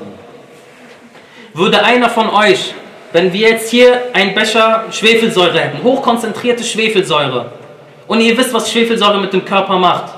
Würde 1.53 1.83
einer 1.83 2.09
von 2.09 2.29
euch 2.29 2.73
wenn 3.15 3.31
wir 3.31 3.49
jetzt 3.51 3.71
hier 3.71 4.09
einen 4.11 4.35
Becher 4.35 4.83
Schwefelsäure 4.91 5.57
hätten, 5.57 5.81
hochkonzentrierte 5.81 6.65
Schwefelsäure, 6.65 7.45
und 8.07 8.19
ihr 8.19 8.37
wisst, 8.37 8.53
was 8.53 8.69
Schwefelsäure 8.69 9.19
mit 9.19 9.31
dem 9.31 9.45
Körper 9.45 9.79
macht, 9.79 10.14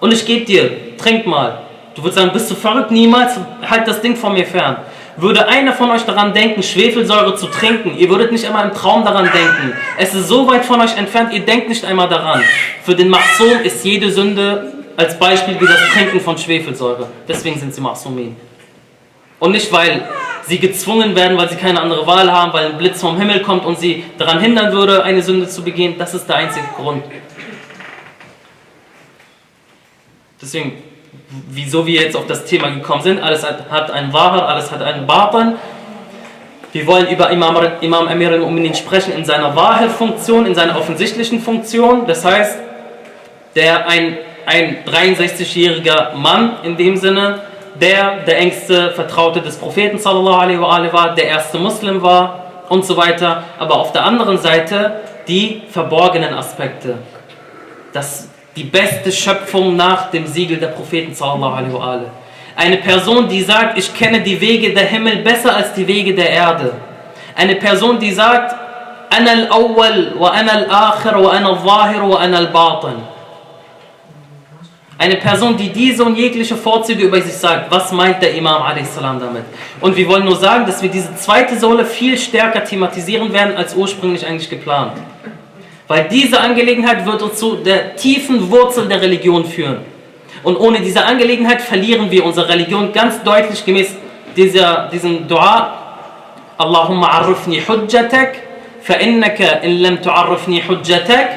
und 0.00 0.12
ich 0.12 0.24
gebe 0.24 0.44
dir, 0.44 0.96
trink 0.96 1.26
mal. 1.26 1.60
Du 1.94 2.02
würdest 2.02 2.18
sagen, 2.18 2.30
bist 2.32 2.50
du 2.50 2.54
verrückt? 2.54 2.90
Niemals, 2.90 3.38
halt 3.68 3.88
das 3.88 4.00
Ding 4.00 4.14
von 4.14 4.32
mir 4.32 4.46
fern. 4.46 4.76
Würde 5.16 5.48
einer 5.48 5.72
von 5.72 5.90
euch 5.90 6.02
daran 6.02 6.32
denken, 6.32 6.62
Schwefelsäure 6.62 7.34
zu 7.34 7.46
trinken, 7.46 7.96
ihr 7.98 8.08
würdet 8.08 8.30
nicht 8.30 8.46
einmal 8.46 8.68
im 8.68 8.72
Traum 8.72 9.04
daran 9.04 9.24
denken. 9.24 9.72
Es 9.98 10.14
ist 10.14 10.28
so 10.28 10.46
weit 10.46 10.64
von 10.64 10.80
euch 10.80 10.96
entfernt, 10.96 11.32
ihr 11.32 11.40
denkt 11.40 11.68
nicht 11.68 11.84
einmal 11.84 12.08
daran. 12.08 12.40
Für 12.84 12.94
den 12.94 13.08
Machsum 13.08 13.60
ist 13.64 13.84
jede 13.84 14.12
Sünde 14.12 14.72
als 14.96 15.18
Beispiel 15.18 15.60
wie 15.60 15.66
das 15.66 15.80
Trinken 15.92 16.20
von 16.20 16.38
Schwefelsäure. 16.38 17.08
Deswegen 17.26 17.58
sind 17.58 17.74
sie 17.74 17.80
Machsumin. 17.80 18.36
Und 19.40 19.52
nicht, 19.52 19.72
weil 19.72 20.08
sie 20.42 20.58
gezwungen 20.58 21.14
werden, 21.14 21.36
weil 21.36 21.48
sie 21.48 21.56
keine 21.56 21.80
andere 21.80 22.06
Wahl 22.06 22.30
haben, 22.32 22.52
weil 22.52 22.66
ein 22.66 22.78
Blitz 22.78 23.00
vom 23.00 23.16
Himmel 23.18 23.42
kommt 23.42 23.64
und 23.64 23.78
sie 23.78 24.04
daran 24.18 24.40
hindern 24.40 24.72
würde, 24.72 25.02
eine 25.04 25.22
Sünde 25.22 25.48
zu 25.48 25.62
begehen. 25.62 25.96
Das 25.98 26.14
ist 26.14 26.26
der 26.28 26.36
einzige 26.36 26.66
Grund. 26.76 27.02
Deswegen, 30.40 30.82
wieso 31.50 31.86
wir 31.86 32.00
jetzt 32.02 32.16
auf 32.16 32.26
das 32.26 32.44
Thema 32.44 32.68
gekommen 32.70 33.02
sind, 33.02 33.20
alles 33.20 33.44
hat 33.44 33.90
einen 33.90 34.12
Wahrheit, 34.12 34.42
alles 34.42 34.70
hat 34.70 34.82
einen 34.82 35.06
Batan. 35.06 35.56
Wir 36.72 36.86
wollen 36.86 37.08
über 37.08 37.30
Imam, 37.30 37.56
Imam 37.80 38.06
Amir 38.06 38.30
al-Mu'minin 38.30 38.74
sprechen 38.74 39.12
in 39.14 39.24
seiner 39.24 39.56
Wahrheitsfunktion, 39.56 40.46
in 40.46 40.54
seiner 40.54 40.78
offensichtlichen 40.78 41.40
Funktion. 41.40 42.06
Das 42.06 42.24
heißt, 42.24 42.58
der 43.56 43.88
ein, 43.88 44.18
ein 44.46 44.84
63-jähriger 44.84 46.14
Mann 46.14 46.58
in 46.62 46.76
dem 46.76 46.96
Sinne, 46.96 47.40
der 47.80 48.18
der 48.24 48.38
engste 48.38 48.90
Vertraute 48.92 49.40
des 49.40 49.56
Propheten 49.56 49.98
sallallahu 49.98 50.40
alaihi 50.40 50.60
wa 50.60 50.92
war, 50.92 51.14
der 51.14 51.26
erste 51.26 51.58
Muslim 51.58 52.02
war 52.02 52.64
und 52.68 52.84
so 52.84 52.96
weiter. 52.96 53.44
Aber 53.58 53.76
auf 53.76 53.92
der 53.92 54.04
anderen 54.04 54.38
Seite 54.38 55.00
die 55.26 55.62
verborgenen 55.70 56.34
Aspekte. 56.34 56.98
Das 57.92 58.28
die 58.55 58.63
beste 58.63 59.11
Schöpfung 59.11 59.75
nach 59.75 60.11
dem 60.11 60.27
Siegel 60.27 60.57
der 60.57 60.67
Propheten 60.67 61.13
sallallahu 61.13 61.55
alaihi 61.55 61.73
wa 61.73 61.91
alaihi. 61.91 62.11
Eine 62.55 62.77
Person, 62.77 63.27
die 63.27 63.41
sagt, 63.41 63.77
ich 63.77 63.93
kenne 63.95 64.21
die 64.21 64.39
Wege 64.39 64.73
der 64.73 64.85
Himmel 64.85 65.17
besser 65.17 65.55
als 65.55 65.73
die 65.73 65.87
Wege 65.87 66.13
der 66.13 66.29
Erde. 66.29 66.73
Eine 67.35 67.55
Person, 67.55 67.99
die 67.99 68.11
sagt, 68.11 68.55
أنا 69.17 69.33
الأول 69.33 70.13
وأنا 70.17 70.53
الآخر 70.57 71.17
وأنا 71.17 71.49
الظاهر 71.49 72.03
وأنا 72.03 72.39
الباطن. 72.39 73.13
Eine 74.97 75.15
Person, 75.15 75.57
die 75.57 75.69
diese 75.69 76.03
und 76.03 76.15
jegliche 76.15 76.55
Vorzüge 76.55 77.03
über 77.03 77.19
sich 77.21 77.33
sagt, 77.33 77.69
was 77.71 77.91
meint 77.91 78.21
der 78.21 78.35
Imam 78.35 78.61
a.s. 78.61 78.95
damit? 78.95 79.43
Und 79.81 79.97
wir 79.97 80.07
wollen 80.07 80.23
nur 80.23 80.35
sagen, 80.35 80.65
dass 80.65 80.81
wir 80.81 80.89
diese 80.89 81.13
zweite 81.15 81.57
Säule 81.57 81.83
viel 81.83 82.17
stärker 82.17 82.63
thematisieren 82.63 83.33
werden, 83.33 83.57
als 83.57 83.75
ursprünglich 83.75 84.25
eigentlich 84.25 84.49
geplant. 84.49 84.93
Weil 85.88 86.06
diese 86.08 86.38
Angelegenheit 86.38 87.06
wird 87.06 87.22
uns 87.22 87.36
zu 87.36 87.56
der 87.56 87.96
tiefen 87.96 88.50
Wurzel 88.50 88.88
der 88.88 89.00
Religion 89.00 89.44
führen. 89.44 89.78
Und 90.42 90.56
ohne 90.56 90.80
diese 90.80 91.04
Angelegenheit 91.04 91.62
verlieren 91.62 92.10
wir 92.10 92.24
unsere 92.24 92.48
Religion 92.48 92.92
ganz 92.92 93.22
deutlich 93.22 93.64
gemäß 93.64 93.96
dieser, 94.36 94.88
diesem 94.92 95.26
Dua. 95.26 95.72
Allahumma 96.58 97.08
arrufni 97.08 97.62
hujjatak, 97.66 98.36
fa 98.82 98.94
innaka 98.94 99.60
in 99.62 99.80
lam 99.80 99.96
tu'arrifni 99.96 100.62
hujjatak. 100.68 101.28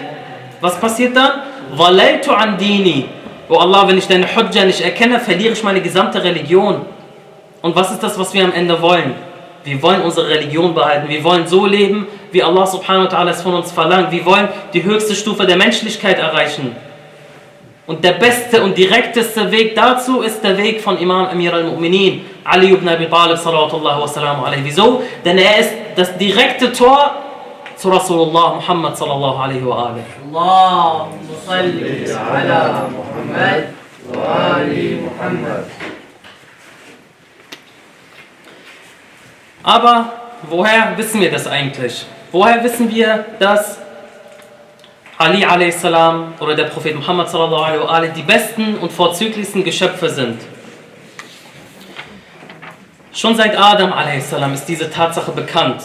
Was 0.60 0.80
passiert 0.80 1.16
dann? 1.16 1.32
Walaltu 1.76 2.32
an 2.32 2.58
dini. 2.58 3.08
Oh 3.48 3.58
Allah, 3.58 3.88
wenn 3.88 3.98
ich 3.98 4.08
deine 4.08 4.28
Hujja 4.34 4.66
nicht 4.66 4.82
erkenne, 4.82 5.20
verliere 5.20 5.54
ich 5.54 5.64
meine 5.64 5.82
gesamte 5.82 6.24
Religion. 6.24 6.86
Und 7.62 7.76
was 7.76 7.92
ist 7.92 8.02
das, 8.02 8.18
was 8.18 8.34
wir 8.34 8.44
am 8.44 8.54
Ende 8.54 8.82
wollen? 8.82 9.14
wir 9.64 9.82
wollen 9.82 10.02
unsere 10.02 10.28
Religion 10.28 10.74
behalten, 10.74 11.08
wir 11.10 11.24
wollen 11.24 11.48
so 11.48 11.66
leben, 11.66 12.08
wie 12.32 12.42
Allah 12.42 12.66
subhanahu 12.66 13.06
wa 13.06 13.10
ta'ala 13.10 13.30
es 13.30 13.42
von 13.42 13.54
uns 13.54 13.72
verlangt, 13.72 14.12
wir 14.12 14.26
wollen 14.26 14.50
die 14.74 14.84
höchste 14.84 15.16
Stufe 15.16 15.46
der 15.46 15.58
Menschlichkeit 15.58 16.18
erreichen. 16.20 16.76
Und 17.88 18.04
der 18.04 18.14
beste 18.14 18.62
und 18.64 18.78
direkteste 18.78 19.52
Weg 19.52 19.76
dazu 19.76 20.22
ist 20.22 20.44
der 20.44 20.58
Weg 20.58 20.82
von 20.82 20.98
Imam 20.98 21.26
Amir 21.26 21.54
al-Mu'minin, 21.54 22.22
Ali 22.44 22.72
ibn 22.72 22.88
Abi 22.88 23.08
Talib, 23.08 23.38
sallallahu 23.38 24.04
wasallam 24.04 24.44
alaihi. 24.44 24.62
Wieso? 24.64 25.04
Denn 25.26 25.38
er 25.38 25.60
ist 25.60 25.74
das 25.96 26.18
direkte 26.18 26.72
Tor 26.72 27.12
zu 27.76 27.90
Rasulullah 27.90 28.56
Muhammad, 28.56 28.96
sallallahu 28.96 29.38
alaihi 29.38 29.66
wa 29.66 29.90
alihi. 29.90 30.06
Allah, 30.32 31.08
salli 31.46 32.06
ala 32.14 32.88
Muhammad 32.90 33.64
wa 34.14 34.56
ali 34.56 35.02
Muhammad. 35.02 35.66
Aber 39.64 40.12
woher 40.44 40.98
wissen 40.98 41.22
wir 41.22 41.32
das 41.32 41.48
eigentlich? 41.48 42.06
Woher 42.32 42.64
wissen 42.64 42.90
wir, 42.90 43.26
dass 43.40 43.80
Ali 45.18 45.46
a.s. 45.46 45.86
oder 45.86 46.56
der 46.56 46.66
Prophet 46.66 46.96
Muhammad 46.96 47.30
sallallahu 47.30 47.86
alaihi 47.86 48.14
die 48.14 48.24
besten 48.24 48.76
und 48.76 48.92
vorzüglichsten 48.92 49.64
Geschöpfe 49.64 50.10
sind? 50.10 50.42
Schon 53.14 53.36
seit 53.36 53.58
Adam 53.58 53.92
a.s. 53.94 54.34
ist 54.54 54.66
diese 54.66 54.90
Tatsache 54.90 55.32
bekannt. 55.32 55.84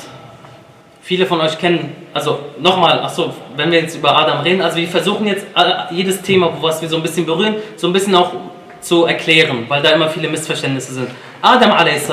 Viele 1.03 1.27
von 1.27 1.41
euch 1.41 1.59
kennen, 1.59 1.95
also 2.15 2.41
nochmal, 2.59 2.99
achso, 3.01 3.33
wenn 3.57 3.71
wir 3.71 3.81
jetzt 3.81 3.97
über 3.97 4.17
Adam 4.17 4.41
reden, 4.41 4.61
also 4.63 4.77
wir 4.77 4.89
versuchen 4.89 5.27
jetzt 5.27 5.47
äh, 5.55 5.95
jedes 5.95 6.21
Thema, 6.23 6.53
was 6.61 6.83
wir 6.83 6.89
so 6.89 6.97
ein 6.97 7.03
bisschen 7.03 7.27
berühren, 7.27 7.57
so 7.77 7.87
ein 7.87 7.93
bisschen 7.93 8.15
auch 8.15 8.33
zu 8.81 9.05
erklären, 9.05 9.67
weil 9.69 9.83
da 9.83 9.91
immer 9.91 10.09
viele 10.09 10.29
Missverständnisse 10.29 10.95
sind. 10.95 11.11
Adam 11.43 11.73
a.s. 11.73 12.11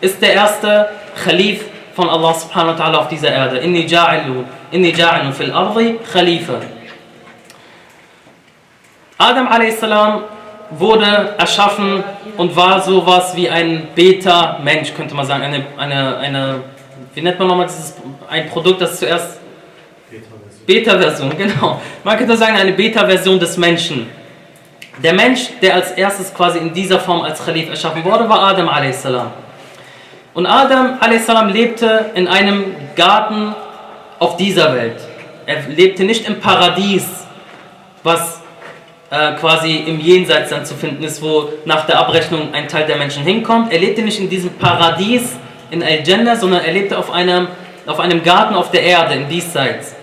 ist 0.00 0.20
der 0.22 0.34
erste 0.34 0.88
Khalif 1.24 1.64
von 1.94 2.08
Allah 2.08 2.34
subhanahu 2.34 2.78
wa 2.78 2.84
ta'ala 2.84 2.96
auf 2.98 3.08
dieser 3.08 3.32
Erde. 3.32 3.58
Inni 3.58 3.86
ja'ilun, 3.86 4.44
inni 4.70 4.92
ja'ilun 4.92 5.32
fil 5.32 5.52
ardi 5.52 5.98
Khalifa. 6.12 6.60
Adam 9.18 9.48
a.s. 9.48 9.82
wurde 10.70 11.34
erschaffen 11.38 12.04
und 12.36 12.54
war 12.54 12.80
sowas 12.80 13.34
wie 13.34 13.50
ein 13.50 13.88
Beta-Mensch, 13.96 14.94
könnte 14.94 15.14
man 15.16 15.26
sagen. 15.26 15.42
Eine, 15.42 15.64
eine, 15.76 16.16
eine, 16.18 16.60
wie 17.14 17.22
nennt 17.22 17.38
man 17.38 17.48
nochmal 17.48 17.66
dieses, 17.66 17.96
ein 18.30 18.48
Produkt, 18.48 18.80
das 18.80 19.00
zuerst 19.00 19.40
Beta-Version, 20.66 21.36
genau. 21.36 21.80
Man 22.04 22.16
könnte 22.16 22.36
sagen, 22.36 22.56
eine 22.56 22.72
Beta-Version 22.72 23.40
des 23.40 23.56
Menschen. 23.56 24.08
Der 25.02 25.14
Mensch, 25.14 25.48
der 25.62 25.74
als 25.74 25.92
erstes 25.92 26.32
quasi 26.32 26.58
in 26.58 26.72
dieser 26.72 27.00
Form 27.00 27.22
als 27.22 27.44
Khalif 27.44 27.70
erschaffen 27.70 28.04
wurde, 28.04 28.28
war 28.28 28.40
Adam 28.40 28.68
a.s. 28.68 29.06
Und 30.38 30.46
Adam 30.46 30.98
a.s. 31.00 31.26
lebte 31.52 32.12
in 32.14 32.28
einem 32.28 32.66
Garten 32.94 33.56
auf 34.20 34.36
dieser 34.36 34.72
Welt. 34.72 35.00
Er 35.46 35.62
lebte 35.66 36.04
nicht 36.04 36.28
im 36.28 36.38
Paradies, 36.38 37.26
was 38.04 38.40
äh, 39.10 39.32
quasi 39.32 39.78
im 39.78 39.98
Jenseits 39.98 40.50
dann 40.50 40.64
zu 40.64 40.76
finden 40.76 41.02
ist, 41.02 41.20
wo 41.22 41.48
nach 41.64 41.86
der 41.86 41.98
Abrechnung 41.98 42.54
ein 42.54 42.68
Teil 42.68 42.86
der 42.86 42.98
Menschen 42.98 43.24
hinkommt. 43.24 43.72
Er 43.72 43.80
lebte 43.80 44.02
nicht 44.02 44.20
in 44.20 44.30
diesem 44.30 44.50
Paradies 44.50 45.36
in 45.72 45.82
Al-Jannah, 45.82 46.36
sondern 46.36 46.64
er 46.64 46.72
lebte 46.72 46.96
auf 46.96 47.10
einem, 47.10 47.48
auf 47.84 47.98
einem 47.98 48.22
Garten 48.22 48.54
auf 48.54 48.70
der 48.70 48.84
Erde, 48.84 49.14
im 49.14 49.28
Diesseits. 49.28 49.96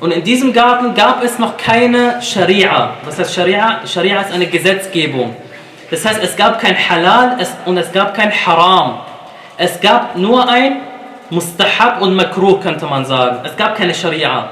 Und 0.00 0.10
in 0.10 0.24
diesem 0.24 0.52
Garten 0.52 0.96
gab 0.96 1.22
es 1.22 1.38
noch 1.38 1.56
keine 1.56 2.20
Scharia. 2.22 2.94
Was 3.04 3.20
heißt 3.20 3.32
Scharia? 3.32 3.82
Scharia 3.86 4.22
ist 4.22 4.32
eine 4.32 4.48
Gesetzgebung. 4.48 5.36
Das 5.92 6.04
heißt, 6.04 6.20
es 6.24 6.34
gab 6.34 6.60
kein 6.60 6.76
Halal 6.76 7.38
und 7.66 7.78
es 7.78 7.92
gab 7.92 8.14
kein 8.14 8.32
Haram. 8.32 9.05
Es 9.58 9.80
gab 9.80 10.16
nur 10.16 10.46
ein 10.48 10.82
Mustahab 11.30 12.02
und 12.02 12.14
Makruh, 12.14 12.58
könnte 12.58 12.84
man 12.86 13.06
sagen. 13.06 13.38
Es 13.44 13.56
gab 13.56 13.74
keine 13.74 13.94
Scharia. 13.94 14.50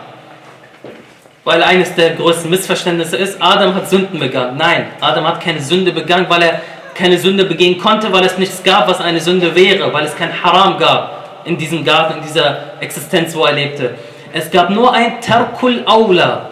Weil 1.44 1.62
eines 1.62 1.94
der 1.94 2.10
größten 2.14 2.48
Missverständnisse 2.48 3.18
ist, 3.18 3.36
Adam 3.40 3.74
hat 3.74 3.90
Sünden 3.90 4.18
begangen. 4.18 4.56
Nein, 4.56 4.86
Adam 5.00 5.26
hat 5.26 5.40
keine 5.40 5.60
Sünde 5.60 5.92
begangen, 5.92 6.24
weil 6.30 6.42
er 6.42 6.60
keine 6.94 7.18
Sünde 7.18 7.44
begehen 7.44 7.78
konnte, 7.78 8.10
weil 8.12 8.24
es 8.24 8.38
nichts 8.38 8.62
gab, 8.62 8.88
was 8.88 9.00
eine 9.00 9.20
Sünde 9.20 9.54
wäre, 9.54 9.92
weil 9.92 10.06
es 10.06 10.16
kein 10.16 10.42
Haram 10.42 10.78
gab 10.78 11.42
in 11.44 11.58
diesem 11.58 11.84
Garten, 11.84 12.18
in 12.18 12.22
dieser 12.22 12.80
Existenz, 12.80 13.36
wo 13.36 13.44
er 13.44 13.52
lebte. 13.52 13.94
Es 14.32 14.50
gab 14.50 14.70
nur 14.70 14.92
ein 14.92 15.20
Tarkul 15.20 15.82
Aula, 15.84 16.48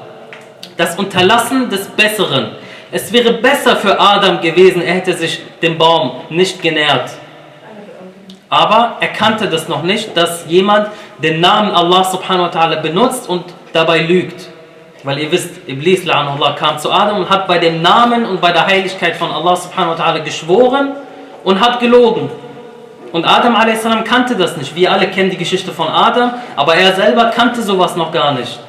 das 0.77 0.99
Unterlassen 0.99 1.71
des 1.71 1.87
Besseren. 1.87 2.51
Es 2.91 3.11
wäre 3.12 3.33
besser 3.35 3.77
für 3.77 3.99
Adam 3.99 4.43
gewesen, 4.43 4.83
er 4.83 4.95
hätte 4.95 5.15
sich 5.15 5.41
dem 5.62 5.79
Baum 5.79 6.21
nicht 6.29 6.61
genährt. 6.61 7.11
Aber 8.53 8.99
er 9.01 9.09
kannte 9.09 9.49
das 9.49 9.67
noch 9.67 9.83
nicht, 9.83 10.15
dass 10.15 10.45
jemand 10.47 10.88
den 11.23 11.41
Namen 11.41 11.71
Allah 11.71 12.05
subhanahu 12.05 12.45
wa 12.45 12.51
ta'ala 12.51 12.83
benutzt 12.83 13.27
und 13.27 13.45
dabei 13.73 14.03
lügt. 14.03 14.47
Weil 15.05 15.21
ihr 15.21 15.33
wisst, 15.33 15.67
Iblis 15.67 16.05
la'anullah 16.05 16.55
kam 16.55 16.79
zu 16.79 16.93
Adam 16.93 17.17
und 17.17 17.31
hat 17.31 17.49
bei 17.49 17.57
dem 17.57 17.81
Namen 17.81 18.27
und 18.27 18.43
bei 18.43 18.53
der 18.53 18.67
Heiligkeit 18.67 19.17
von 19.17 19.33
Allah 19.33 19.57
subhanahu 19.57 19.97
wa 19.97 20.05
ta'ala 20.05 20.19
geschworen 20.19 20.93
und 21.45 21.61
hat 21.61 21.81
gelogen. 21.81 22.29
Und 23.12 23.25
Adam 23.25 23.57
a.s. 23.57 23.87
kannte 24.05 24.37
das 24.37 24.59
nicht. 24.59 24.77
Wir 24.77 24.93
alle 24.93 25.07
kennen 25.07 25.31
die 25.31 25.38
Geschichte 25.38 25.73
von 25.73 25.88
Adam, 25.88 26.33
aber 26.55 26.75
er 26.75 26.93
selber 26.95 27.31
kannte 27.35 27.62
sowas 27.62 27.97
noch 27.97 28.12
gar 28.12 28.33
nicht. 28.33 28.61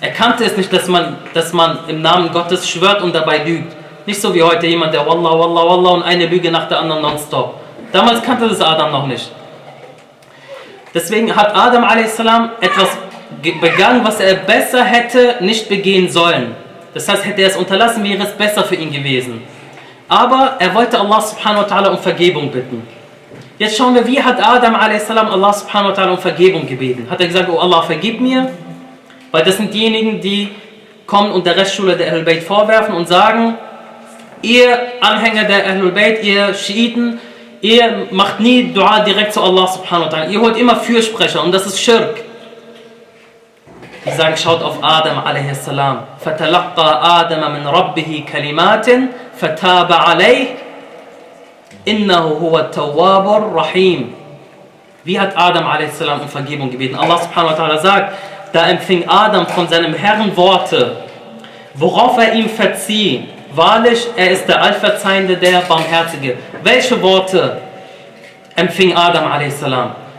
Er 0.00 0.10
kannte 0.10 0.42
es 0.46 0.56
nicht, 0.56 0.72
dass 0.72 0.88
man, 0.88 1.18
dass 1.32 1.52
man 1.52 1.78
im 1.86 2.02
Namen 2.02 2.32
Gottes 2.32 2.68
schwört 2.68 3.02
und 3.02 3.14
dabei 3.14 3.38
lügt. 3.44 3.72
Nicht 4.04 4.20
so 4.20 4.34
wie 4.34 4.42
heute 4.42 4.66
jemand, 4.66 4.92
der 4.92 5.06
Wallah, 5.06 5.30
Wallah, 5.30 5.64
Wallah 5.64 5.90
und 5.90 6.02
eine 6.02 6.26
Lüge 6.26 6.50
nach 6.50 6.66
der 6.66 6.80
anderen 6.80 7.02
nonstop. 7.02 7.60
Damals 7.94 8.22
kannte 8.24 8.48
das 8.48 8.60
Adam 8.60 8.90
noch 8.90 9.06
nicht. 9.06 9.30
Deswegen 10.92 11.34
hat 11.34 11.54
Adam 11.54 11.84
a.s. 11.84 12.18
etwas 12.60 12.88
begangen, 13.60 14.04
was 14.04 14.18
er 14.18 14.34
besser 14.34 14.82
hätte 14.82 15.36
nicht 15.38 15.68
begehen 15.68 16.10
sollen. 16.10 16.56
Das 16.92 17.08
heißt, 17.08 17.24
hätte 17.24 17.42
er 17.42 17.50
es 17.50 17.56
unterlassen, 17.56 18.02
wäre 18.02 18.24
es 18.24 18.32
besser 18.32 18.64
für 18.64 18.74
ihn 18.74 18.90
gewesen. 18.90 19.42
Aber 20.08 20.56
er 20.58 20.74
wollte 20.74 20.98
Allah 20.98 21.20
subhanahu 21.20 21.62
wa 21.62 21.68
ta'ala 21.68 21.90
um 21.90 21.98
Vergebung 21.98 22.50
bitten. 22.50 22.84
Jetzt 23.60 23.76
schauen 23.76 23.94
wir, 23.94 24.04
wie 24.04 24.20
hat 24.20 24.44
Adam 24.44 24.74
a.s. 24.74 25.08
Allah 25.08 25.52
subhanahu 25.52 25.90
wa 25.90 25.94
ta'ala 25.94 26.10
um 26.10 26.18
Vergebung 26.18 26.66
gebeten? 26.66 27.06
Hat 27.08 27.20
er 27.20 27.28
gesagt, 27.28 27.48
oh 27.48 27.58
Allah, 27.58 27.82
vergib 27.82 28.20
mir? 28.20 28.50
Weil 29.30 29.44
das 29.44 29.56
sind 29.56 29.72
diejenigen, 29.72 30.20
die 30.20 30.50
kommen 31.06 31.30
und 31.30 31.46
der 31.46 31.56
Restschule 31.56 31.96
der 31.96 32.10
Ahlul 32.10 32.24
Bayt 32.24 32.42
vorwerfen 32.42 32.96
und 32.96 33.06
sagen, 33.06 33.56
ihr 34.42 34.78
Anhänger 35.00 35.44
der 35.44 35.64
Ahlul 35.68 35.92
Bayt, 35.92 36.24
ihr 36.24 36.54
Schiiten, 36.54 37.20
Ihr 37.63 38.07
macht 38.11 38.39
nie 38.39 38.71
Dua 38.73 38.99
direkt 38.99 39.33
zu 39.33 39.41
Allah 39.41 39.67
subhanahu 39.67 40.05
wa 40.05 40.09
ta'ala. 40.09 40.29
Ihr 40.29 40.39
holt 40.39 40.57
immer 40.57 40.77
Fürsprecher 40.77 41.43
und 41.43 41.51
das 41.51 41.65
ist 41.65 41.81
Schirk. 41.81 42.23
Die 44.05 44.11
sagen, 44.11 44.37
schaut 44.37 44.63
auf 44.63 44.77
Adam 44.81 45.17
a.s. 45.19 45.69
فَتَلَقَّى 46.23 46.87
آدَمَ 47.19 47.51
مِنْ 47.51 47.67
رَبِّهِ 47.67 48.25
كَلِمَاتٍ 48.31 48.87
فَتَابَ 49.35 49.91
عَلَيْهِ 49.91 50.47
إِنَّهُ 51.85 52.25
هُوَ 52.39 52.59
التَّوَّابُ 52.59 53.25
الرَّحِيمُ 53.27 54.13
Wie 55.03 55.19
hat 55.19 55.35
Adam 55.35 55.67
a.s. 55.67 56.01
um 56.01 56.27
Vergebung 56.29 56.71
gebeten? 56.71 56.95
Allah 56.95 57.19
subhanahu 57.19 57.51
wa 57.51 57.55
ta'ala 57.55 57.77
sagt, 57.79 58.13
da 58.53 58.67
empfing 58.67 59.07
Adam 59.07 59.45
von 59.47 59.67
seinem 59.67 59.93
Herrn 59.93 60.35
Worte, 60.35 60.97
worauf 61.75 62.17
er 62.17 62.33
ihm 62.33 62.49
verzieh. 62.49 63.27
Wahrlich, 63.53 64.07
er 64.15 64.31
ist 64.31 64.47
der 64.47 64.61
Allverzeihende, 64.61 65.35
der 65.37 65.61
Barmherzige. 65.61 66.37
Welche 66.63 67.01
Worte 67.01 67.61
empfing 68.55 68.95
Adam 68.95 69.31
a.s.? 69.31 69.63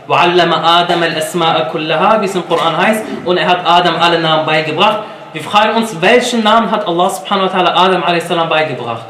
وَعَلَّمَ 0.07 0.51
آدَمَ 0.51 1.03
الْأَسْمَاءَ 1.03 1.71
كُلَّهَا, 1.71 2.21
wie 2.21 2.25
es 2.25 2.35
im 2.35 2.45
Koran 2.47 2.75
heißt, 2.75 3.03
und 3.23 3.37
er 3.37 3.47
hat 3.47 3.65
Adam 3.65 3.95
alle 3.95 4.19
Namen 4.19 4.45
beigebracht. 4.45 5.03
Wir 5.31 5.41
fragen 5.41 5.77
uns, 5.77 5.95
welchen 6.01 6.43
Namen 6.43 6.69
hat 6.69 6.85
Allah 6.85 7.09
subhanahu 7.09 7.47
wa 7.47 7.57
ta'ala 7.57 7.73
Adam 7.75 8.03
a.s. 8.03 8.27
beigebracht? 8.27 9.05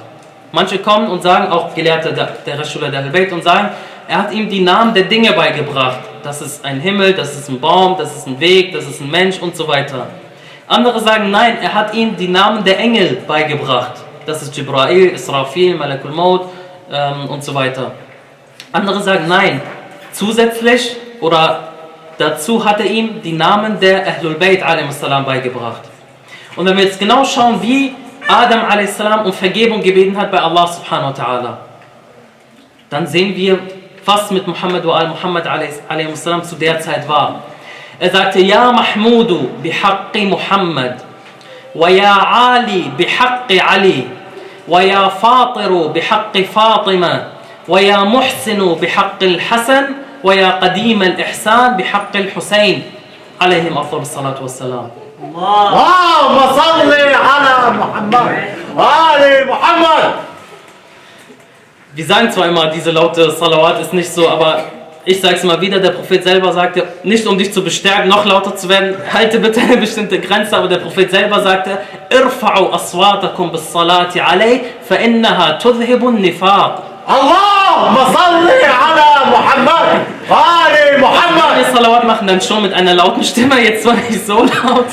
Manche 0.51 0.77
kommen 0.79 1.07
und 1.07 1.23
sagen, 1.23 1.51
auch 1.51 1.73
Gelehrte 1.73 2.13
der, 2.13 2.27
der 2.45 2.60
Rashula 2.60 2.89
der 2.89 2.99
Al-Bayt 2.99 3.31
und 3.31 3.43
sagen, 3.43 3.69
er 4.07 4.17
hat 4.17 4.34
ihm 4.34 4.49
die 4.49 4.60
Namen 4.60 4.93
der 4.93 5.03
Dinge 5.03 5.31
beigebracht. 5.31 5.99
Das 6.21 6.41
ist 6.41 6.63
ein 6.63 6.79
Himmel, 6.79 7.13
das 7.13 7.34
ist 7.36 7.49
ein 7.49 7.60
Baum, 7.60 7.95
das 7.97 8.15
ist 8.15 8.27
ein 8.27 8.39
Weg, 8.39 8.73
das 8.73 8.86
ist 8.86 9.01
ein 9.01 9.10
Mensch 9.10 9.39
und 9.39 9.55
so 9.55 9.67
weiter. 9.67 10.07
Andere 10.67 10.99
sagen, 10.99 11.31
nein, 11.31 11.57
er 11.62 11.73
hat 11.73 11.93
ihm 11.93 12.15
die 12.15 12.27
Namen 12.27 12.63
der 12.63 12.77
Engel 12.77 13.23
beigebracht. 13.25 13.93
Das 14.26 14.42
ist 14.42 14.56
Jibrail, 14.56 15.10
Israfil, 15.10 15.76
Malakul 15.76 16.10
Maut 16.10 16.46
ähm, 16.90 17.28
und 17.28 17.44
so 17.44 17.54
weiter. 17.54 17.92
Andere 18.72 19.00
sagen, 19.00 19.28
nein, 19.28 19.60
zusätzlich 20.12 20.96
oder 21.20 21.68
dazu 22.18 22.64
hat 22.64 22.80
er 22.80 22.86
ihm 22.86 23.22
die 23.22 23.32
Namen 23.32 23.78
der 23.78 24.04
Ahlul 24.06 24.34
Bayt 24.34 24.62
beigebracht. 25.24 25.82
Und 26.56 26.66
wenn 26.66 26.76
wir 26.76 26.84
jetzt 26.84 26.98
genau 26.98 27.24
schauen, 27.24 27.62
wie 27.62 27.94
Adam 28.26 29.24
um 29.24 29.32
Vergebung 29.32 29.80
gebeten 29.80 30.16
hat 30.16 30.32
bei 30.32 30.40
Allah 30.40 30.66
subhanahu 30.66 31.16
wa 31.16 31.22
ta'ala, 31.22 31.56
dann 32.90 33.06
sehen 33.06 33.36
wir, 33.36 33.60
was 34.04 34.30
mit 34.30 34.46
Muhammad 34.46 34.84
wa 34.84 34.98
al-Muhammad 34.98 35.44
zu 36.44 36.56
der 36.56 36.80
Zeit 36.80 37.08
war. 37.08 37.42
Er 37.98 38.10
sagte, 38.10 38.40
Ja 38.40 38.72
Mahmudu 38.72 39.50
bihaqqi 39.62 40.26
Muhammad, 40.26 40.96
wa 41.74 41.88
ya 41.88 42.14
Ali 42.54 42.90
bihaqqi 42.96 43.60
Ali, 43.60 44.06
ويا 44.68 45.09
فاطر 45.09 45.87
بحق 45.87 46.38
فاطمة 46.38 47.24
ويا 47.68 47.96
محسن 47.96 48.74
بحق 48.83 49.22
الحسن 49.22 49.85
ويا 50.24 50.50
قديم 50.50 51.02
الإحسان 51.02 51.76
بحق 51.76 52.16
الحسين. 52.16 52.83
عليهم 53.40 53.79
أفضل 53.79 54.00
الصلاة 54.00 54.38
والسلام. 54.42 54.90
اللهم 55.22 56.38
صل 56.61 56.92
على 57.14 57.55
محمد. 57.81 58.37
وعلى 58.76 59.44
محمد. 59.44 60.12
Wir 61.94 62.05
sagen 62.05 62.31
zwar 62.31 62.46
immer, 62.46 62.66
diese 62.66 62.90
laute 62.90 63.31
Salawat 63.31 63.81
ist 63.81 63.92
nicht 63.92 64.12
so, 64.12 64.29
aber 64.29 64.64
ich 65.06 65.20
sage 65.20 65.36
es 65.36 65.44
mal 65.44 65.60
wieder, 65.60 65.78
der 65.78 65.90
Prophet 65.90 66.24
selber 66.24 66.52
sagte, 66.52 66.82
nicht 67.04 67.24
um 67.28 67.38
dich 67.38 67.52
zu 67.52 67.62
bestärken, 67.62 68.08
noch 68.08 68.26
lauter 68.26 68.56
zu 68.56 68.68
werden, 68.68 68.96
halte 69.12 69.38
bitte 69.38 69.60
eine 69.60 69.76
bestimmte 69.76 70.18
Grenze, 70.18 70.56
aber 70.56 70.66
der 70.66 70.78
Prophet 70.78 71.08
selber 71.12 71.40
sagte, 71.40 71.78
irfa'u 72.10 72.72
aswatakum 72.72 73.52
bis 73.52 73.72
salati 73.72 74.20
alay, 74.20 74.62
fa'innaha 74.86 75.58
tudhibun 75.60 76.20
nifaq. 76.20 76.82
Allahumma 77.06 78.12
salli 78.12 78.64
ala 78.66 79.30
Muhammad, 79.30 80.06
ali 80.28 80.98
Muhammad. 80.98 81.56
Die 81.60 81.72
Salawat 81.72 82.04
machen 82.04 82.26
dann 82.26 82.40
schon 82.40 82.62
mit 82.62 82.74
einer 82.74 82.94
lauten 82.94 83.22
Stimme, 83.22 83.60
jetzt 83.60 83.86
war 83.86 83.94
nicht 83.94 84.26
so 84.26 84.38
laut. 84.38 84.86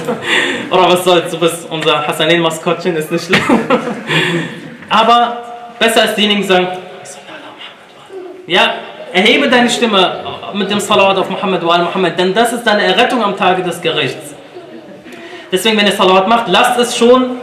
Oder 0.69 0.89
was 0.89 1.03
soll's, 1.03 1.31
du 1.31 1.39
bist 1.39 1.67
unser 1.71 2.05
Hassanin-Maskottchen, 2.05 2.95
ist 2.95 3.11
nicht 3.11 3.25
schlimm. 3.25 3.41
Aber 4.89 5.37
besser 5.79 6.03
als 6.03 6.13
diejenigen, 6.13 6.43
sagen, 6.43 6.67
ja, 8.45 8.73
erhebe 9.12 9.48
deine 9.48 9.70
Stimme 9.70 10.20
mit 10.54 10.70
dem 10.70 10.80
Salawat 10.80 11.18
auf 11.18 11.30
Muhammad 11.30 11.64
wa 11.64 11.74
al 11.74 11.84
Muhammad, 11.84 12.18
denn 12.18 12.34
das 12.34 12.52
ist 12.52 12.64
deine 12.66 12.82
Errettung 12.84 13.22
am 13.22 13.36
Tage 13.36 13.62
des 13.62 13.80
Gerichts. 13.80 14.34
Deswegen, 15.50 15.78
wenn 15.78 15.86
ihr 15.86 15.92
Salawat 15.92 16.28
macht, 16.28 16.48
lasst 16.48 16.78
es 16.78 16.96
schon, 16.96 17.38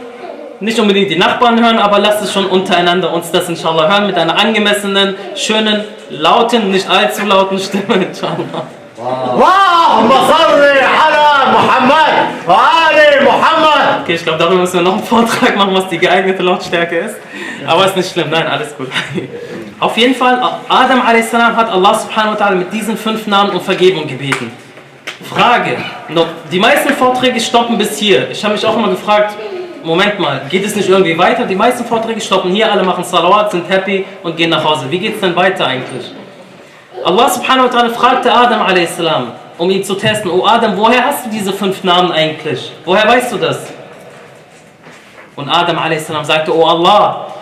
nicht 0.60 0.78
unbedingt 0.78 1.10
die 1.10 1.16
Nachbarn 1.16 1.62
hören, 1.62 1.78
aber 1.78 1.98
lasst 1.98 2.22
es 2.22 2.32
schon 2.32 2.46
untereinander 2.46 3.12
uns 3.12 3.30
das 3.30 3.48
inshallah 3.48 3.88
hören 3.88 4.06
mit 4.06 4.16
einer 4.16 4.38
angemessenen, 4.38 5.16
schönen, 5.34 5.84
lauten, 6.10 6.70
nicht 6.70 6.88
allzu 6.88 7.26
lauten 7.26 7.58
Stimme, 7.58 7.94
inshallah. 8.08 8.66
اللهم 8.98 10.10
صل 10.10 10.62
على 11.00 11.26
محمد 11.52 12.14
وآل 12.48 13.24
محمد 13.24 14.02
Okay, 14.02 14.14
ich 14.14 14.22
glaube, 14.22 14.38
darüber 14.38 14.60
müssen 14.60 14.74
wir 14.74 14.82
noch 14.82 14.94
einen 14.94 15.02
Vortrag 15.02 15.56
machen, 15.56 15.74
was 15.74 15.88
die 15.88 15.98
geeignete 15.98 16.42
Lautstärke 16.42 16.96
ist. 16.96 17.16
Aber 17.66 17.86
ist 17.86 17.96
nicht 17.96 18.10
schlimm, 18.10 18.30
nein, 18.30 18.46
alles 18.46 18.76
gut. 18.76 18.88
Auf 19.81 19.97
jeden 19.97 20.13
Fall, 20.13 20.39
Adam 20.69 21.01
a.s. 21.01 21.33
hat 21.33 21.69
Allah 21.71 21.95
subhanahu 21.95 22.35
wa 22.35 22.45
ta'ala 22.45 22.55
mit 22.55 22.71
diesen 22.71 22.95
fünf 22.95 23.25
Namen 23.25 23.49
um 23.49 23.59
Vergebung 23.59 24.05
gebeten. 24.05 24.51
Frage, 25.27 25.75
die 26.51 26.59
meisten 26.59 26.93
Vorträge 26.93 27.39
stoppen 27.39 27.79
bis 27.79 27.97
hier. 27.97 28.29
Ich 28.29 28.43
habe 28.43 28.53
mich 28.53 28.63
auch 28.63 28.77
immer 28.77 28.89
gefragt, 28.89 29.35
Moment 29.83 30.19
mal, 30.19 30.41
geht 30.51 30.63
es 30.63 30.75
nicht 30.75 30.87
irgendwie 30.87 31.17
weiter? 31.17 31.47
Die 31.47 31.55
meisten 31.55 31.83
Vorträge 31.83 32.21
stoppen 32.21 32.51
hier, 32.51 32.71
alle 32.71 32.83
machen 32.83 33.03
Salawat, 33.03 33.49
sind 33.49 33.67
happy 33.67 34.05
und 34.21 34.37
gehen 34.37 34.51
nach 34.51 34.63
Hause. 34.63 34.85
Wie 34.91 34.99
geht 34.99 35.15
es 35.15 35.21
denn 35.21 35.35
weiter 35.35 35.65
eigentlich? 35.65 36.11
Allah 37.03 37.27
subhanahu 37.27 37.65
wa 37.65 37.79
ta'ala 37.79 37.89
fragte 37.89 38.31
Adam 38.31 38.61
a.s., 38.61 39.01
um 39.57 39.71
ihn 39.71 39.83
zu 39.83 39.95
testen, 39.95 40.29
oh 40.29 40.45
Adam, 40.45 40.77
woher 40.77 41.05
hast 41.05 41.25
du 41.25 41.31
diese 41.31 41.51
fünf 41.53 41.83
Namen 41.83 42.11
eigentlich? 42.11 42.71
Woher 42.85 43.07
weißt 43.07 43.31
du 43.31 43.37
das? 43.37 43.73
Und 45.35 45.49
Adam 45.49 45.79
a.s. 45.79 46.05
sagte, 46.05 46.55
oh 46.55 46.65
Allah, 46.65 47.33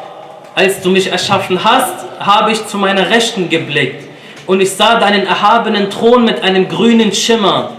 als 0.59 0.81
du 0.81 0.89
mich 0.89 1.09
erschaffen 1.09 1.63
hast, 1.63 1.93
habe 2.19 2.51
ich 2.51 2.67
zu 2.67 2.77
meiner 2.77 3.09
Rechten 3.09 3.49
geblickt 3.49 4.03
und 4.45 4.59
ich 4.59 4.71
sah 4.71 4.99
deinen 4.99 5.25
erhabenen 5.25 5.89
Thron 5.89 6.25
mit 6.25 6.43
einem 6.43 6.67
grünen 6.67 7.13
Schimmer. 7.13 7.71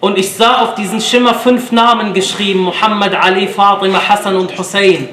Und 0.00 0.18
ich 0.18 0.32
sah 0.32 0.62
auf 0.62 0.74
diesen 0.74 1.00
Schimmer 1.00 1.34
fünf 1.34 1.70
Namen 1.70 2.12
geschrieben, 2.12 2.60
Muhammad, 2.60 3.14
Ali, 3.14 3.46
Fatima, 3.46 4.00
Hassan 4.08 4.34
und 4.34 4.58
Hussein. 4.58 5.08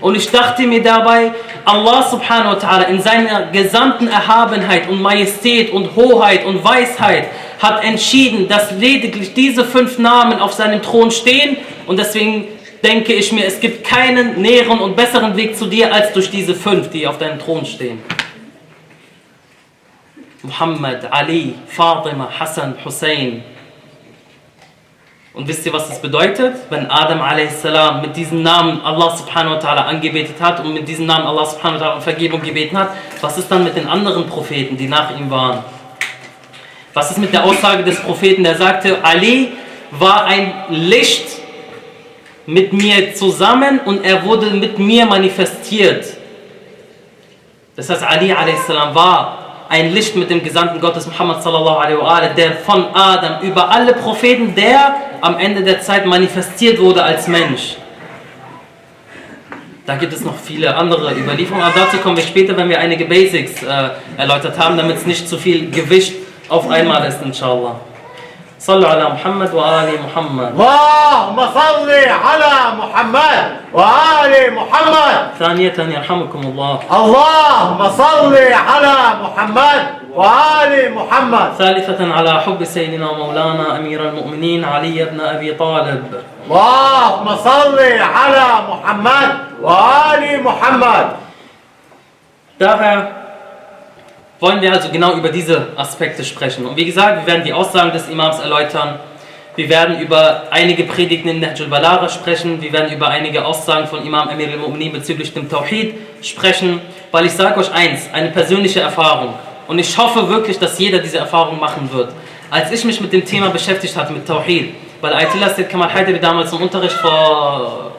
Und 0.00 0.16
ich 0.16 0.28
dachte 0.32 0.62
mir 0.62 0.82
dabei, 0.82 1.32
Allah 1.64 2.02
subhanahu 2.02 2.56
wa 2.56 2.58
ta'ala 2.58 2.88
in 2.88 3.00
seiner 3.02 3.46
gesamten 3.52 4.08
Erhabenheit 4.08 4.88
und 4.88 5.00
Majestät 5.00 5.72
und 5.72 5.94
Hoheit 5.94 6.44
und 6.44 6.64
Weisheit 6.64 7.28
hat 7.62 7.84
entschieden, 7.84 8.48
dass 8.48 8.72
lediglich 8.72 9.32
diese 9.32 9.64
fünf 9.64 9.98
Namen 9.98 10.40
auf 10.40 10.52
seinem 10.52 10.82
Thron 10.82 11.12
stehen 11.12 11.56
und 11.86 12.00
deswegen 12.00 12.48
denke 12.82 13.12
ich 13.14 13.32
mir, 13.32 13.46
es 13.46 13.60
gibt 13.60 13.84
keinen 13.84 14.40
näheren 14.40 14.78
und 14.80 14.96
besseren 14.96 15.36
Weg 15.36 15.56
zu 15.56 15.66
dir 15.66 15.92
als 15.92 16.12
durch 16.12 16.30
diese 16.30 16.54
fünf, 16.54 16.90
die 16.90 17.06
auf 17.06 17.18
deinem 17.18 17.38
Thron 17.38 17.64
stehen. 17.64 18.00
Muhammad, 20.42 21.10
Ali, 21.10 21.54
Fatima, 21.66 22.28
Hassan, 22.38 22.76
Hussein. 22.84 23.42
Und 25.34 25.46
wisst 25.46 25.66
ihr, 25.66 25.72
was 25.72 25.88
das 25.88 26.00
bedeutet? 26.00 26.56
Wenn 26.70 26.90
Adam 26.90 27.20
a.s. 27.20 27.64
mit 28.02 28.16
diesem 28.16 28.42
Namen 28.42 28.80
Allah 28.80 29.16
subhanahu 29.16 29.54
wa 29.54 29.58
ta'ala 29.58 29.84
angebetet 29.84 30.40
hat 30.40 30.64
und 30.64 30.74
mit 30.74 30.88
diesem 30.88 31.06
Namen 31.06 31.26
Allah 31.26 31.46
subhanahu 31.46 31.80
wa 31.80 31.86
ta'ala 31.86 31.96
um 31.96 32.02
Vergebung 32.02 32.42
gebeten 32.42 32.76
hat, 32.76 32.90
was 33.20 33.38
ist 33.38 33.48
dann 33.50 33.62
mit 33.64 33.76
den 33.76 33.86
anderen 33.86 34.26
Propheten, 34.26 34.76
die 34.76 34.88
nach 34.88 35.16
ihm 35.16 35.30
waren? 35.30 35.62
Was 36.94 37.10
ist 37.10 37.18
mit 37.18 37.32
der 37.32 37.44
Aussage 37.44 37.84
des 37.84 38.00
Propheten, 38.00 38.42
der 38.42 38.56
sagte, 38.56 38.98
Ali 39.04 39.52
war 39.92 40.24
ein 40.24 40.52
Licht 40.70 41.28
mit 42.48 42.72
mir 42.72 43.14
zusammen 43.14 43.78
und 43.84 44.06
er 44.06 44.24
wurde 44.24 44.46
mit 44.52 44.78
mir 44.78 45.04
manifestiert. 45.04 46.06
Das 47.76 47.90
heißt, 47.90 48.02
Ali 48.02 48.32
a.s. 48.32 48.68
war 48.94 49.66
ein 49.68 49.92
Licht 49.92 50.16
mit 50.16 50.30
dem 50.30 50.42
Gesandten 50.42 50.80
Gottes 50.80 51.06
Muhammad 51.06 51.42
sallallahu 51.42 51.78
alaihi 51.78 52.34
der 52.34 52.52
von 52.52 52.86
Adam 52.94 53.42
über 53.42 53.70
alle 53.70 53.92
Propheten, 53.92 54.54
der 54.54 54.94
am 55.20 55.38
Ende 55.38 55.62
der 55.62 55.82
Zeit 55.82 56.06
manifestiert 56.06 56.80
wurde 56.80 57.02
als 57.02 57.28
Mensch. 57.28 57.76
Da 59.84 59.96
gibt 59.96 60.14
es 60.14 60.24
noch 60.24 60.38
viele 60.38 60.74
andere 60.74 61.14
Überlieferungen, 61.14 61.66
aber 61.66 61.80
dazu 61.80 61.98
kommen 61.98 62.16
wir 62.16 62.24
später, 62.24 62.56
wenn 62.56 62.70
wir 62.70 62.78
einige 62.78 63.04
Basics 63.04 63.62
äh, 63.62 63.90
erläutert 64.16 64.58
haben, 64.58 64.78
damit 64.78 64.96
es 64.96 65.04
nicht 65.04 65.28
zu 65.28 65.36
viel 65.36 65.70
Gewicht 65.70 66.14
auf 66.48 66.70
einmal 66.70 67.06
ist, 67.06 67.20
inshallah. 67.22 67.78
صلوا 68.58 68.88
على 68.88 69.04
محمد 69.04 69.54
وآل 69.54 69.90
محمد. 70.02 70.50
اللهم 70.60 71.38
صل 71.54 71.90
على 72.26 72.54
محمد 72.78 73.56
وآل 73.72 74.54
محمد. 74.54 75.16
ثانية 75.38 75.78
يرحمكم 75.78 76.40
الله. 76.40 76.78
اللهم 76.92 77.80
صل 77.90 78.34
على 78.34 78.96
محمد 79.22 79.82
وآل 80.14 80.94
محمد. 80.94 81.48
ثالثة 81.58 82.14
على 82.14 82.40
حب 82.40 82.64
سيدنا 82.64 83.10
ومولانا 83.10 83.76
أمير 83.76 84.08
المؤمنين 84.08 84.64
علي 84.64 85.04
بن 85.04 85.20
أبي 85.20 85.52
طالب. 85.54 86.02
اللهم 86.50 87.36
صل 87.36 87.78
على 88.18 88.46
محمد 88.70 89.30
وآل 89.62 90.42
محمد. 90.42 91.06
Daher 92.58 93.17
wollen 94.40 94.60
wir 94.60 94.72
also 94.72 94.88
genau 94.90 95.14
über 95.14 95.30
diese 95.30 95.68
Aspekte 95.76 96.24
sprechen. 96.24 96.66
Und 96.66 96.76
wie 96.76 96.84
gesagt, 96.84 97.20
wir 97.20 97.26
werden 97.26 97.44
die 97.44 97.52
Aussagen 97.52 97.92
des 97.92 98.08
Imams 98.08 98.38
erläutern. 98.38 99.00
Wir 99.56 99.68
werden 99.68 99.98
über 99.98 100.44
einige 100.50 100.84
Predigten 100.84 101.28
in 101.28 101.40
Nahjul 101.40 101.66
Balara 101.66 102.08
sprechen. 102.08 102.62
Wir 102.62 102.72
werden 102.72 102.92
über 102.92 103.08
einige 103.08 103.44
Aussagen 103.44 103.88
von 103.88 104.06
Imam 104.06 104.28
Amir 104.28 104.48
al-Mu'minin 104.48 104.92
bezüglich 104.92 105.34
dem 105.34 105.48
Tawhid 105.48 105.94
sprechen. 106.22 106.80
Weil 107.10 107.26
ich 107.26 107.32
sage 107.32 107.58
euch 107.58 107.72
eins, 107.72 108.08
eine 108.12 108.28
persönliche 108.28 108.80
Erfahrung. 108.80 109.34
Und 109.66 109.80
ich 109.80 109.98
hoffe 109.98 110.28
wirklich, 110.28 110.58
dass 110.58 110.78
jeder 110.78 110.98
diese 110.98 111.18
Erfahrung 111.18 111.58
machen 111.58 111.90
wird. 111.92 112.12
Als 112.50 112.70
ich 112.70 112.84
mich 112.84 113.00
mit 113.00 113.12
dem 113.12 113.24
Thema 113.24 113.50
beschäftigt 113.50 113.96
hatte, 113.96 114.12
mit 114.12 114.26
Tawhid, 114.26 114.74
weil 115.00 115.12
Ayatollah 115.12 115.50
Sayyid 115.50 115.68
Kamal 115.68 115.92
Haidari 115.92 116.18
damals 116.18 116.52
im 116.52 116.62
Unterricht 116.62 116.94
vor, 116.94 117.92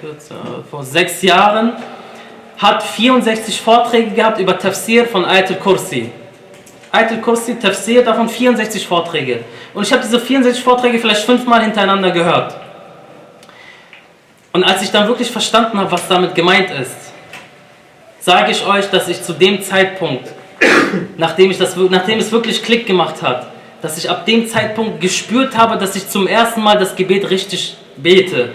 14, 0.00 0.36
vor 0.70 0.82
sechs 0.82 1.20
Jahren 1.22 1.72
hat 2.62 2.82
64 2.84 3.60
Vorträge 3.60 4.12
gehabt 4.12 4.38
über 4.38 4.56
Tafsir 4.56 5.06
von 5.06 5.24
Ayat 5.24 5.50
al-Kursi. 5.50 6.10
Ayat 6.92 7.10
al-Kursi, 7.10 7.58
Tafsir, 7.58 8.04
davon 8.04 8.28
64 8.28 8.86
Vorträge. 8.86 9.40
Und 9.74 9.82
ich 9.84 9.92
habe 9.92 10.02
diese 10.02 10.20
64 10.20 10.62
Vorträge 10.62 11.00
vielleicht 11.00 11.24
fünfmal 11.24 11.62
hintereinander 11.62 12.12
gehört. 12.12 12.54
Und 14.52 14.62
als 14.62 14.82
ich 14.82 14.92
dann 14.92 15.08
wirklich 15.08 15.30
verstanden 15.30 15.78
habe, 15.78 15.90
was 15.90 16.06
damit 16.06 16.36
gemeint 16.36 16.70
ist, 16.70 16.94
sage 18.20 18.52
ich 18.52 18.64
euch, 18.64 18.88
dass 18.90 19.08
ich 19.08 19.22
zu 19.22 19.32
dem 19.32 19.60
Zeitpunkt, 19.62 20.28
nachdem, 21.16 21.50
ich 21.50 21.58
das, 21.58 21.74
nachdem 21.74 22.20
es 22.20 22.30
wirklich 22.30 22.62
Klick 22.62 22.86
gemacht 22.86 23.22
hat, 23.22 23.48
dass 23.80 23.98
ich 23.98 24.08
ab 24.08 24.24
dem 24.24 24.46
Zeitpunkt 24.46 25.00
gespürt 25.00 25.56
habe, 25.56 25.76
dass 25.78 25.96
ich 25.96 26.08
zum 26.08 26.28
ersten 26.28 26.62
Mal 26.62 26.78
das 26.78 26.94
Gebet 26.94 27.28
richtig 27.28 27.76
bete. 27.96 28.50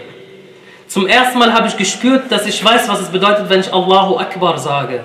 Zum 0.88 1.06
ersten 1.06 1.38
Mal 1.38 1.54
habe 1.54 1.68
ich 1.68 1.76
gespürt, 1.76 2.32
dass 2.32 2.46
ich 2.46 2.64
weiß, 2.64 2.88
was 2.88 3.02
es 3.02 3.10
bedeutet, 3.10 3.50
wenn 3.50 3.60
ich 3.60 3.74
Allahu 3.74 4.18
Akbar 4.18 4.58
sage. 4.58 5.02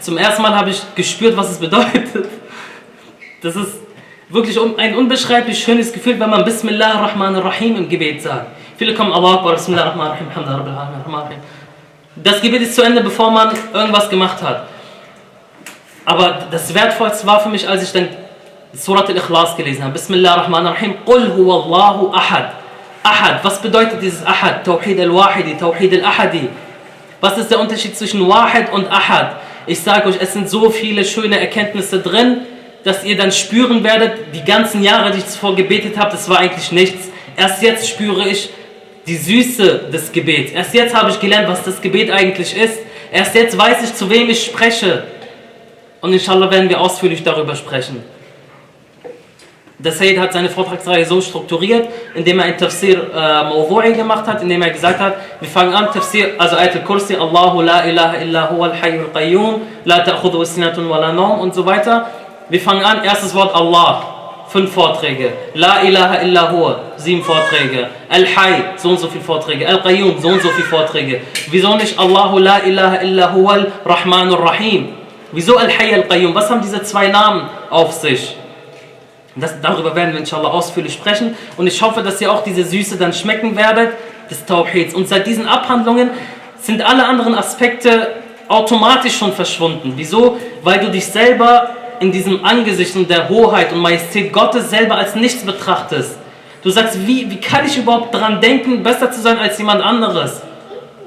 Zum 0.00 0.16
ersten 0.16 0.42
Mal 0.42 0.54
habe 0.54 0.70
ich 0.70 0.82
gespürt, 0.94 1.36
was 1.36 1.50
es 1.50 1.58
bedeutet. 1.58 2.26
Das 3.42 3.54
ist 3.54 3.74
wirklich 4.30 4.58
ein 4.78 4.96
unbeschreiblich 4.96 5.62
schönes 5.62 5.92
Gefühl, 5.92 6.18
wenn 6.18 6.30
man 6.30 6.44
Bismillah 6.44 6.94
ar-Rahman 6.94 7.36
ar-Rahim 7.36 7.76
im 7.76 7.88
Gebet 7.88 8.22
sagt. 8.22 8.46
Viele 8.78 8.94
kommen 8.94 9.12
Allah 9.12 9.34
Akbar, 9.34 9.54
Bismillah 9.54 9.84
ar-Rahman 9.84 10.06
ar-Rahim, 10.08 10.26
Alhamdulillah, 10.34 11.30
Das 12.16 12.40
Gebet 12.40 12.62
ist 12.62 12.74
zu 12.74 12.82
Ende, 12.82 13.02
bevor 13.02 13.30
man 13.30 13.54
irgendwas 13.74 14.08
gemacht 14.08 14.42
hat. 14.42 14.68
Aber 16.06 16.46
das 16.50 16.72
Wertvollste 16.72 17.26
war 17.26 17.40
für 17.40 17.50
mich, 17.50 17.68
als 17.68 17.82
ich 17.82 17.92
dann 17.92 18.08
Surat 18.72 19.08
al-Ikhlas 19.08 19.54
gelesen 19.54 19.84
habe. 19.84 19.92
Bismillah 19.92 20.34
ar-Rahman 20.36 20.66
ar-Rahim, 20.66 20.94
Qul 21.04 21.34
huwa 21.36 21.62
Allahu 21.62 22.12
ahad. 22.14 22.52
Ahad, 23.06 23.44
was 23.44 23.62
bedeutet 23.62 24.02
dieses 24.02 24.24
Ahad? 24.26 24.64
Tawhid 24.64 24.98
al-Wahidi, 24.98 25.56
Tawhid 25.56 25.92
al-Ahadi. 25.94 26.48
Was 27.20 27.38
ist 27.38 27.50
der 27.50 27.60
Unterschied 27.60 27.96
zwischen 27.96 28.28
Wahid 28.28 28.72
und 28.72 28.90
Ahad? 28.90 29.36
Ich 29.66 29.80
sage 29.80 30.08
euch, 30.08 30.16
es 30.20 30.32
sind 30.32 30.50
so 30.50 30.70
viele 30.70 31.04
schöne 31.04 31.38
Erkenntnisse 31.38 32.00
drin, 32.00 32.42
dass 32.82 33.04
ihr 33.04 33.16
dann 33.16 33.30
spüren 33.30 33.84
werdet, 33.84 34.34
die 34.34 34.44
ganzen 34.44 34.82
Jahre, 34.82 35.12
die 35.12 35.18
ich 35.18 35.26
zuvor 35.26 35.54
gebetet 35.54 35.96
habe, 35.96 36.10
das 36.10 36.28
war 36.28 36.38
eigentlich 36.38 36.72
nichts. 36.72 37.08
Erst 37.36 37.62
jetzt 37.62 37.88
spüre 37.88 38.28
ich 38.28 38.50
die 39.06 39.16
Süße 39.16 39.88
des 39.92 40.10
Gebets. 40.10 40.50
Erst 40.52 40.74
jetzt 40.74 40.94
habe 40.94 41.10
ich 41.10 41.20
gelernt, 41.20 41.48
was 41.48 41.62
das 41.62 41.80
Gebet 41.80 42.10
eigentlich 42.10 42.56
ist. 42.56 42.78
Erst 43.12 43.36
jetzt 43.36 43.56
weiß 43.56 43.84
ich, 43.84 43.94
zu 43.94 44.10
wem 44.10 44.28
ich 44.30 44.44
spreche. 44.44 45.04
Und 46.00 46.12
inshallah 46.12 46.50
werden 46.50 46.68
wir 46.68 46.80
ausführlich 46.80 47.22
darüber 47.22 47.54
sprechen. 47.54 48.02
Der 49.78 49.92
Sayyid 49.92 50.18
hat 50.18 50.32
seine 50.32 50.48
Vortragsreihe 50.48 51.04
so 51.04 51.20
strukturiert, 51.20 51.86
indem 52.14 52.38
er 52.38 52.46
ein 52.46 52.56
Tafsir 52.56 53.10
äh, 53.14 53.92
gemacht 53.92 54.26
hat, 54.26 54.40
indem 54.40 54.62
er 54.62 54.70
gesagt 54.70 54.98
hat, 54.98 55.16
wir 55.38 55.48
fangen 55.48 55.74
an, 55.74 55.92
Tafsir, 55.92 56.30
also 56.38 56.56
Ayat 56.56 56.76
al-Kursi, 56.76 57.14
Allahu 57.14 57.60
la 57.60 57.84
ilaha 57.84 58.16
illa 58.16 58.50
huwa 58.50 58.68
al-hayyul 58.68 59.10
qayyum, 59.12 59.60
la 59.84 59.98
ta'khudhu 59.98 60.42
sinatun 60.46 60.88
wa 60.88 60.98
la 60.98 61.12
nawm 61.12 61.40
und 61.40 61.54
so 61.54 61.66
weiter. 61.66 62.06
Wir 62.48 62.58
fangen 62.58 62.82
an, 62.82 63.04
erstes 63.04 63.34
Wort 63.34 63.54
Allah, 63.54 64.02
fünf 64.48 64.72
Vorträge. 64.72 65.34
La 65.52 65.82
ilaha 65.82 66.22
illa 66.22 66.50
huwa, 66.50 66.80
sieben 66.96 67.22
Vorträge. 67.22 67.88
Al-Hay, 68.08 68.62
so 68.76 68.88
und 68.88 68.98
so 68.98 69.08
viele 69.08 69.24
Vorträge. 69.24 69.68
Al-Qayyum, 69.68 70.18
so 70.22 70.28
und 70.28 70.40
so 70.40 70.48
viele 70.48 70.68
Vorträge. 70.68 71.20
Wieso 71.50 71.76
nicht 71.76 71.98
Allahu 71.98 72.38
la 72.38 72.60
ilaha 72.60 73.02
illa 73.02 73.34
huwa 73.34 73.52
al-Rahmanur 73.52 74.42
Rahim? 74.42 74.94
Wieso 75.32 75.58
Al-Hay 75.58 75.92
al-Qayyum? 75.92 76.34
Was 76.34 76.48
haben 76.48 76.62
diese 76.62 76.82
zwei 76.82 77.08
Namen 77.08 77.42
auf 77.68 77.92
sich? 77.92 78.36
Das, 79.36 79.60
darüber 79.60 79.94
werden 79.94 80.12
wir 80.12 80.20
inshallah 80.20 80.48
ausführlich 80.48 80.94
sprechen. 80.94 81.36
Und 81.56 81.66
ich 81.66 81.80
hoffe, 81.82 82.02
dass 82.02 82.20
ihr 82.20 82.32
auch 82.32 82.42
diese 82.42 82.64
Süße 82.64 82.96
dann 82.96 83.12
schmecken 83.12 83.54
werdet, 83.56 83.92
des 84.30 84.44
Tauhids. 84.44 84.94
Und 84.94 85.08
seit 85.08 85.26
diesen 85.26 85.46
Abhandlungen 85.46 86.10
sind 86.58 86.82
alle 86.82 87.06
anderen 87.06 87.34
Aspekte 87.34 88.14
automatisch 88.48 89.16
schon 89.16 89.32
verschwunden. 89.32 89.92
Wieso? 89.96 90.38
Weil 90.62 90.80
du 90.80 90.90
dich 90.90 91.06
selber 91.06 91.70
in 92.00 92.12
diesem 92.12 92.44
Angesicht 92.44 92.94
und 92.96 93.08
der 93.08 93.28
Hoheit 93.28 93.72
und 93.72 93.78
Majestät 93.80 94.32
Gottes 94.32 94.70
selber 94.70 94.96
als 94.96 95.14
nichts 95.14 95.44
betrachtest. 95.44 96.18
Du 96.62 96.70
sagst, 96.70 97.06
wie, 97.06 97.30
wie 97.30 97.40
kann 97.40 97.64
ich 97.64 97.76
überhaupt 97.78 98.12
daran 98.12 98.40
denken, 98.40 98.82
besser 98.82 99.10
zu 99.10 99.20
sein 99.20 99.38
als 99.38 99.58
jemand 99.58 99.82
anderes? 99.82 100.42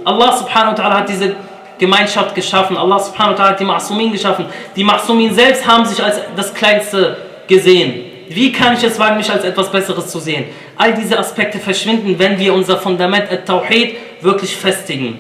Allah 0.06 0.38
subhanahu 0.38 0.78
wa 0.78 0.82
ta'ala 0.82 0.98
hat 1.00 1.10
diese 1.10 1.36
Gemeinschaft 1.78 2.34
geschaffen. 2.34 2.78
Allah 2.78 3.00
subhanahu 3.00 3.38
wa 3.38 3.44
ta'ala 3.44 3.50
hat 3.50 3.60
die 3.60 3.66
Ma'sumin 3.66 4.12
geschaffen. 4.12 4.46
Die 4.76 4.86
Ma'sumin 4.86 5.34
selbst 5.34 5.68
haben 5.68 5.86
sich 5.86 6.02
als 6.02 6.22
das 6.36 6.54
Kleinste 6.54 7.18
gesehen. 7.48 8.09
Wie 8.29 8.53
kann 8.53 8.75
ich 8.75 8.83
es 8.83 8.99
wagen, 8.99 9.17
mich 9.17 9.31
als 9.31 9.45
etwas 9.45 9.71
Besseres 9.71 10.09
zu 10.09 10.19
sehen? 10.19 10.47
All 10.77 10.95
diese 10.95 11.19
Aspekte 11.19 11.59
verschwinden, 11.59 12.19
wenn 12.19 12.39
wir 12.39 12.55
unser 12.55 12.79
Fundament 12.79 13.31
At-Tawhid 13.31 13.97
wirklich 14.21 14.57
festigen. 14.57 15.19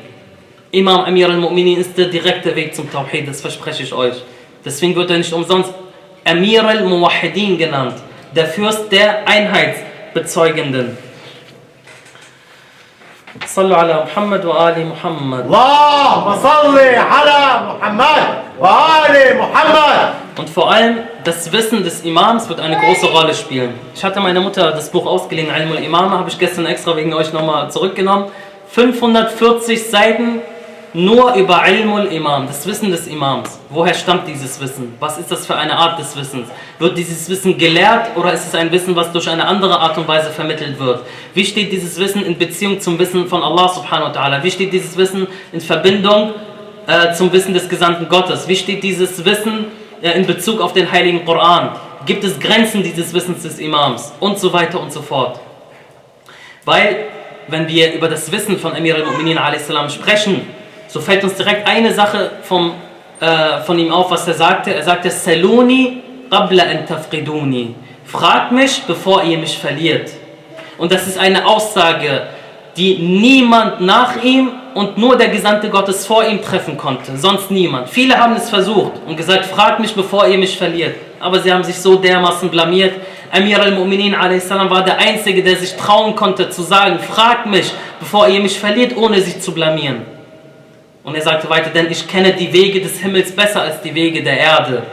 Imam 0.71 1.05
Amir 1.05 1.29
al-Mu'minin 1.29 1.79
ist 1.79 1.97
der 1.97 2.07
direkte 2.07 2.55
Weg 2.57 2.75
zum 2.75 2.91
Tawhid, 2.91 3.29
das 3.29 3.41
verspreche 3.41 3.83
ich 3.83 3.93
euch. 3.93 4.17
Deswegen 4.65 4.97
wird 4.97 5.11
er 5.11 5.19
nicht 5.19 5.33
umsonst 5.33 5.73
Amir 6.25 6.65
al-Muwahidin 6.65 7.59
genannt, 7.59 7.97
der 8.35 8.47
Fürst 8.47 8.91
der 8.91 9.29
Einheitsbezeugenden. 9.29 10.97
صلوا 13.47 13.77
على 13.77 14.05
محمد 14.07 14.45
وآل 14.45 14.87
محمد 14.87 15.45
اللهم 15.45 16.37
صل 16.43 16.79
على 16.79 17.41
محمد 17.69 18.25
وآل 18.59 19.39
محمد 19.39 20.15
und 20.40 20.50
vor 20.50 20.72
allem 20.72 21.00
das 21.26 21.52
Wissen 21.52 21.84
des 21.84 22.02
Imams 22.06 22.48
wird 22.48 22.62
eine 22.62 22.78
große 22.78 23.08
Rolle 23.08 23.34
spielen. 23.34 23.74
Ich 23.94 24.02
hatte 24.06 24.22
meiner 24.22 24.40
Mutter 24.40 24.72
das 24.72 24.90
Buch 24.90 25.06
ausgeliehen, 25.06 25.50
Ilm 25.54 25.74
al-Imama, 25.74 26.12
habe 26.12 26.30
ich 26.30 26.40
gestern 26.40 26.66
extra 26.66 26.96
wegen 26.96 27.14
euch 27.14 27.34
nochmal 27.34 27.70
zurückgenommen. 27.70 28.28
540 28.70 29.84
Seiten 29.84 30.40
nur 30.94 31.34
über 31.34 31.68
Ilmul 31.68 32.06
Imam, 32.06 32.48
das 32.48 32.66
Wissen 32.66 32.90
des 32.90 33.08
Imams. 33.08 33.60
Woher 33.70 33.94
stammt 33.94 34.30
dieses 34.30 34.60
Wissen? 34.62 34.96
Was 35.02 35.20
ist 35.20 35.30
das 35.30 35.46
für 35.46 35.56
eine 35.56 35.76
Art 35.76 36.00
des 36.00 36.16
Wissens? 36.16 36.48
Wird 36.80 36.98
dieses 36.98 37.30
Wissen 37.30 37.58
gelehrt 37.58 38.16
oder 38.16 38.32
ist 38.32 38.48
es 38.48 38.56
ein 38.56 38.72
Wissen, 38.72 38.96
was 38.96 39.12
durch 39.12 39.30
eine 39.30 39.46
andere 39.46 39.78
Art 39.78 39.98
und 39.98 40.08
Weise 40.08 40.30
vermittelt 40.30 40.80
wird? 40.80 41.02
Wie 41.34 41.44
steht 41.44 41.72
dieses 41.74 42.00
Wissen 42.00 42.26
in 42.26 42.38
Beziehung 42.38 42.80
zum 42.80 42.98
Wissen 42.98 43.28
von 43.28 43.44
Allah 43.44 43.68
subhanahu 43.68 44.16
wa 44.16 44.20
ta'ala? 44.20 44.42
Wie 44.42 44.52
steht 44.52 44.72
dieses 44.72 44.96
Wissen 44.96 45.28
in 45.52 45.60
Verbindung 45.60 46.34
äh, 46.88 47.14
zum 47.14 47.32
Wissen 47.34 47.54
des 47.54 47.68
Gesandten 47.68 48.08
Gottes? 48.08 48.48
Wie 48.48 48.56
steht 48.56 48.82
dieses 48.82 49.26
Wissen 49.26 49.66
in 50.02 50.26
Bezug 50.26 50.62
auf 50.62 50.74
den 50.74 50.92
heiligen 50.92 51.26
Koran? 51.26 51.72
Gibt 52.06 52.24
es 52.24 52.40
Grenzen 52.40 52.84
dieses 52.84 53.14
Wissens 53.14 53.44
des 53.44 53.60
Imams? 53.60 54.14
Und 54.20 54.40
so 54.40 54.54
weiter 54.54 54.80
und 54.80 54.92
so 54.92 55.02
fort. 55.02 55.40
Weil, 56.66 57.06
wenn 57.48 57.68
wir 57.68 57.94
über 57.94 58.08
das 58.08 58.32
Wissen 58.32 58.58
von 58.58 58.76
Emir 58.76 58.96
al-Mu'minin 58.96 59.38
a.s. 59.38 59.94
sprechen, 59.94 60.48
so 60.88 61.00
fällt 61.02 61.24
uns 61.24 61.36
direkt 61.36 61.68
eine 61.68 61.94
Sache 61.94 62.32
vom, 62.44 62.74
äh, 63.20 63.62
von 63.62 63.78
ihm 63.78 63.92
auf, 63.92 64.10
was 64.12 64.28
er 64.28 64.34
sagte. 64.34 64.74
Er 64.74 64.84
sagte, 64.84 65.10
Saluni 65.12 66.02
qabla 66.30 66.64
an 66.64 66.86
tafriduni. 66.88 67.76
Fragt 68.06 68.52
mich, 68.52 68.84
bevor 68.88 69.24
ihr 69.24 69.38
mich 69.38 69.58
verliert. 69.58 70.10
Und 70.78 70.92
das 70.92 71.08
ist 71.08 71.18
eine 71.18 71.46
Aussage, 71.46 72.28
die 72.78 72.98
niemand 72.98 73.82
nach 73.82 74.22
ihm 74.24 74.52
und 74.74 74.98
nur 74.98 75.18
der 75.18 75.30
Gesandte 75.30 75.70
Gottes 75.70 76.06
vor 76.06 76.24
ihm 76.24 76.42
treffen 76.42 76.78
konnte. 76.78 77.18
Sonst 77.18 77.52
niemand. 77.52 77.90
Viele 77.90 78.18
haben 78.18 78.36
es 78.36 78.50
versucht 78.50 78.94
und 79.08 79.18
gesagt, 79.18 79.46
fragt 79.46 79.80
mich, 79.80 79.94
bevor 79.94 80.28
ihr 80.28 80.38
mich 80.38 80.58
verliert. 80.58 80.96
Aber 81.20 81.40
sie 81.40 81.52
haben 81.52 81.64
sich 81.64 81.76
so 81.76 81.96
dermaßen 81.96 82.50
blamiert. 82.50 82.94
Amir 83.32 83.62
al-Mu'minin 83.62 84.14
war 84.70 84.84
der 84.84 84.98
Einzige, 84.98 85.44
der 85.44 85.58
sich 85.58 85.76
trauen 85.76 86.16
konnte 86.16 86.50
zu 86.50 86.62
sagen, 86.62 87.00
fragt 87.00 87.46
mich, 87.48 87.72
bevor 88.00 88.28
ihr 88.28 88.40
mich 88.40 88.58
verliert, 88.58 88.96
ohne 88.96 89.22
sich 89.22 89.40
zu 89.40 89.52
blamieren. 89.54 90.06
Und 91.04 91.16
er 91.16 91.22
sagte 91.22 91.50
weiter, 91.50 91.70
denn 91.70 91.92
ich 91.92 92.08
kenne 92.08 92.34
die 92.34 92.52
Wege 92.54 92.82
des 92.82 93.00
Himmels 93.00 93.36
besser 93.36 93.62
als 93.62 93.82
die 93.82 93.94
Wege 93.94 94.24
der 94.24 94.38
Erde. 94.38 94.84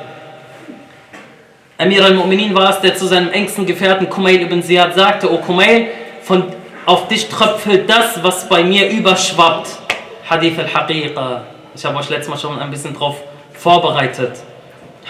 Amir 1.79 2.05
al-Mu'minin 2.05 2.55
war 2.55 2.71
es, 2.71 2.81
der 2.81 2.95
zu 2.95 3.07
seinem 3.07 3.31
engsten 3.31 3.67
Gefährten 3.67 4.09
Kumail 4.09 4.41
ibn 4.41 4.63
Ziyad 4.63 4.95
sagte, 4.95 5.31
O 5.31 5.39
Kumail, 5.39 5.89
von, 6.23 6.45
auf 6.87 7.09
dich 7.09 7.29
tröpfelt 7.29 7.91
das, 7.91 8.23
was 8.23 8.49
bei 8.49 8.63
mir 8.63 8.89
überschwappt. 8.89 9.69
Hadith 10.31 10.59
al-Haqiqa. 10.59 11.43
Ich 11.75 11.85
habe 11.85 11.99
euch 11.99 12.09
letztes 12.09 12.29
Mal 12.29 12.39
schon 12.39 12.59
ein 12.59 12.71
bisschen 12.71 12.95
darauf 12.95 13.17
vorbereitet. 13.53 14.39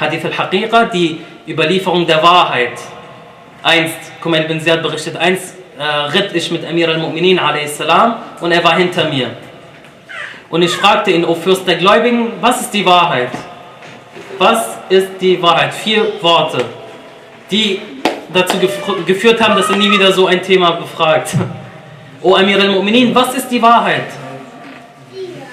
Hadith 0.00 0.24
al-Haqiqa, 0.24 0.86
die 0.86 1.20
Überlieferung 1.46 2.06
der 2.06 2.22
Wahrheit. 2.22 2.80
Einst, 3.62 4.20
Kumail 4.20 4.44
ibn 4.44 4.60
Ziyad 4.60 4.82
berichtet, 4.82 5.16
einst 5.16 5.54
äh, 5.78 5.82
ritt 5.84 6.34
ich 6.34 6.50
mit 6.50 6.66
Amir 6.66 6.88
al-Mu'minin 6.88 7.38
und 8.40 8.52
er 8.52 8.64
war 8.64 8.76
hinter 8.76 9.04
mir. 9.08 9.30
Und 10.48 10.62
ich 10.62 10.70
fragte 10.70 11.10
ihn, 11.10 11.24
O 11.24 11.34
Fürst 11.34 11.66
der 11.66 11.76
Gläubigen, 11.76 12.32
was 12.40 12.62
ist 12.62 12.70
die 12.72 12.86
Wahrheit? 12.86 13.30
Was 14.38 14.78
ist 14.88 15.20
die 15.20 15.42
Wahrheit? 15.42 15.74
Vier 15.74 16.22
Worte, 16.22 16.64
die 17.50 17.80
dazu 18.32 18.56
geführt 19.04 19.40
haben, 19.40 19.56
dass 19.56 19.68
er 19.68 19.76
nie 19.76 19.90
wieder 19.90 20.12
so 20.12 20.26
ein 20.26 20.42
Thema 20.42 20.72
befragt. 20.72 21.30
O 22.22 22.34
Amir 22.34 22.58
al-Mu'minin, 22.60 23.14
was 23.14 23.34
ist 23.34 23.48
die 23.48 23.60
Wahrheit? 23.60 24.06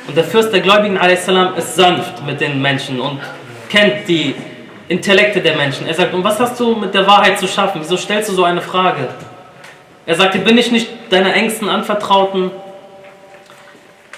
Und 0.08 0.16
der 0.16 0.24
Fürst 0.24 0.52
der 0.54 0.62
Gläubigen 0.62 0.98
a.s. 0.98 1.28
ist 1.58 1.76
sanft 1.76 2.26
mit 2.26 2.40
den 2.40 2.62
Menschen 2.62 3.00
und 3.00 3.20
kennt 3.70 4.08
die 4.08 4.36
Intellekte 4.88 5.42
der 5.42 5.56
Menschen. 5.56 5.88
Er 5.88 5.94
sagt, 5.94 6.14
und 6.14 6.24
was 6.24 6.40
hast 6.40 6.60
du 6.60 6.76
mit 6.76 6.94
der 6.94 7.08
Wahrheit 7.08 7.40
zu 7.40 7.48
schaffen? 7.48 7.82
Wieso 7.82 7.98
stellst 7.98 8.30
du 8.30 8.34
so 8.34 8.44
eine 8.44 8.62
Frage? 8.62 9.10
Er 10.06 10.16
sagte, 10.16 10.40
bin 10.40 10.58
ich 10.58 10.72
nicht 10.72 10.90
deiner 11.10 11.34
engsten 11.34 11.70
Anvertrauten? 11.70 12.52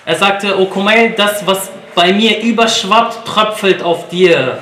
Er 0.06 0.16
sagte, 0.16 0.60
O 0.60 0.66
Kumail, 0.66 1.12
das, 1.12 1.46
was 1.46 1.72
bei 1.94 2.14
mir 2.14 2.42
überschwappt, 2.42 3.28
tröpfelt 3.28 3.84
auf 3.84 4.10
dir. 4.10 4.60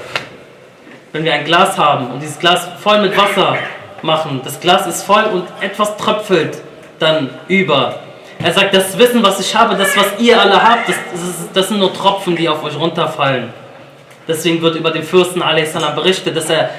Wenn 1.12 1.24
wir 1.24 1.34
ein 1.34 1.46
Glas 1.46 1.78
haben 1.78 2.12
und 2.12 2.22
dieses 2.22 2.40
Glas 2.40 2.68
voll 2.82 3.02
mit 3.02 3.16
Wasser 3.18 3.58
machen, 4.02 4.42
das 4.44 4.60
Glas 4.60 4.88
ist 4.88 5.04
voll 5.04 5.24
und 5.26 5.46
etwas 5.62 5.96
tröpfelt 5.98 6.58
dann 7.04 7.30
über. 7.48 8.00
Er 8.42 8.52
sagt, 8.52 8.74
das 8.74 8.98
Wissen, 8.98 9.24
was 9.24 9.40
ich 9.40 9.56
habe, 9.56 9.76
das, 9.76 9.96
was 9.96 10.20
ihr 10.20 10.42
alle 10.42 10.62
habt, 10.62 10.90
das, 10.90 10.96
das, 11.12 11.54
das 11.54 11.68
sind 11.70 11.80
nur 11.80 11.94
Tropfen, 11.94 12.36
die 12.36 12.50
auf 12.50 12.64
euch 12.64 12.78
runterfallen. 12.78 13.54
Deswegen 14.28 14.62
wird 14.62 14.76
über 14.76 14.92
den 14.92 15.04
Fürsten 15.04 15.42
a.s. 15.42 15.74
berichtet, 15.96 16.36
dass 16.36 16.50
er 16.50 16.70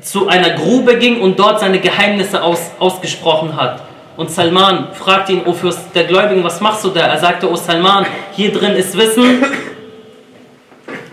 zu 0.00 0.28
einer 0.28 0.50
Grube 0.50 0.96
ging 0.98 1.20
und 1.20 1.38
dort 1.38 1.60
seine 1.60 1.78
Geheimnisse 1.80 2.42
aus, 2.42 2.70
ausgesprochen 2.78 3.56
hat. 3.56 3.82
Und 4.16 4.30
Salman 4.30 4.88
fragte 4.94 5.32
ihn, 5.32 5.42
O 5.46 5.52
Fürst 5.52 5.80
der 5.94 6.04
Gläubigen, 6.04 6.42
was 6.42 6.60
machst 6.60 6.84
du 6.84 6.90
da? 6.90 7.06
Er 7.06 7.18
sagte, 7.18 7.50
O 7.50 7.56
Salman, 7.56 8.06
hier 8.32 8.52
drin 8.52 8.72
ist 8.72 8.96
Wissen, 8.96 9.44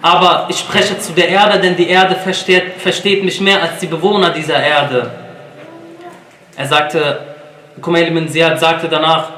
aber 0.02 0.48
ich 0.50 0.60
spreche 0.60 0.98
zu 1.00 1.14
der 1.14 1.30
Erde, 1.30 1.60
denn 1.60 1.76
die 1.76 1.88
Erde 1.90 2.16
versteht, 2.16 2.80
versteht 2.80 3.24
mich 3.24 3.42
mehr 3.42 3.62
als 3.62 3.80
die 3.80 3.88
Bewohner 3.88 4.30
dieser 4.30 4.62
Erde. 4.62 5.12
Er 6.56 6.68
sagte, 6.68 7.35
Kumail 7.82 8.08
ibn 8.08 8.28
Ziyad 8.28 8.60
sagte 8.60 8.88
danach, 8.88 9.32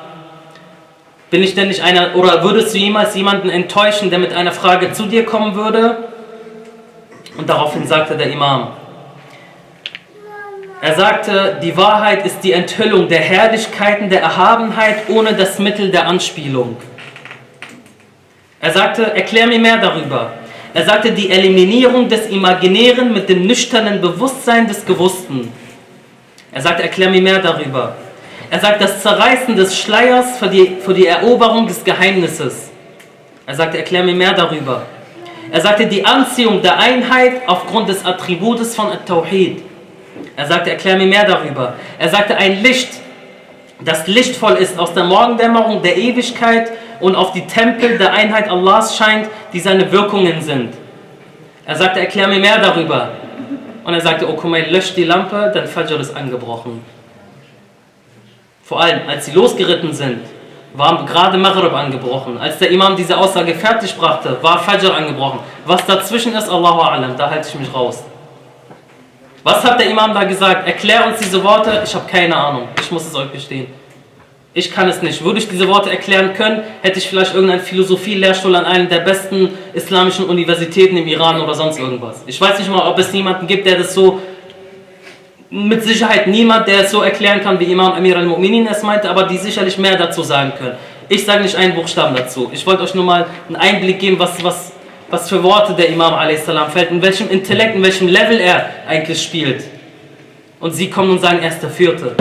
bin 1.30 1.44
ich 1.44 1.56
denn 1.56 1.68
nicht 1.68 1.82
einer, 1.82 2.16
oder 2.16 2.44
würdest 2.44 2.74
du 2.74 2.78
jemals 2.78 3.16
jemanden 3.16 3.50
enttäuschen, 3.50 4.10
der 4.10 4.20
mit 4.20 4.34
einer 4.34 4.52
Frage 4.52 4.94
zu 4.94 5.08
dir 5.08 5.26
kommen 5.26 5.56
würde? 5.56 6.10
Und 7.38 7.50
daraufhin 7.50 7.86
sagte 7.86 8.16
der 8.16 8.32
Imam, 8.32 8.70
er 10.80 10.96
sagte, 10.96 11.60
die 11.62 11.76
Wahrheit 11.76 12.26
ist 12.26 12.42
die 12.42 12.52
Enthüllung 12.52 13.08
der 13.08 13.20
Herrlichkeiten, 13.20 14.10
der 14.10 14.22
Erhabenheit 14.22 15.10
ohne 15.10 15.34
das 15.34 15.58
Mittel 15.58 15.90
der 15.90 16.08
Anspielung. 16.08 16.78
Er 18.62 18.72
sagte, 18.72 19.16
erklär 19.16 19.48
mir 19.48 19.60
mehr 19.60 19.78
darüber. 19.78 20.34
Er 20.74 20.86
sagte, 20.86 21.12
die 21.12 21.32
Eliminierung 21.32 22.08
des 22.08 22.28
Imaginären 22.28 23.12
mit 23.12 23.28
dem 23.28 23.48
nüchternen 23.48 24.02
Bewusstsein 24.02 24.68
des 24.68 24.86
Gewussten. 24.86 25.52
Er 26.52 26.62
sagte, 26.62 26.84
erklär 26.84 27.10
mir 27.10 27.22
mehr 27.22 27.40
darüber. 27.40 27.96
Er 28.50 28.60
sagt, 28.60 28.82
das 28.82 29.02
Zerreißen 29.02 29.56
des 29.56 29.78
Schleiers 29.78 30.38
für 30.38 30.48
die, 30.48 30.78
für 30.80 30.94
die 30.94 31.08
Eroberung 31.08 31.68
des 31.68 31.84
Geheimnisses. 31.84 32.70
Er 33.46 33.56
sagte, 33.56 33.78
erklär 33.78 34.04
mir 34.04 34.16
mehr 34.16 34.34
darüber. 34.34 34.84
Er 35.52 35.62
sagte, 35.62 35.88
die 35.88 36.06
Anziehung 36.06 36.62
der 36.62 36.78
Einheit 36.78 37.42
aufgrund 37.48 37.90
des 37.90 38.06
Attributes 38.06 38.76
von 38.76 38.88
At-Tawhid. 38.88 39.64
Er 40.36 40.46
sagte, 40.46 40.72
erklär 40.72 40.98
mir 40.98 41.08
mehr 41.08 41.26
darüber. 41.26 41.74
Er 41.98 42.10
sagte, 42.10 42.38
ein 42.38 42.62
Licht, 42.62 42.90
das 43.84 44.08
lichtvoll 44.08 44.54
ist 44.54 44.80
aus 44.80 44.94
der 44.94 45.04
Morgendämmerung 45.04 45.82
der 45.82 45.98
Ewigkeit 45.98 46.72
und 47.00 47.16
auf 47.16 47.32
die 47.32 47.46
Tempel 47.46 47.98
der 47.98 48.14
Einheit 48.14 48.50
Allahs 48.50 48.98
scheint, 48.98 49.30
die 49.54 49.60
seine 49.60 49.92
Wirkungen 49.92 50.42
sind. 50.42 50.74
Er 51.66 51.76
sagte, 51.76 52.00
erklär 52.00 52.28
mir 52.28 52.40
mehr 52.40 52.60
darüber. 52.60 53.12
Und 53.84 53.94
er 53.94 54.02
sagte, 54.02 54.30
oh 54.30 54.34
Kumail, 54.34 54.70
löscht 54.70 54.98
die 54.98 55.04
Lampe, 55.04 55.52
dann 55.54 55.68
Fajr 55.68 56.00
ist 56.00 56.16
angebrochen. 56.16 56.82
Vor 58.68 58.82
allem, 58.82 59.08
als 59.08 59.26
sie 59.26 59.32
losgeritten 59.32 59.94
sind, 59.94 60.20
war 60.74 61.06
gerade 61.06 61.38
Maghrib 61.38 61.72
angebrochen. 61.72 62.38
Als 62.38 62.58
der 62.58 62.70
Imam 62.70 62.98
diese 62.98 63.18
Aussage 63.18 63.56
fertig 63.56 63.96
brachte, 63.96 64.38
war 64.42 64.60
Fajr 64.60 64.94
angebrochen. 64.94 65.40
Was 65.66 65.86
dazwischen 65.86 66.36
ist, 66.36 66.50
Allahu 66.50 66.82
Alam, 66.82 67.16
da 67.16 67.30
halte 67.30 67.48
ich 67.48 67.56
mich 67.56 67.74
raus. 67.74 68.04
Was 69.42 69.64
hat 69.64 69.80
der 69.80 69.90
Imam 69.90 70.14
da 70.14 70.26
gesagt? 70.26 70.68
Erklär 70.68 71.08
uns 71.08 71.20
diese 71.20 71.42
Worte. 71.42 71.82
Ich 71.86 71.96
habe 71.96 72.10
keine 72.12 72.36
Ahnung. 72.36 72.68
Ich 72.82 72.92
muss 72.92 73.08
es 73.08 73.16
euch 73.16 73.32
gestehen. 73.32 73.68
Ich 74.54 74.70
kann 74.70 74.90
es 74.90 75.02
nicht. 75.02 75.24
Würde 75.24 75.40
ich 75.40 75.48
diese 75.48 75.70
Worte 75.70 75.90
erklären 75.90 76.34
können, 76.34 76.64
hätte 76.82 77.00
ich 77.00 77.08
vielleicht 77.08 77.34
irgendeinen 77.34 77.62
Philosophie-Lehrstuhl 77.62 78.54
an 78.54 78.66
einer 78.66 78.86
der 78.86 79.00
besten 79.00 79.58
islamischen 79.74 80.26
Universitäten 80.26 80.98
im 80.98 81.08
Iran 81.08 81.40
oder 81.40 81.54
sonst 81.54 81.80
irgendwas. 81.80 82.22
Ich 82.26 82.42
weiß 82.42 82.60
nicht 82.60 82.70
mal, 82.70 82.86
ob 82.86 83.00
es 83.00 83.14
jemanden 83.14 83.48
gibt, 83.48 83.66
der 83.66 83.78
das 83.78 83.94
so, 83.94 84.20
mit 85.50 85.84
Sicherheit 85.84 86.28
niemand, 86.28 86.68
der 86.68 86.82
es 86.82 86.92
so 86.92 87.02
erklären 87.02 87.42
kann, 87.42 87.60
wie 87.60 87.66
Imam 87.66 87.94
Amir 87.94 88.18
al-Mu'minin 88.18 88.68
es 88.70 88.84
meinte, 88.84 89.10
aber 89.10 89.24
die 89.24 89.38
sicherlich 89.38 89.78
mehr 89.78 89.96
dazu 89.96 90.22
sagen 90.24 90.54
können. 90.58 90.76
Ich 91.10 91.26
sage 91.26 91.44
nicht 91.44 91.56
einen 91.56 91.74
Buchstaben 91.74 92.16
dazu. 92.16 92.50
Ich 92.52 92.66
wollte 92.66 92.84
euch 92.84 92.94
nur 92.94 93.06
mal 93.06 93.26
einen 93.48 93.56
Einblick 93.56 94.00
geben, 94.00 94.20
was, 94.20 94.44
was 94.44 94.74
was 95.10 95.30
für 95.30 95.42
Worte 95.44 95.74
der 95.74 95.90
Imam 95.90 96.14
a.s. 96.14 96.44
fällt, 96.74 96.92
in 96.92 97.02
welchem 97.02 97.30
Intellekt, 97.30 97.76
in 97.76 97.84
welchem 97.84 98.08
Level 98.08 98.40
er 98.40 98.70
eigentlich 98.88 99.22
spielt. 99.22 99.64
Und 100.60 100.72
sie 100.74 100.90
kommen 100.90 101.12
und 101.12 101.22
sagen, 101.22 101.40
er 101.42 101.50
ist 101.50 101.62
der 101.62 101.70
Vierte. 101.70 102.16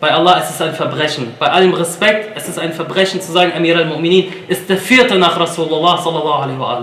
Bei 0.00 0.12
Allah 0.12 0.38
ist 0.40 0.50
es 0.50 0.60
ein 0.60 0.74
Verbrechen. 0.74 1.34
Bei 1.38 1.48
allem 1.48 1.72
Respekt, 1.72 2.36
es 2.36 2.48
ist 2.48 2.58
ein 2.58 2.72
Verbrechen 2.72 3.20
zu 3.20 3.32
sagen, 3.32 3.52
Amir 3.56 3.76
al-Mu'minin 3.76 4.26
ist 4.48 4.68
der 4.68 4.76
Vierte 4.76 5.16
nach 5.16 5.38
Rasulullah 5.38 5.96
sallallahu 5.98 6.42
alaihi 6.42 6.58
wa 6.58 6.82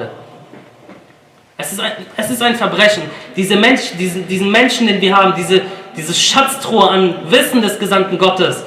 es 1.63 1.73
ist, 1.73 1.79
ein, 1.79 1.91
es 2.17 2.29
ist 2.29 2.41
ein 2.41 2.55
Verbrechen. 2.55 3.03
Diese 3.35 3.55
Mensch, 3.55 3.81
diesen, 3.97 4.27
diesen 4.27 4.51
Menschen, 4.51 4.87
den 4.87 4.99
wir 4.99 5.15
haben, 5.15 5.33
diese, 5.35 5.61
diese 5.95 6.13
Schatztruhe 6.13 6.89
an 6.89 7.15
Wissen 7.29 7.61
des 7.61 7.79
Gesandten 7.79 8.17
Gottes, 8.17 8.63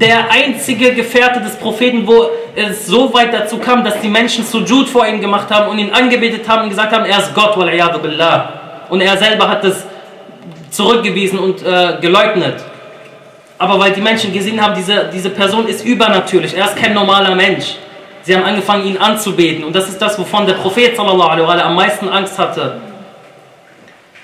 der 0.00 0.30
einzige 0.30 0.94
Gefährte 0.94 1.40
des 1.40 1.56
Propheten, 1.56 2.06
wo 2.06 2.30
es 2.56 2.86
so 2.86 3.12
weit 3.12 3.32
dazu 3.32 3.58
kam, 3.58 3.84
dass 3.84 4.00
die 4.00 4.08
Menschen 4.08 4.44
Sujud 4.44 4.88
vor 4.88 5.06
ihm 5.06 5.20
gemacht 5.20 5.50
haben 5.50 5.70
und 5.70 5.78
ihn 5.78 5.92
angebetet 5.92 6.48
haben 6.48 6.64
und 6.64 6.70
gesagt 6.70 6.92
haben, 6.92 7.04
er 7.04 7.18
ist 7.18 7.34
Gott, 7.34 7.54
billah. 7.54 8.52
Und 8.88 9.00
er 9.00 9.16
selber 9.16 9.48
hat 9.48 9.64
es 9.64 9.84
zurückgewiesen 10.70 11.38
und 11.38 11.62
äh, 11.62 11.98
geleugnet. 12.00 12.56
Aber 13.58 13.78
weil 13.78 13.92
die 13.92 14.00
Menschen 14.00 14.32
gesehen 14.32 14.60
haben, 14.60 14.74
diese, 14.74 15.10
diese 15.12 15.30
Person 15.30 15.68
ist 15.68 15.84
übernatürlich, 15.84 16.56
er 16.56 16.64
ist 16.64 16.76
kein 16.76 16.94
normaler 16.94 17.34
Mensch. 17.34 17.76
Sie 18.22 18.34
haben 18.34 18.44
angefangen, 18.44 18.86
ihn 18.86 18.98
anzubeten. 18.98 19.64
Und 19.64 19.74
das 19.74 19.88
ist 19.88 20.00
das, 20.00 20.18
wovon 20.18 20.46
der 20.46 20.54
Prophet 20.54 20.96
sallallahu 20.96 21.28
alaihi 21.28 21.62
am 21.62 21.74
meisten 21.74 22.08
Angst 22.08 22.38
hatte. 22.38 22.80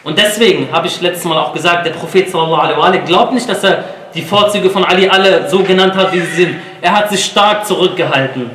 Und 0.05 0.18
deswegen 0.18 0.68
habe 0.70 0.86
ich 0.86 1.01
letztes 1.01 1.24
Mal 1.24 1.38
auch 1.38 1.53
gesagt, 1.53 1.86
der 1.86 1.92
Prophet 1.92 2.30
sallallahu 2.30 2.80
alaihi 2.80 3.05
glaubt 3.07 3.32
nicht, 3.32 3.49
dass 3.49 3.64
er 3.64 3.84
die 4.14 4.22
Vorzüge 4.22 4.70
von 4.70 4.84
Ali 4.84 5.09
alle 5.09 5.49
so 5.49 5.62
genannt 5.62 5.94
hat, 5.94 6.12
wie 6.12 6.20
sie 6.20 6.44
sind. 6.44 6.57
Er 6.80 6.92
hat 6.92 7.11
sich 7.11 7.24
stark 7.24 7.66
zurückgehalten. 7.66 8.51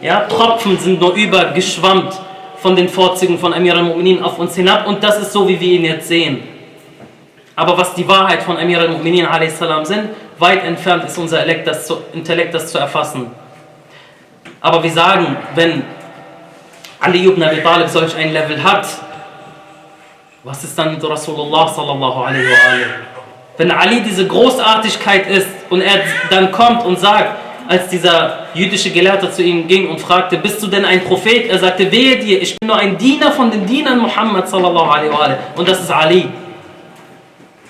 Ja, 0.00 0.20
Tropfen 0.20 0.78
sind 0.78 1.00
nur 1.00 1.14
übergeschwammt 1.14 2.14
von 2.58 2.76
den 2.76 2.88
Vorzügen 2.88 3.38
von 3.38 3.54
Amir 3.54 3.74
al-Mu'minin 3.74 4.22
auf 4.22 4.38
uns 4.38 4.54
hinab 4.54 4.86
und 4.86 5.02
das 5.02 5.20
ist 5.20 5.32
so, 5.32 5.48
wie 5.48 5.58
wir 5.58 5.72
ihn 5.72 5.84
jetzt 5.84 6.08
sehen. 6.08 6.42
Aber 7.56 7.76
was 7.76 7.94
die 7.94 8.06
Wahrheit 8.06 8.42
von 8.42 8.56
Amir 8.56 8.80
al-Mu'minin 8.80 9.84
sind, 9.84 10.10
weit 10.38 10.64
entfernt 10.64 11.04
ist 11.04 11.18
unser 11.18 11.40
Intellekt 11.40 11.66
das, 11.66 11.86
zu, 11.86 11.98
Intellekt, 12.12 12.54
das 12.54 12.70
zu 12.70 12.78
erfassen. 12.78 13.30
Aber 14.60 14.82
wir 14.82 14.90
sagen, 14.90 15.36
wenn 15.54 15.84
Ali 17.00 17.26
ibn 17.26 17.42
Abi 17.42 17.62
Talib 17.62 17.88
solch 17.88 18.16
ein 18.16 18.32
Level 18.32 18.62
hat, 18.62 18.86
was 20.42 20.64
ist 20.64 20.78
dann 20.78 20.92
mit 20.92 21.04
Rasulullah 21.08 21.68
sallallahu 21.68 22.22
alaihi 22.22 22.44
wa 22.44 23.08
wenn 23.58 23.72
Ali 23.72 24.00
diese 24.02 24.26
Großartigkeit 24.26 25.28
ist 25.28 25.48
und 25.68 25.80
er 25.80 26.00
dann 26.30 26.52
kommt 26.52 26.84
und 26.84 26.98
sagt, 26.98 27.36
als 27.68 27.88
dieser 27.88 28.46
jüdische 28.54 28.90
Gelehrte 28.90 29.30
zu 29.30 29.42
ihm 29.42 29.66
ging 29.66 29.90
und 29.90 30.00
fragte, 30.00 30.38
bist 30.38 30.62
du 30.62 30.68
denn 30.68 30.84
ein 30.84 31.04
Prophet? 31.04 31.50
Er 31.50 31.58
sagte, 31.58 31.90
wehe 31.92 32.16
dir, 32.16 32.40
ich 32.40 32.56
bin 32.58 32.68
nur 32.68 32.78
ein 32.78 32.96
Diener 32.96 33.32
von 33.32 33.50
den 33.50 33.66
Dienern 33.66 33.98
Muhammad 33.98 34.48
sallallahu 34.48 34.90
alaihi 34.90 35.12
wa 35.12 35.36
und 35.56 35.68
das 35.68 35.80
ist 35.80 35.90
Ali. 35.90 36.28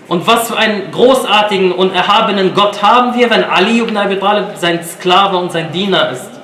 Und 0.07 0.27
was 0.27 0.49
für 0.49 0.57
einen 0.57 0.91
großartigen 0.91 1.73
und 1.73 1.95
erhabenen 1.95 2.55
Gott 2.55 2.83
haben 2.83 3.19
wir, 3.19 3.29
wenn 3.31 3.45
Ali 3.45 3.81
ibn 3.81 3.97
Abi 3.97 4.19
Talib 4.19 4.57
sein 4.57 4.85
Sklave 4.85 5.37
und 5.37 5.51
sein 5.51 5.73
Diener 5.73 6.11
ist? 6.11 6.38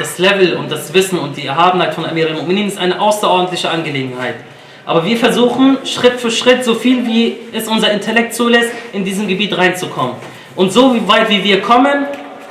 Das 0.00 0.16
Level 0.16 0.54
und 0.54 0.72
das 0.72 0.94
Wissen 0.94 1.18
und 1.18 1.36
die 1.36 1.44
Erhabenheit 1.44 1.92
von 1.92 2.06
Amir 2.06 2.28
al-Mu'minin 2.28 2.68
ist 2.68 2.78
eine 2.78 2.98
außerordentliche 2.98 3.68
Angelegenheit. 3.68 4.36
Aber 4.86 5.04
wir 5.04 5.18
versuchen 5.18 5.76
Schritt 5.84 6.18
für 6.18 6.30
Schritt, 6.30 6.64
so 6.64 6.74
viel 6.74 7.06
wie 7.06 7.36
es 7.52 7.68
unser 7.68 7.90
Intellekt 7.90 8.32
zulässt, 8.32 8.70
in 8.94 9.04
diesem 9.04 9.28
Gebiet 9.28 9.58
reinzukommen. 9.58 10.14
Und 10.56 10.72
so 10.72 10.96
weit 11.06 11.28
wie 11.28 11.44
wir 11.44 11.60
kommen, 11.60 12.06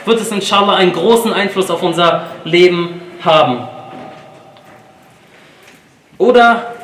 wird 0.06 0.22
es 0.22 0.32
inshallah 0.32 0.76
einen 0.76 0.94
großen 0.94 1.34
Einfluss 1.34 1.72
auf 1.72 1.82
unser 1.82 2.28
Leben 2.44 3.02
haben. 3.26 3.68
Oder 6.20 6.76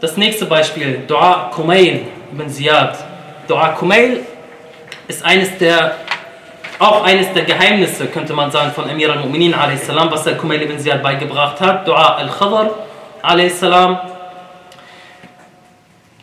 das 0.00 0.16
nächste 0.16 0.46
Beispiel, 0.46 1.02
Dua 1.06 1.50
Kumail 1.54 2.06
ibn 2.32 2.48
Ziyad. 2.48 2.96
Dua 3.46 3.68
Kumail 3.68 4.20
ist 5.08 5.22
eines 5.22 5.58
der, 5.58 5.96
auch 6.78 7.04
eines 7.04 7.32
der 7.32 7.44
Geheimnisse, 7.44 8.06
könnte 8.06 8.32
man 8.32 8.50
sagen, 8.50 8.72
von 8.72 8.88
Emir 8.88 9.10
al-Mu'minin 9.10 9.54
was 10.10 10.24
der 10.24 10.36
Kumail 10.36 10.62
ibn 10.62 10.78
Ziyad 10.78 11.02
beigebracht 11.02 11.60
hat. 11.60 11.86
Dua 11.86 12.16
al-Khadr 12.16 12.70
a.s 13.22 13.62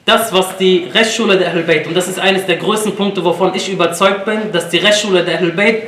das, 0.05 0.33
was 0.33 0.57
die 0.57 0.89
Rechtsschule 0.93 1.37
der 1.37 1.49
Ahlul 1.49 1.63
Bayt, 1.63 1.87
und 1.87 1.95
das 1.95 2.09
ist 2.09 2.19
eines 2.19 2.45
der 2.45 2.57
größten 2.57 2.93
Punkte, 2.95 3.23
wovon 3.23 3.55
ich 3.55 3.71
überzeugt 3.71 4.25
bin, 4.25 4.51
dass 4.51 4.67
die 4.69 4.79
Rechtsschule 4.79 5.23
der 5.23 5.37
Ahlul 5.37 5.53
Bayt 5.53 5.83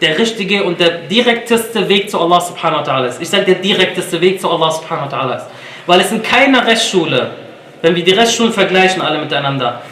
der 0.00 0.18
richtige 0.18 0.64
und 0.64 0.80
der 0.80 0.90
direkteste 0.90 1.86
Weg 1.88 2.10
zu 2.10 2.18
Allah 2.18 2.40
subhanahu 2.40 2.80
wa 2.80 2.90
ta'ala 2.90 3.08
ist. 3.08 3.20
Ich 3.20 3.28
sage 3.28 3.44
der 3.44 3.56
direkteste 3.56 4.20
Weg 4.20 4.40
zu 4.40 4.50
Allah 4.50 4.70
subhanahu 4.70 5.10
wa 5.10 5.16
ta'ala 5.16 5.36
ist. 5.36 5.46
Weil 5.86 6.00
es 6.00 6.10
in 6.12 6.22
keiner 6.22 6.66
Rechtsschule, 6.66 7.32
wenn 7.82 7.94
wir 7.94 8.04
die 8.04 8.12
Rechtsschulen 8.12 8.52
vergleichen 8.52 9.02
alle 9.02 9.18
miteinander, 9.18 9.82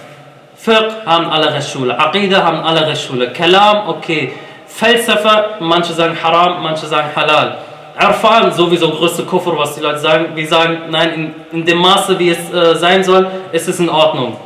Fiqh 0.67 1.07
haben 1.07 1.31
alle 1.31 1.55
Rechtsschule, 1.55 1.97
Aqidah 1.97 2.43
haben 2.43 2.59
alle 2.59 2.85
Rechtsschule, 2.89 3.33
Kalam, 3.33 3.89
okay, 3.89 4.33
Falsafa, 4.67 5.59
manche 5.61 5.93
sagen 5.93 6.17
Haram, 6.21 6.61
manche 6.61 6.87
sagen 6.87 7.09
Halal. 7.15 7.59
Erfahren 7.97 8.53
sowieso 8.53 8.91
größte 8.91 9.23
Kufr, 9.25 9.57
was 9.57 9.77
die 9.77 9.81
Leute 9.81 10.01
sagen. 10.01 10.27
Wir 10.35 10.47
sagen, 10.49 10.91
nein, 10.91 11.11
in, 11.53 11.59
in 11.61 11.65
dem 11.65 11.79
Maße, 11.79 12.19
wie 12.19 12.31
es 12.31 12.53
äh, 12.53 12.75
sein 12.75 13.05
soll, 13.05 13.29
ist 13.53 13.69
es 13.69 13.79
in 13.79 13.89
Ordnung. 13.89 14.37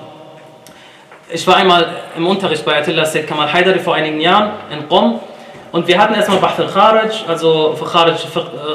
ich 1.33 1.47
war 1.47 1.57
einmal 1.57 1.87
im 2.17 2.27
Unterricht 2.27 2.65
bei 2.67 2.79
Atilla 2.79 3.07
Said 3.07 3.27
Kamal 3.27 3.51
Haidari 3.51 3.79
vor 3.79 3.95
einigen 3.95 4.21
Jahren 4.21 4.51
in 4.71 4.89
Qom 4.89 5.21
und 5.73 5.87
wir 5.89 5.99
hatten 5.99 6.15
erstmal 6.15 6.39
Bahth 6.39 6.61
al-Kharaj, 6.61 7.25
also 7.27 7.75
für 7.79 7.87
Kharaj 7.87 8.17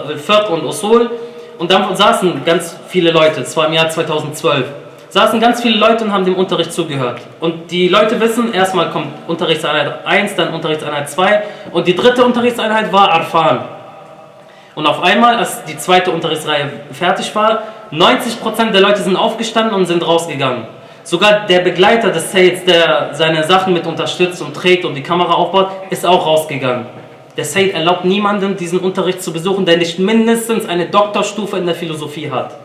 äh, 0.09 0.17
Fiqh 0.17 0.49
und 0.49 0.65
Usul 0.65 1.11
und 1.59 1.71
dann 1.71 1.95
saßen 1.95 2.43
ganz 2.43 2.75
viele 2.87 3.11
Leute, 3.11 3.41
das 3.41 3.55
war 3.55 3.67
im 3.67 3.73
Jahr 3.73 3.89
2012, 3.89 4.65
saßen 5.15 5.39
ganz 5.39 5.61
viele 5.61 5.77
Leute 5.77 6.03
und 6.03 6.11
haben 6.11 6.25
dem 6.25 6.35
Unterricht 6.35 6.73
zugehört. 6.73 7.21
Und 7.39 7.71
die 7.71 7.87
Leute 7.87 8.19
wissen, 8.19 8.53
erstmal 8.53 8.89
kommt 8.89 9.07
Unterrichtseinheit 9.27 10.05
1, 10.05 10.35
dann 10.35 10.53
Unterrichtseinheit 10.53 11.09
2 11.09 11.43
und 11.71 11.87
die 11.87 11.95
dritte 11.95 12.25
Unterrichtseinheit 12.25 12.91
war 12.91 13.09
Arfan. 13.13 13.63
Und 14.75 14.85
auf 14.85 15.01
einmal, 15.01 15.37
als 15.37 15.63
die 15.63 15.77
zweite 15.77 16.11
Unterrichtsreihe 16.11 16.69
fertig 16.91 17.33
war, 17.33 17.63
90% 17.93 18.71
der 18.71 18.81
Leute 18.81 19.03
sind 19.03 19.15
aufgestanden 19.15 19.73
und 19.73 19.85
sind 19.85 20.05
rausgegangen. 20.05 20.65
Sogar 21.03 21.45
der 21.45 21.59
Begleiter 21.59 22.09
des 22.09 22.33
Sayyids, 22.33 22.65
der 22.65 23.11
seine 23.13 23.45
Sachen 23.45 23.71
mit 23.71 23.87
unterstützt 23.87 24.41
und 24.41 24.53
trägt 24.53 24.83
und 24.83 24.95
die 24.95 25.03
Kamera 25.03 25.35
aufbaut, 25.35 25.69
ist 25.91 26.05
auch 26.05 26.25
rausgegangen. 26.25 26.87
Der 27.37 27.45
Sayyid 27.45 27.73
erlaubt 27.73 28.03
niemandem, 28.03 28.57
diesen 28.57 28.79
Unterricht 28.79 29.23
zu 29.23 29.31
besuchen, 29.31 29.65
der 29.65 29.77
nicht 29.77 29.97
mindestens 29.97 30.67
eine 30.67 30.87
Doktorstufe 30.87 31.55
in 31.55 31.65
der 31.65 31.75
Philosophie 31.75 32.29
hat. 32.29 32.64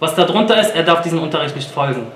Was 0.00 0.14
darunter 0.14 0.60
ist, 0.60 0.74
er 0.74 0.84
darf 0.84 1.02
diesem 1.02 1.20
Unterricht 1.20 1.56
nicht 1.56 1.70
folgen. 1.70 2.06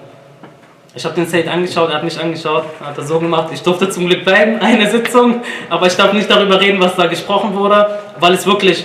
Ich 0.95 1.05
habe 1.05 1.15
den 1.15 1.27
Sayyid 1.27 1.49
angeschaut, 1.49 1.89
er 1.89 1.97
hat 1.97 2.05
mich 2.05 2.21
angeschaut, 2.21 2.65
hat 2.85 2.99
er 2.99 3.05
so 3.05 3.19
gemacht. 3.19 3.49
Ich 3.53 3.63
durfte 3.63 3.89
zum 3.89 4.07
Glück 4.07 4.25
bleiben, 4.25 4.59
eine 4.61 4.91
Sitzung, 4.91 5.41
aber 5.71 5.87
ich 5.87 5.97
darf 5.97 6.13
nicht 6.13 6.31
darüber 6.31 6.61
reden, 6.61 6.81
was 6.81 6.95
da 6.97 7.07
gesprochen 7.07 7.55
wurde, 7.55 7.99
weil 8.21 8.35
es 8.35 8.47
wirklich 8.47 8.85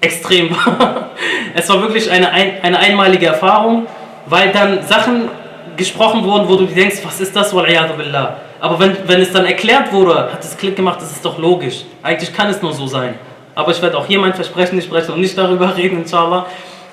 extrem 0.00 0.50
war. 0.50 1.10
Es 1.54 1.70
war 1.70 1.80
wirklich 1.80 2.10
eine, 2.10 2.30
eine 2.30 2.78
einmalige 2.78 3.26
Erfahrung, 3.26 3.86
weil 4.26 4.52
dann 4.52 4.82
Sachen 4.82 5.30
gesprochen 5.74 6.22
wurden, 6.22 6.46
wo 6.46 6.56
du 6.56 6.66
denkst, 6.66 6.98
was 7.02 7.18
ist 7.20 7.34
das, 7.34 7.52
billah. 7.52 8.36
Aber 8.60 8.78
wenn, 8.78 8.96
wenn 9.06 9.22
es 9.22 9.32
dann 9.32 9.46
erklärt 9.46 9.90
wurde, 9.90 10.14
hat 10.32 10.44
es 10.44 10.56
Klick 10.56 10.76
gemacht, 10.76 11.00
das 11.00 11.12
ist 11.12 11.24
doch 11.24 11.38
logisch. 11.38 11.84
Eigentlich 12.02 12.32
kann 12.34 12.50
es 12.50 12.60
nur 12.60 12.74
so 12.74 12.86
sein. 12.86 13.14
Aber 13.54 13.70
ich 13.70 13.80
werde 13.80 13.96
auch 13.96 14.06
hier 14.06 14.18
mein 14.18 14.34
Versprechen 14.34 14.76
nicht 14.76 14.86
sprechen 14.86 15.12
und 15.12 15.20
nicht 15.20 15.36
darüber 15.36 15.74
reden, 15.78 16.02
inshallah. 16.02 16.46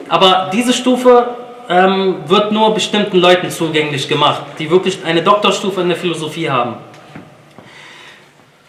Aber 0.09 0.49
diese 0.53 0.73
Stufe 0.73 1.27
ähm, 1.69 2.17
wird 2.27 2.51
nur 2.51 2.73
bestimmten 2.73 3.17
Leuten 3.17 3.49
zugänglich 3.49 4.07
gemacht, 4.07 4.43
die 4.59 4.69
wirklich 4.69 4.99
eine 5.05 5.21
Doktorstufe 5.21 5.81
in 5.81 5.89
der 5.89 5.97
Philosophie 5.97 6.49
haben. 6.49 6.75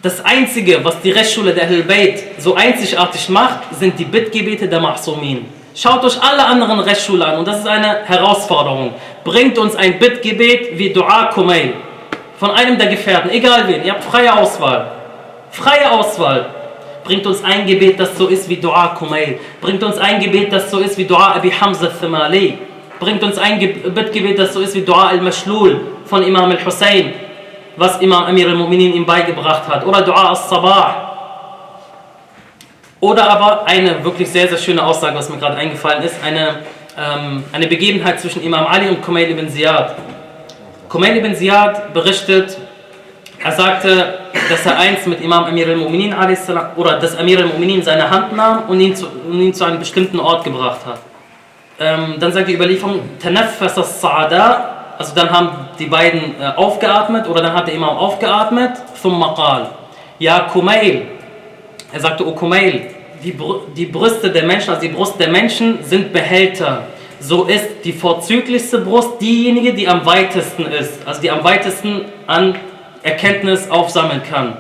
Das 0.01 0.25
Einzige, 0.25 0.85
was 0.85 1.01
die 1.01 1.11
Rechtsschule 1.11 1.55
der 1.55 1.65
Ahlul 1.65 1.85
so 2.39 2.55
einzigartig 2.55 3.29
macht, 3.31 3.61
sind 3.79 3.99
die 3.99 4.05
Bittgebete 4.05 4.69
der 4.69 4.81
Mahsumin. 4.81 5.47
Schaut 5.75 6.05
euch 6.05 6.23
alle 6.23 6.45
anderen 6.45 6.79
Rechtsschulen 6.79 7.23
an 7.23 7.39
und 7.39 7.49
das 7.49 7.61
ist 7.61 7.67
eine 7.67 8.05
Herausforderung. 8.05 8.95
Bringt 9.25 9.59
uns 9.59 9.75
ein 9.75 9.99
Bittgebet 9.99 10.79
wie 10.79 10.93
Dua 10.93 11.31
Kumail 11.33 11.75
von 12.39 12.51
einem 12.51 12.77
der 12.77 12.89
Gefährten, 12.89 13.31
egal 13.31 13.67
wen, 13.67 13.85
ihr 13.85 13.93
habt 13.93 14.05
freie 14.05 14.33
Auswahl. 14.37 14.91
Freie 15.51 15.91
Auswahl. 15.91 16.47
Bringt 17.05 17.27
uns 17.27 17.45
ein 17.45 17.67
Gebet, 17.67 18.01
das 18.01 18.17
so 18.17 18.29
ist 18.29 18.49
wie 18.49 18.57
Dua 18.57 18.89
Kumail. 18.89 19.39
Bringt 19.61 19.83
uns 19.83 19.99
ein 19.99 20.21
Gebet, 20.21 20.53
das 20.53 20.71
so 20.71 20.79
ist 20.79 20.97
wie 20.97 21.05
Dua 21.05 21.35
Abi 21.35 21.51
Hamza 21.51 21.89
Thimali. 21.89 22.59
Bringt 22.99 23.23
uns 23.23 23.37
ein 23.39 23.59
Bittgebet, 23.59 24.39
das 24.39 24.55
so 24.55 24.61
ist 24.61 24.75
wie 24.75 24.83
Dua 24.83 25.09
al-Mashlul 25.09 25.81
von 26.07 26.23
Imam 26.23 26.51
al-Hussein, 26.51 27.13
was 27.77 28.01
Imam 28.01 28.25
Amir 28.25 28.49
al-Mu'minin 28.49 28.95
ihm 28.95 29.05
beigebracht 29.05 29.69
hat. 29.69 29.85
Oder 29.85 30.03
Dua 30.03 30.29
al-Sabah 30.31 31.15
oder 33.05 33.29
aber 33.29 33.67
eine 33.67 34.03
wirklich 34.03 34.31
sehr, 34.31 34.49
sehr 34.49 34.57
schöne 34.57 34.83
Aussage, 34.83 35.15
was 35.15 35.29
mir 35.29 35.37
gerade 35.37 35.57
eingefallen 35.57 36.03
ist, 36.05 36.15
eine, 36.25 36.61
ähm, 36.99 37.45
eine 37.53 37.67
Begebenheit 37.67 38.19
zwischen 38.19 38.43
Imam 38.43 38.67
Ali 38.67 38.89
und 38.89 39.03
Kumail 39.03 39.31
ibn 39.31 39.47
Ziyad. 39.47 39.95
Kumail 40.89 41.19
ibn 41.19 41.35
Ziyad 41.35 41.93
berichtet, 41.93 42.57
er 43.45 43.53
sagte, 43.53 44.21
dass 44.49 44.65
er 44.65 44.79
einst 44.79 45.07
mit 45.07 45.21
Imam 45.21 45.45
Amir 45.45 45.69
al-Mu'minin 45.69 46.15
oder 46.77 46.99
dass 46.99 47.15
Amir 47.19 47.41
al-Mu'minin 47.41 47.83
seine 47.83 48.09
Hand 48.09 48.35
nahm 48.35 48.63
und 48.69 48.81
ihn, 48.81 48.97
zu, 48.97 49.07
und 49.07 49.39
ihn 49.39 49.53
zu 49.53 49.65
einem 49.65 49.79
bestimmten 49.79 50.19
Ort 50.19 50.45
gebracht 50.45 50.81
hat. 50.87 51.01
Ähm, 51.79 52.15
dann 52.19 52.33
sagt 52.33 52.49
die 52.49 52.55
Überlieferung, 52.55 53.01
as-Sa'ada, 53.23 54.97
also 54.97 55.15
dann 55.15 55.31
haben 55.31 55.51
die 55.79 55.87
beiden 55.87 56.41
äh, 56.41 56.57
aufgeatmet 56.57 57.29
oder 57.29 57.43
dann 57.43 57.53
hat 57.53 57.67
der 57.67 57.75
Imam 57.75 57.99
aufgeatmet, 57.99 58.73
thumma 59.03 59.35
qal, 59.35 59.69
Ja 60.19 60.41
Kumail, 60.51 61.03
er 61.93 62.01
sagte, 62.01 62.27
O 62.27 62.33
Kumail, 62.33 62.95
die, 63.23 63.37
die 63.77 63.87
Brüste 63.87 64.31
der 64.31 64.45
Menschen, 64.45 64.71
also 64.71 64.81
die 64.81 64.89
Brust 64.93 65.21
der 65.21 65.29
Menschen 65.29 65.85
sind 65.85 66.15
Behälter. 66.15 66.85
So 67.21 67.45
ist 67.45 67.85
die 67.85 67.93
vorzüglichste 67.93 68.79
Brust 68.79 69.21
diejenige, 69.21 69.75
die 69.75 69.87
am 69.87 70.07
weitesten 70.07 70.67
ist, 70.67 71.07
also 71.07 71.21
die 71.21 71.31
am 71.31 71.45
weitesten 71.45 72.07
an 72.27 72.55
Erkenntnis 73.04 73.70
aufsammeln 73.70 74.22
kann. 74.30 74.58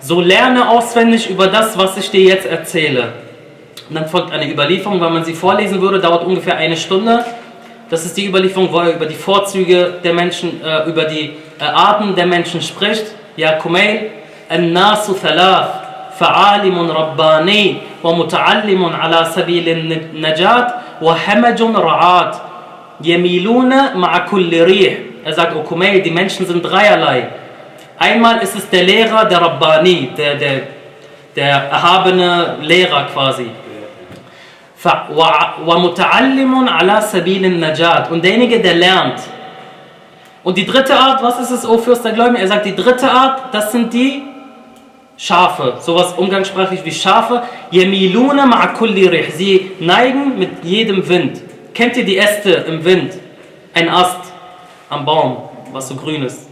So 0.00 0.20
lerne 0.20 0.68
auswendig 0.68 1.30
über 1.30 1.46
das, 1.46 1.78
was 1.78 1.96
ich 1.96 2.10
dir 2.10 2.22
jetzt 2.22 2.46
erzähle. 2.46 3.12
Und 3.88 3.94
dann 3.94 4.06
folgt 4.06 4.32
eine 4.32 4.50
Überlieferung, 4.50 5.00
wenn 5.00 5.12
man 5.12 5.24
sie 5.24 5.34
vorlesen 5.34 5.80
würde, 5.80 6.00
dauert 6.00 6.24
ungefähr 6.24 6.56
eine 6.56 6.76
Stunde. 6.76 7.24
Das 7.88 8.04
ist 8.04 8.16
die 8.16 8.26
Überlieferung, 8.26 8.72
wo 8.72 8.80
er 8.80 8.94
über 8.94 9.06
die 9.06 9.14
Vorzüge 9.14 9.94
der 10.02 10.12
Menschen, 10.12 10.60
äh, 10.64 10.88
über 10.88 11.04
die 11.04 11.30
äh, 11.60 11.64
Arten 11.64 12.16
der 12.16 12.26
Menschen 12.26 12.60
spricht. 12.60 13.06
Ja, 13.36 13.52
Kumail, 13.52 14.10
An-Nasu 14.48 15.14
Thalath. 15.14 15.86
فعالم 16.18 16.90
رباني 16.90 17.76
ومتعلم 18.04 18.84
على 18.84 19.26
سبيل 19.34 19.68
النجاة 19.68 20.66
وهمج 21.02 21.62
رعات 21.62 22.36
يميلون 23.04 23.72
مع 23.96 24.18
كل 24.18 24.62
ريح 24.62 24.94
Er 25.26 25.34
sagt, 25.34 25.56
O 25.56 25.62
Kumail, 25.62 26.02
die 26.02 26.12
Menschen 26.12 26.46
sind 26.46 26.62
dreierlei. 26.62 27.26
Einmal 28.00 28.38
ist 28.42 28.56
es 28.56 28.68
der 28.68 28.84
Lehrer, 28.84 29.24
der 29.24 29.40
Rabbani, 29.40 30.10
der, 30.16 30.34
der, 30.34 30.62
der 31.34 31.48
erhabene 31.70 32.56
Lehrer 32.62 33.06
quasi. 33.12 33.50
ومتعلم 35.66 36.68
على 36.68 37.00
سبيل 37.00 37.44
النجاة 37.44 38.10
und 38.10 38.22
derjenige, 38.22 38.60
der 38.60 38.74
lernt. 38.74 39.20
Und 40.44 40.56
die 40.56 40.64
dritte 40.64 40.94
Art, 40.94 41.22
was 41.24 41.40
ist 41.40 41.50
es, 41.50 41.66
O 41.66 41.78
Fürst 41.78 42.04
der 42.04 42.12
Gläubigen? 42.12 42.36
Er 42.36 42.46
sagt, 42.46 42.66
die 42.66 42.76
dritte 42.76 43.10
Art, 43.10 43.52
das 43.52 43.72
sind 43.72 43.92
die, 43.92 44.22
Schafe, 45.18 45.78
sowas 45.80 46.12
umgangssprachlich 46.12 46.84
wie 46.84 46.92
Schafe. 46.92 47.42
Yemiluna 47.72 48.44
ma'akulli 48.44 49.08
rih. 49.08 49.30
Sie 49.34 49.70
neigen 49.80 50.38
mit 50.38 50.62
jedem 50.62 51.08
Wind. 51.08 51.40
Kennt 51.72 51.96
ihr 51.96 52.04
die 52.04 52.18
Äste 52.18 52.50
im 52.68 52.84
Wind? 52.84 53.14
Ein 53.72 53.88
Ast 53.88 54.32
am 54.90 55.06
Baum, 55.06 55.48
was 55.72 55.88
so 55.88 55.94
grün 55.94 56.22
ist. 56.22 56.48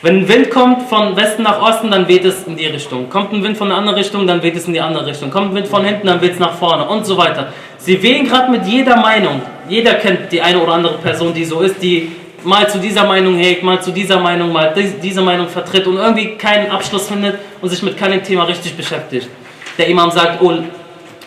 Wenn 0.00 0.18
ein 0.18 0.28
Wind 0.28 0.50
kommt 0.50 0.88
von 0.88 1.16
Westen 1.16 1.42
nach 1.42 1.60
Osten, 1.60 1.90
dann 1.90 2.06
weht 2.06 2.24
es 2.24 2.44
in 2.44 2.56
die 2.56 2.66
Richtung. 2.66 3.10
Kommt 3.10 3.32
ein 3.32 3.42
Wind 3.42 3.56
von 3.56 3.66
einer 3.66 3.78
anderen 3.78 3.98
Richtung, 3.98 4.28
dann 4.28 4.40
weht 4.44 4.54
es 4.54 4.68
in 4.68 4.72
die 4.72 4.80
andere 4.80 5.04
Richtung. 5.06 5.28
Kommt 5.28 5.50
ein 5.50 5.54
Wind 5.56 5.66
von 5.66 5.84
hinten, 5.84 6.06
dann 6.06 6.20
weht 6.20 6.34
es 6.34 6.38
nach 6.38 6.54
vorne 6.54 6.84
und 6.88 7.04
so 7.04 7.16
weiter. 7.16 7.52
Sie 7.78 8.00
wehen 8.00 8.24
gerade 8.28 8.48
mit 8.48 8.64
jeder 8.64 8.96
Meinung. 8.96 9.42
Jeder 9.68 9.94
kennt 9.94 10.30
die 10.30 10.40
eine 10.40 10.60
oder 10.60 10.74
andere 10.74 10.98
Person, 10.98 11.34
die 11.34 11.44
so 11.44 11.62
ist, 11.62 11.82
die 11.82 12.12
mal 12.44 12.68
zu 12.68 12.78
dieser 12.78 13.04
Meinung 13.06 13.38
hegt, 13.38 13.64
mal 13.64 13.82
zu 13.82 13.90
dieser 13.90 14.20
Meinung, 14.20 14.52
mal 14.52 14.72
diese 15.02 15.20
Meinung 15.20 15.48
vertritt 15.48 15.84
und 15.88 15.96
irgendwie 15.96 16.36
keinen 16.36 16.70
Abschluss 16.70 17.08
findet 17.08 17.40
und 17.60 17.68
sich 17.68 17.82
mit 17.82 17.96
keinem 17.96 18.22
Thema 18.22 18.44
richtig 18.44 18.76
beschäftigt. 18.76 19.28
Der 19.76 19.88
Imam 19.88 20.12
sagt, 20.12 20.40
oh, 20.40 20.52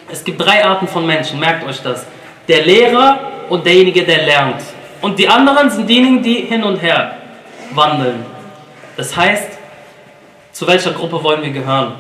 es 0.10 0.24
gibt 0.24 0.40
drei 0.40 0.64
Arten 0.64 0.88
von 0.88 1.06
Menschen, 1.06 1.42
merkt 1.42 1.68
euch 1.68 1.82
das. 1.82 2.06
Der 2.48 2.64
Lehrer 2.64 3.20
und 3.50 3.66
derjenige, 3.66 4.04
der 4.04 4.26
lernt. 4.26 4.62
Und 5.02 5.20
die 5.20 5.28
anderen 5.28 5.70
sind 5.70 5.90
diejenigen, 5.90 6.24
die 6.24 6.36
hin 6.36 6.64
und 6.64 6.82
her 6.82 7.18
wandeln. 7.74 8.41
Das 8.97 9.17
heißt, 9.17 9.59
zu 10.53 10.67
welcher 10.67 10.93
Gruppe 10.93 11.23
wollen 11.23 11.43
wir 11.43 11.51
gehören? 11.51 11.93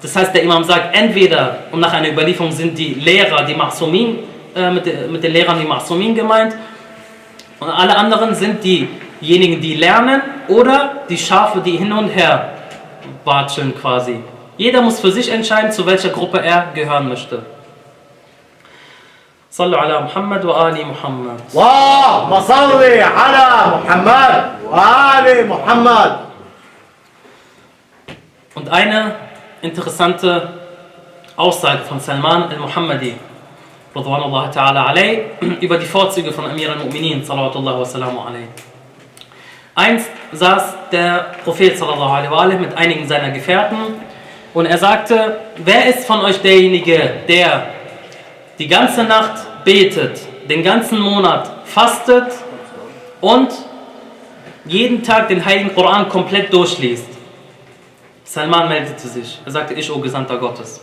Das 0.00 0.16
heißt, 0.16 0.34
der 0.34 0.42
Imam 0.42 0.64
sagt, 0.64 0.96
entweder, 0.96 1.64
und 1.70 1.80
nach 1.80 1.92
einer 1.92 2.10
Überlieferung 2.10 2.50
sind 2.50 2.78
die 2.78 2.94
Lehrer, 2.94 3.44
die 3.44 3.54
Mahsumin, 3.54 4.20
äh, 4.54 4.70
mit, 4.70 5.10
mit 5.10 5.22
den 5.22 5.32
Lehrern 5.32 5.58
die 5.60 5.66
Mahsumin 5.66 6.14
gemeint, 6.14 6.54
und 7.58 7.68
alle 7.68 7.94
anderen 7.94 8.34
sind 8.34 8.64
diejenigen, 8.64 9.60
die 9.60 9.74
lernen 9.74 10.22
oder 10.48 11.02
die 11.10 11.18
Schafe, 11.18 11.60
die 11.60 11.76
hin 11.76 11.92
und 11.92 12.08
her 12.08 12.52
watscheln 13.24 13.74
quasi. 13.78 14.20
Jeder 14.56 14.80
muss 14.80 14.98
für 14.98 15.12
sich 15.12 15.30
entscheiden, 15.30 15.70
zu 15.70 15.84
welcher 15.84 16.08
Gruppe 16.08 16.40
er 16.42 16.68
gehören 16.74 17.08
möchte. 17.08 17.42
صلوا 19.52 19.78
على 19.78 20.00
محمد 20.00 20.44
وآل 20.44 20.86
محمد 20.86 21.40
اللهم 21.54 22.40
صل 22.40 22.82
على 23.18 23.48
محمد 23.74 24.50
وآل 24.70 25.48
محمد 25.48 26.23
und 28.55 28.69
eine 28.69 29.15
interessante 29.61 30.53
Aussage 31.35 31.83
von 31.83 31.99
Salman 31.99 32.43
al-Muhammadi 32.43 33.13
über 35.61 35.77
die 35.77 35.85
Vorzüge 35.85 36.31
von 36.31 36.45
Amir 36.45 36.71
al-Mu'minin. 36.71 37.21
Einst 39.75 40.09
saß 40.31 40.75
der 40.89 41.35
Prophet 41.43 41.77
sallallahu 41.77 42.57
mit 42.57 42.77
einigen 42.77 43.05
seiner 43.05 43.31
Gefährten 43.31 43.77
und 44.53 44.65
er 44.65 44.77
sagte, 44.77 45.37
wer 45.57 45.87
ist 45.87 46.07
von 46.07 46.21
euch 46.21 46.41
derjenige, 46.41 47.11
der 47.27 47.67
die 48.57 48.69
ganze 48.69 49.03
Nacht 49.03 49.65
betet, 49.65 50.21
den 50.49 50.63
ganzen 50.63 50.99
Monat 51.01 51.51
fastet 51.65 52.31
und 53.19 53.49
jeden 54.63 55.03
Tag 55.03 55.27
den 55.27 55.43
Heiligen 55.43 55.75
Koran 55.75 56.07
komplett 56.07 56.53
durchliest. 56.53 57.14
Salman 58.25 58.67
meldete 58.67 59.07
sich. 59.07 59.39
Er 59.45 59.51
sagte, 59.51 59.75
ich, 59.75 59.89
o 59.91 59.99
Gesandter 59.99 60.37
Gottes. 60.37 60.81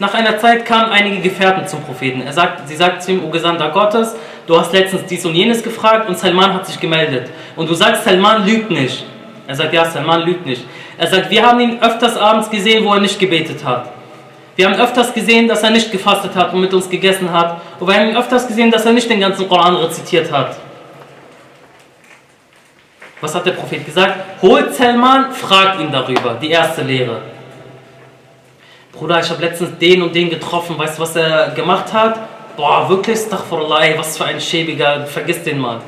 Nach 0.00 0.12
einer 0.14 0.36
Zeit 0.38 0.64
kamen 0.66 0.90
einige 0.90 1.20
Gefährten 1.20 1.66
zum 1.66 1.80
Propheten. 1.82 2.22
Er 2.22 2.32
sagt, 2.32 2.68
sie 2.68 2.76
sagten 2.76 3.00
zu 3.00 3.12
ihm, 3.12 3.24
O 3.24 3.30
Gesandter 3.30 3.70
Gottes, 3.70 4.14
du 4.46 4.58
hast 4.58 4.72
letztens 4.72 5.06
dies 5.06 5.24
und 5.24 5.34
jenes 5.34 5.62
gefragt 5.62 6.08
und 6.08 6.18
Salman 6.18 6.54
hat 6.54 6.66
sich 6.66 6.78
gemeldet. 6.78 7.30
Und 7.56 7.70
du 7.70 7.74
sagst, 7.74 8.04
Salman 8.04 8.44
lügt 8.44 8.70
nicht. 8.70 9.04
Er 9.46 9.54
sagt, 9.54 9.72
ja, 9.72 9.84
Salman 9.84 10.22
lügt 10.22 10.44
nicht. 10.44 10.64
Er 10.96 11.06
sagt, 11.06 11.30
wir 11.30 11.44
haben 11.44 11.60
ihn 11.60 11.80
öfters 11.80 12.16
abends 12.16 12.50
gesehen, 12.50 12.84
wo 12.84 12.92
er 12.94 13.00
nicht 13.00 13.18
gebetet 13.18 13.64
hat. 13.64 13.92
Wir 14.54 14.66
haben 14.68 14.80
öfters 14.80 15.14
gesehen, 15.14 15.46
dass 15.46 15.62
er 15.62 15.70
nicht 15.70 15.90
gefastet 15.90 16.34
hat 16.34 16.52
und 16.52 16.60
mit 16.60 16.74
uns 16.74 16.90
gegessen 16.90 17.32
hat. 17.32 17.60
Und 17.78 17.86
wir 17.86 17.94
haben 17.94 18.10
ihn 18.10 18.16
öfters 18.16 18.46
gesehen, 18.46 18.72
dass 18.72 18.84
er 18.84 18.92
nicht 18.92 19.08
den 19.08 19.20
ganzen 19.20 19.48
Koran 19.48 19.76
rezitiert 19.76 20.30
hat. 20.32 20.56
Was 23.20 23.34
hat 23.34 23.46
der 23.46 23.52
Prophet 23.52 23.84
gesagt? 23.84 24.42
Holt 24.42 24.74
Salman, 24.74 25.32
fragt 25.32 25.80
ihn 25.80 25.90
darüber. 25.90 26.34
Die 26.40 26.50
erste 26.50 26.82
Lehre. 26.82 27.20
Bruder, 28.92 29.20
ich 29.20 29.30
habe 29.30 29.42
letztens 29.42 29.78
den 29.78 30.02
und 30.02 30.14
den 30.14 30.30
getroffen, 30.30 30.78
weißt 30.78 30.98
du, 30.98 31.02
was 31.02 31.16
er 31.16 31.50
gemacht 31.50 31.92
hat? 31.92 32.18
Boah, 32.56 32.88
wirklich, 32.88 33.16
Astaghfirullah, 33.16 33.96
was 33.96 34.18
für 34.18 34.24
ein 34.24 34.40
schäbiger, 34.40 35.06
vergiss 35.06 35.42
den 35.44 35.58
mal. 35.58 35.80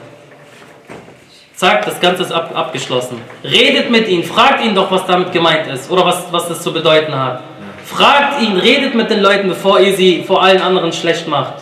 Zack, 1.57 1.85
das 1.85 2.01
Ganze 2.01 2.23
ist 2.23 2.33
ab, 2.33 2.53
abgeschlossen. 2.55 3.21
Redet 3.45 3.91
mit 3.91 4.09
ihm, 4.09 4.23
fragt 4.23 4.65
ihn 4.65 4.75
doch, 4.75 4.91
was 4.91 5.05
damit 5.07 5.33
gemeint 5.33 5.67
ist 5.67 5.91
oder 5.91 6.07
was, 6.07 6.33
was 6.33 6.49
das 6.49 6.63
zu 6.63 6.73
bedeuten 6.73 7.15
hat. 7.15 7.43
Fragt 7.85 8.41
ihn, 8.41 8.57
redet 8.57 8.95
mit 8.95 9.11
den 9.11 9.21
Leuten, 9.21 9.49
bevor 9.49 9.81
ihr 9.81 9.95
sie 9.95 10.23
vor 10.23 10.43
allen 10.43 10.63
anderen 10.63 10.93
schlecht 10.93 11.27
macht. 11.27 11.55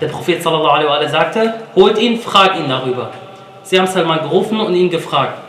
Der 0.00 0.08
Prophet 0.08 0.42
sallallahu 0.42 0.88
alaihi 0.88 1.04
wa 1.04 1.08
sagte, 1.08 1.54
holt 1.74 1.98
ihn, 1.98 2.18
fragt 2.18 2.58
ihn 2.58 2.68
darüber. 2.68 3.10
Sie 3.70 3.78
haben 3.78 3.86
Salman 3.86 4.18
gerufen 4.18 4.58
und 4.58 4.74
ihn 4.74 4.90
gefragt. 4.90 5.44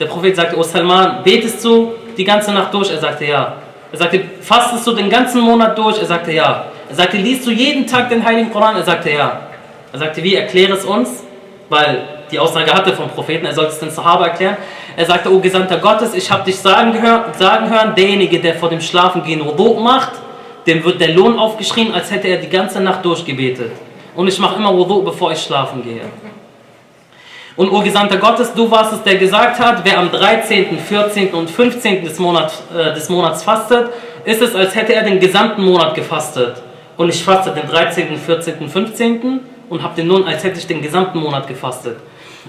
Der 0.00 0.06
Prophet 0.06 0.34
sagte, 0.34 0.56
O 0.56 0.62
Salman, 0.62 1.22
betest 1.22 1.62
du 1.62 1.92
die 2.16 2.24
ganze 2.24 2.54
Nacht 2.54 2.72
durch? 2.72 2.90
Er 2.90 2.96
sagte, 2.96 3.26
ja. 3.26 3.56
Er 3.92 3.98
sagte, 3.98 4.24
fastest 4.40 4.86
du 4.86 4.92
den 4.92 5.10
ganzen 5.10 5.42
Monat 5.42 5.76
durch? 5.76 5.98
Er 5.98 6.06
sagte, 6.06 6.32
ja. 6.32 6.64
Er 6.88 6.94
sagte, 6.94 7.18
liest 7.18 7.46
du 7.46 7.50
jeden 7.50 7.86
Tag 7.86 8.08
den 8.08 8.24
Heiligen 8.24 8.50
Koran? 8.50 8.76
Er 8.76 8.82
sagte, 8.82 9.10
ja. 9.10 9.42
Er 9.92 9.98
sagte, 9.98 10.22
wie, 10.22 10.36
erkläre 10.36 10.72
es 10.72 10.86
uns? 10.86 11.22
Weil 11.68 12.02
die 12.30 12.38
Aussage 12.38 12.72
hatte 12.72 12.94
vom 12.94 13.10
Propheten, 13.10 13.44
er 13.44 13.52
sollte 13.52 13.72
es 13.72 13.80
den 13.80 13.90
Sahaba 13.90 14.28
erklären. 14.28 14.56
Er 14.96 15.04
sagte, 15.04 15.30
O 15.30 15.40
Gesandter 15.40 15.76
Gottes, 15.76 16.14
ich 16.14 16.30
habe 16.30 16.44
dich 16.44 16.58
sagen, 16.58 16.94
gehör, 16.94 17.26
sagen 17.38 17.68
hören, 17.68 17.94
derjenige, 17.94 18.40
der 18.40 18.54
vor 18.54 18.70
dem 18.70 18.80
Schlafengehen 18.80 19.44
Wudu 19.44 19.74
macht, 19.74 20.12
dem 20.66 20.82
wird 20.82 20.98
der 20.98 21.08
Lohn 21.08 21.38
aufgeschrieben, 21.38 21.92
als 21.92 22.10
hätte 22.10 22.28
er 22.28 22.38
die 22.38 22.48
ganze 22.48 22.80
Nacht 22.80 23.04
durchgebetet. 23.04 23.72
Und 24.16 24.28
ich 24.28 24.38
mache 24.38 24.56
immer 24.56 24.74
Wudu, 24.74 25.02
bevor 25.02 25.30
ich 25.30 25.42
schlafen 25.42 25.82
gehe. 25.84 26.00
Und 27.56 27.70
O 27.70 27.80
Gesandter 27.80 28.16
Gottes, 28.16 28.52
du 28.52 28.68
warst 28.68 28.92
es, 28.94 29.02
der 29.04 29.14
gesagt 29.14 29.60
hat, 29.60 29.84
wer 29.84 29.98
am 29.98 30.10
13., 30.10 30.76
14. 30.76 31.32
und 31.32 31.48
15. 31.48 32.04
des, 32.04 32.18
Monat, 32.18 32.52
äh, 32.76 32.92
des 32.92 33.08
Monats 33.08 33.44
fastet, 33.44 33.90
ist 34.24 34.42
es, 34.42 34.56
als 34.56 34.74
hätte 34.74 34.94
er 34.94 35.04
den 35.04 35.20
gesamten 35.20 35.62
Monat 35.62 35.94
gefastet. 35.94 36.56
Und 36.96 37.10
ich 37.10 37.22
faste 37.22 37.52
den 37.52 37.68
13., 37.68 38.16
14., 38.16 38.68
15. 38.68 39.40
und 39.68 39.82
habe 39.82 39.94
den 39.94 40.08
nun, 40.08 40.26
als 40.26 40.42
hätte 40.42 40.58
ich 40.58 40.66
den 40.66 40.82
gesamten 40.82 41.20
Monat 41.20 41.46
gefastet. 41.46 41.98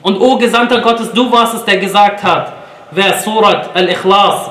Und 0.01 0.19
O 0.19 0.37
Gesandter 0.37 0.81
Gottes, 0.81 1.11
du 1.11 1.31
warst 1.31 1.53
es, 1.53 1.65
der 1.65 1.77
gesagt 1.77 2.23
hat, 2.23 2.53
wer 2.89 3.13
Surat 3.19 3.75
al-Ikhlas 3.75 4.49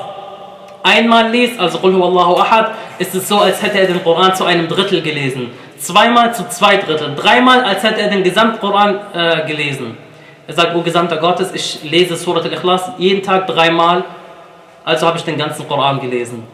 einmal 0.83 1.29
liest, 1.31 1.59
also 1.59 1.79
Qul 1.79 2.01
Allahu 2.01 2.35
Ahad, 2.35 2.71
ist 2.97 3.13
es 3.13 3.27
so, 3.27 3.39
als 3.39 3.61
hätte 3.61 3.79
er 3.79 3.87
den 3.87 4.01
Koran 4.01 4.33
zu 4.33 4.45
einem 4.45 4.69
Drittel 4.69 5.01
gelesen. 5.01 5.51
Zweimal 5.77 6.33
zu 6.33 6.47
zwei 6.47 6.77
Drittel. 6.77 7.13
Dreimal, 7.15 7.61
als 7.61 7.83
hätte 7.83 8.01
er 8.01 8.09
den 8.09 8.23
Gesamtkoran 8.23 8.99
äh, 9.13 9.45
gelesen. 9.45 10.04
Er 10.47 10.53
sagt, 10.53 10.75
O 10.75 10.81
Gesandter 10.81 11.17
Gottes, 11.17 11.51
ich 11.53 11.79
lese 11.83 12.15
Surat 12.15 12.43
al-Ikhlas 12.43 12.91
jeden 12.97 13.23
Tag 13.23 13.47
dreimal, 13.47 14.03
also 14.83 15.07
habe 15.07 15.17
ich 15.17 15.23
den 15.23 15.37
ganzen 15.37 15.67
Koran 15.67 15.99
gelesen. 15.99 16.45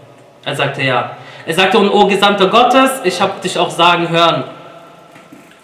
Er 0.45 0.55
sagte, 0.55 0.81
ja. 0.81 1.11
Er 1.45 1.53
sagte, 1.53 1.77
und 1.77 1.89
O 1.89 2.07
Gesandter 2.07 2.47
Gottes, 2.47 3.01
ich 3.03 3.21
habe 3.21 3.33
dich 3.43 3.57
auch 3.57 3.69
sagen 3.69 4.09
hören, 4.09 4.45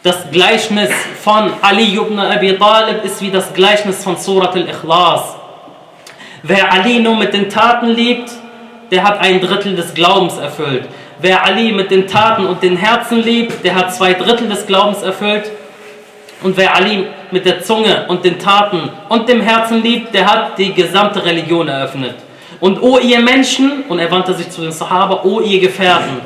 das 0.04 0.30
Gleichnis 0.32 0.90
von 1.24 1.52
Ali 1.62 1.96
ibn 1.96 2.20
Abi 2.20 2.58
Talib 2.58 3.04
ist 3.04 3.22
wie 3.22 3.32
das 3.32 3.54
Gleichnis 3.54 4.04
von 4.04 4.16
Surat 4.18 4.56
al-Ikhlas. 4.56 5.36
Wer 6.44 6.72
Ali 6.72 7.00
nur 7.00 7.16
mit 7.16 7.34
den 7.34 7.50
Taten 7.50 7.88
liebt, 7.88 8.32
der 8.92 9.04
hat 9.04 9.20
ein 9.20 9.42
Drittel 9.42 9.76
des 9.76 9.94
Glaubens 9.94 10.38
erfüllt. 10.38 10.88
Wer 11.20 11.44
Ali 11.44 11.72
mit 11.72 11.90
den 11.92 12.08
Taten 12.08 12.46
und 12.46 12.62
den 12.62 12.78
Herzen 12.78 13.22
liebt, 13.22 13.64
der 13.66 13.76
hat 13.76 13.94
zwei 13.94 14.14
Drittel 14.14 14.48
des 14.48 14.68
Glaubens 14.68 15.02
erfüllt. 15.02 15.50
Und 16.44 16.56
wer 16.56 16.76
Ali 16.76 17.08
mit 17.32 17.46
der 17.46 17.64
Zunge 17.64 18.06
und 18.08 18.24
den 18.24 18.38
Taten 18.38 18.90
und 19.10 19.28
dem 19.28 19.42
Herzen 19.42 19.82
liebt, 19.82 20.14
der 20.14 20.26
hat 20.26 20.58
die 20.58 20.74
gesamte 20.74 21.24
Religion 21.26 21.68
eröffnet. 21.68 22.16
Und 22.60 22.82
o 22.82 23.00
ihr 23.00 23.20
Menschen, 23.20 23.84
und 23.90 24.00
er 24.00 24.10
wandte 24.12 24.34
sich 24.34 24.50
zu 24.50 24.62
den 24.62 24.72
Sahaba, 24.72 25.22
o 25.24 25.42
ihr 25.42 25.60
Gefährten. 25.60 26.22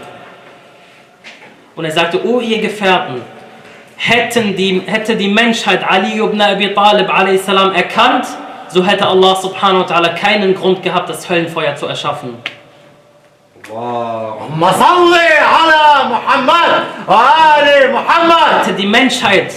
Und 1.76 1.86
er 1.86 1.92
sagte, 1.92 2.26
o 2.26 2.40
ihr 2.40 2.60
Gefährten, 2.60 3.22
hätten 3.96 4.56
die, 4.56 4.82
hätte 4.86 5.16
die 5.16 5.28
Menschheit 5.28 5.90
Ali 5.90 6.20
ibn 6.20 6.42
Abi 6.42 6.74
Talib 6.74 7.10
a.s. 7.10 7.48
erkannt, 7.48 8.26
so 8.68 8.86
hätte 8.86 9.06
Allah 9.06 9.36
subhanahu 9.36 9.82
wa 9.82 9.86
ta'ala 9.86 10.10
keinen 10.10 10.56
Grund 10.56 10.82
gehabt, 10.82 11.10
das 11.10 11.30
Höllenfeuer 11.30 11.76
zu 11.76 11.88
erschaffen. 11.88 12.38
Allahumma 13.70 14.74
salli 14.74 15.32
ala 15.40 16.10
Muhammad 16.10 16.84
wa 17.06 17.22
Muhammad. 17.92 18.66
Hätte 18.66 18.74
die 18.74 18.88
Menschheit 18.88 19.54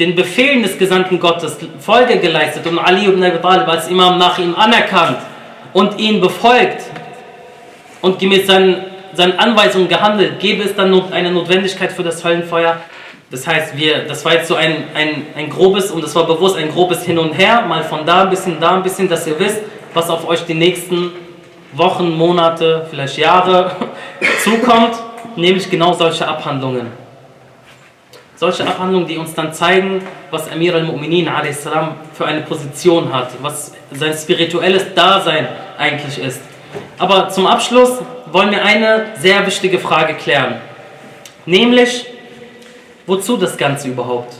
den 0.00 0.14
Befehlen 0.14 0.62
des 0.62 0.78
Gesandten 0.78 1.20
Gottes 1.20 1.58
Folge 1.78 2.18
geleistet 2.18 2.66
und 2.66 2.78
Ali 2.78 3.04
ibn 3.04 3.22
Abi 3.22 3.38
Talib 3.38 3.68
als 3.68 3.86
Imam 3.88 4.18
nach 4.18 4.38
ihm 4.38 4.54
anerkannt 4.54 5.18
und 5.74 6.00
ihn 6.00 6.22
befolgt 6.22 6.82
und 8.00 8.18
gemäß 8.18 8.46
seinen, 8.46 8.86
seinen 9.12 9.38
Anweisungen 9.38 9.88
gehandelt, 9.88 10.40
gäbe 10.40 10.64
es 10.64 10.74
dann 10.74 11.12
eine 11.12 11.30
Notwendigkeit 11.30 11.92
für 11.92 12.02
das 12.02 12.24
Höllenfeuer. 12.24 12.76
Das 13.30 13.46
heißt, 13.46 13.76
wir, 13.76 14.06
das 14.08 14.24
war 14.24 14.32
jetzt 14.32 14.48
so 14.48 14.54
ein, 14.54 14.84
ein, 14.94 15.26
ein 15.36 15.50
grobes, 15.50 15.90
und 15.90 16.02
das 16.02 16.14
war 16.14 16.26
bewusst 16.26 16.56
ein 16.56 16.70
grobes 16.70 17.04
Hin 17.04 17.18
und 17.18 17.34
Her, 17.34 17.62
mal 17.68 17.84
von 17.84 18.04
da 18.06 18.22
ein 18.22 18.30
bisschen, 18.30 18.58
da 18.58 18.74
ein 18.74 18.82
bisschen, 18.82 19.08
dass 19.08 19.26
ihr 19.26 19.38
wisst, 19.38 19.60
was 19.92 20.08
auf 20.08 20.26
euch 20.26 20.44
die 20.46 20.54
nächsten 20.54 21.12
Wochen, 21.74 22.10
Monate, 22.16 22.86
vielleicht 22.90 23.18
Jahre 23.18 23.70
zukommt, 24.42 24.94
nämlich 25.36 25.70
genau 25.70 25.92
solche 25.92 26.26
Abhandlungen. 26.26 26.99
Solche 28.40 28.66
Abhandlungen, 28.66 29.06
die 29.06 29.18
uns 29.18 29.34
dann 29.34 29.52
zeigen, 29.52 30.00
was 30.30 30.50
Amir 30.50 30.74
al-Mu'minin 30.74 31.28
a.s. 31.28 31.68
für 32.14 32.24
eine 32.24 32.40
Position 32.40 33.12
hat, 33.12 33.32
was 33.42 33.74
sein 33.92 34.14
spirituelles 34.14 34.94
Dasein 34.94 35.46
eigentlich 35.76 36.18
ist. 36.18 36.40
Aber 36.96 37.28
zum 37.28 37.46
Abschluss 37.46 37.98
wollen 38.32 38.50
wir 38.50 38.64
eine 38.64 39.08
sehr 39.18 39.46
wichtige 39.46 39.78
Frage 39.78 40.14
klären. 40.14 40.54
Nämlich, 41.44 42.06
wozu 43.06 43.36
das 43.36 43.58
Ganze 43.58 43.88
überhaupt? 43.88 44.32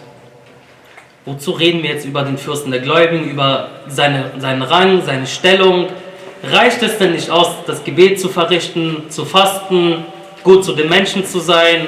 Wozu 1.27 1.51
reden 1.51 1.83
wir 1.83 1.91
jetzt 1.91 2.07
über 2.07 2.23
den 2.23 2.39
Fürsten 2.39 2.71
der 2.71 2.81
Gläubigen, 2.81 3.29
über 3.29 3.69
seine, 3.87 4.31
seinen 4.39 4.63
Rang, 4.63 5.03
seine 5.05 5.27
Stellung? 5.27 5.89
Reicht 6.43 6.83
es 6.83 6.97
denn 6.97 7.13
nicht 7.13 7.29
aus, 7.29 7.49
das 7.67 7.85
Gebet 7.85 8.19
zu 8.19 8.31
verrichten, 8.31 9.11
zu 9.11 9.27
fasten, 9.27 10.07
gut 10.43 10.65
zu 10.65 10.73
den 10.73 10.89
Menschen 10.89 11.27
zu 11.27 11.39
sein? 11.39 11.87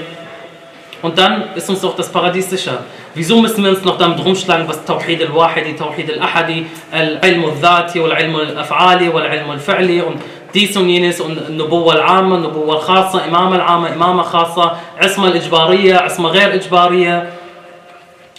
Und 1.02 1.18
dann 1.18 1.48
ist 1.56 1.68
uns 1.68 1.80
doch 1.80 1.96
das 1.96 2.10
Paradies 2.10 2.48
sicher. 2.48 2.84
Wieso 3.14 3.40
müssen 3.40 3.64
wir 3.64 3.70
uns 3.70 3.84
noch 3.84 3.98
damit 3.98 4.24
rumschlagen, 4.24 4.68
was 4.68 4.84
Tawhid 4.84 5.20
al-Wahidi, 5.20 5.74
Tawhid 5.74 6.12
al-Ahadi, 6.12 6.66
al-Ilm 6.92 7.44
al-Dhati, 7.44 8.00
al-Ilm 8.00 8.36
al-Af'ali, 8.36 9.12
wal-Ilm 9.12 9.50
al-Fi'li 9.50 10.00
und 10.00 10.22
dies 10.54 10.76
und 10.76 10.88
jenes 10.88 11.20
und 11.20 11.56
Nubuwa 11.56 11.94
al-Amma, 11.94 12.38
Nubuwa 12.38 12.76
al-Khassa, 12.76 13.22
Imam 13.26 13.52
al-Amma, 13.52 13.88
Imam 13.88 14.20
al-Khassa, 14.20 14.78
Isma 15.04 15.26
al-Ijbariya, 15.26 16.06
Isma 16.06 16.30
ghair 16.30 16.54
Ijbariya 16.54 17.26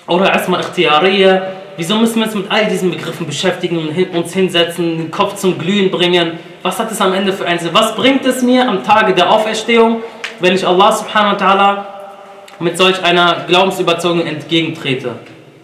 oder 0.07 0.33
Isma 0.33 0.59
ikhtiyariya. 0.61 1.41
Wieso 1.75 1.97
müssen 1.97 2.17
wir 2.17 2.25
uns 2.25 2.35
mit 2.35 2.49
all 2.49 2.67
diesen 2.67 2.91
Begriffen 2.91 3.25
beschäftigen 3.25 3.77
und 3.77 4.15
uns 4.15 4.33
hinsetzen, 4.33 4.97
den 4.97 5.11
Kopf 5.11 5.35
zum 5.35 5.57
Glühen 5.57 5.91
bringen? 5.91 6.39
Was 6.61 6.79
hat 6.79 6.89
es 6.91 7.01
am 7.01 7.13
Ende 7.13 7.33
für 7.33 7.45
einen 7.45 7.59
Sinn? 7.59 7.71
Was 7.73 7.93
bringt 7.95 8.25
es 8.25 8.41
mir 8.41 8.69
am 8.69 8.83
Tage 8.83 9.13
der 9.13 9.29
Auferstehung, 9.29 10.01
wenn 10.39 10.55
ich 10.55 10.65
Allah 10.65 10.91
subhanahu 10.91 11.33
wa 11.33 11.45
ta'ala 11.45 11.92
mit 12.59 12.77
solch 12.77 13.01
einer 13.03 13.45
Glaubensüberzeugung 13.47 14.25
entgegentrete? 14.25 15.15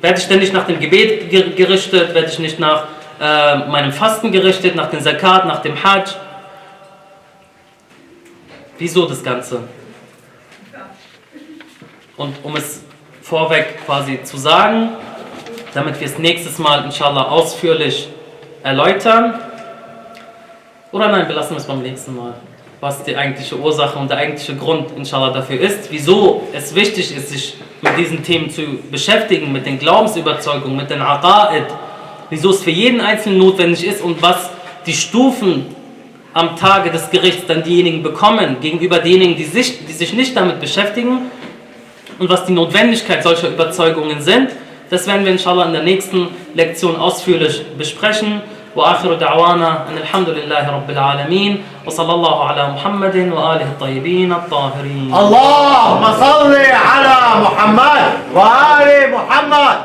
Werde 0.02 0.20
ich 0.20 0.30
nicht 0.30 0.54
nach 0.54 0.66
dem 0.66 0.80
Gebet 0.80 1.32
ger- 1.32 1.54
gerichtet? 1.56 2.14
Werde 2.14 2.30
ich 2.30 2.40
nicht 2.40 2.60
nach 2.60 2.86
äh, 3.20 3.56
meinem 3.68 3.92
Fasten 3.92 4.32
gerichtet, 4.32 4.76
nach 4.76 4.90
dem 4.90 5.02
Zakat, 5.02 5.46
nach 5.46 5.62
dem 5.62 5.82
Hajj? 5.84 6.16
Wieso 8.78 9.06
das 9.06 9.24
Ganze? 9.24 9.62
Und 12.16 12.36
um 12.44 12.56
es 12.56 12.84
vorweg 13.22 13.86
quasi 13.86 14.24
zu 14.24 14.38
sagen, 14.38 14.90
damit 15.74 16.00
wir 16.00 16.08
es 16.08 16.18
nächstes 16.18 16.58
Mal 16.58 16.84
inshallah 16.86 17.24
ausführlich 17.24 18.10
erläutern. 18.64 19.40
Oder 20.92 21.10
nein, 21.10 21.28
wir 21.28 21.36
lassen 21.36 21.56
es 21.56 21.66
beim 21.66 21.82
nächsten 21.82 22.16
Mal. 22.16 22.34
Was 22.82 23.04
die 23.04 23.16
eigentliche 23.16 23.58
Ursache 23.58 24.00
und 24.00 24.10
der 24.10 24.18
eigentliche 24.18 24.56
Grund, 24.56 24.92
inshallah, 24.96 25.32
dafür 25.32 25.60
ist, 25.60 25.92
wieso 25.92 26.48
es 26.54 26.74
wichtig 26.74 27.16
ist, 27.16 27.30
sich 27.30 27.56
mit 27.82 27.98
diesen 27.98 28.24
Themen 28.24 28.50
zu 28.50 28.62
beschäftigen, 28.90 29.52
mit 29.52 29.66
den 29.66 29.80
Glaubensüberzeugungen, 29.80 30.78
mit 30.78 30.90
den 30.90 31.02
Aqa'id, 31.02 31.66
wieso 32.30 32.52
es 32.52 32.64
für 32.64 32.72
jeden 32.72 33.02
Einzelnen 33.02 33.40
notwendig 33.40 33.86
ist 33.86 34.02
und 34.02 34.22
was 34.22 34.50
die 34.86 34.94
Stufen 34.94 35.76
am 36.34 36.56
Tage 36.56 36.92
des 36.92 37.10
Gerichts 37.10 37.46
dann 37.48 37.64
diejenigen 37.64 38.04
bekommen, 38.04 38.58
gegenüber 38.62 39.00
denjenigen, 39.00 39.36
die 39.36 39.46
sich, 39.46 39.86
die 39.86 39.94
sich 39.94 40.14
nicht 40.14 40.36
damit 40.36 40.60
beschäftigen 40.60 41.32
und 42.18 42.30
was 42.30 42.46
die 42.46 42.54
Notwendigkeit 42.54 43.24
solcher 43.24 43.50
Überzeugungen 43.50 44.22
sind. 44.22 44.52
Das 44.90 45.06
werden 45.08 45.26
wir 45.26 45.32
inshallah 45.32 45.66
in 45.66 45.74
der 45.74 45.84
nächsten 45.84 46.30
Lektion 46.54 46.96
ausführlich 46.96 47.62
besprechen. 47.78 48.42
وآخر 48.76 49.14
دعوانا 49.14 49.70
أن 49.90 49.98
الحمد 49.98 50.30
لله 50.30 50.64
رب 50.70 50.90
العالمين 50.90 51.64
وصلى 51.86 52.14
الله 52.14 52.38
على 52.48 52.64
محمد 52.68 53.16
وآله 53.16 53.68
الطيبين 53.76 54.32
الطاهرين. 54.34 55.16
اللهم 55.16 56.04
صل 56.20 56.54
على 56.90 57.18
محمد 57.46 58.02
وآل 58.34 58.90
محمد. 59.16 59.78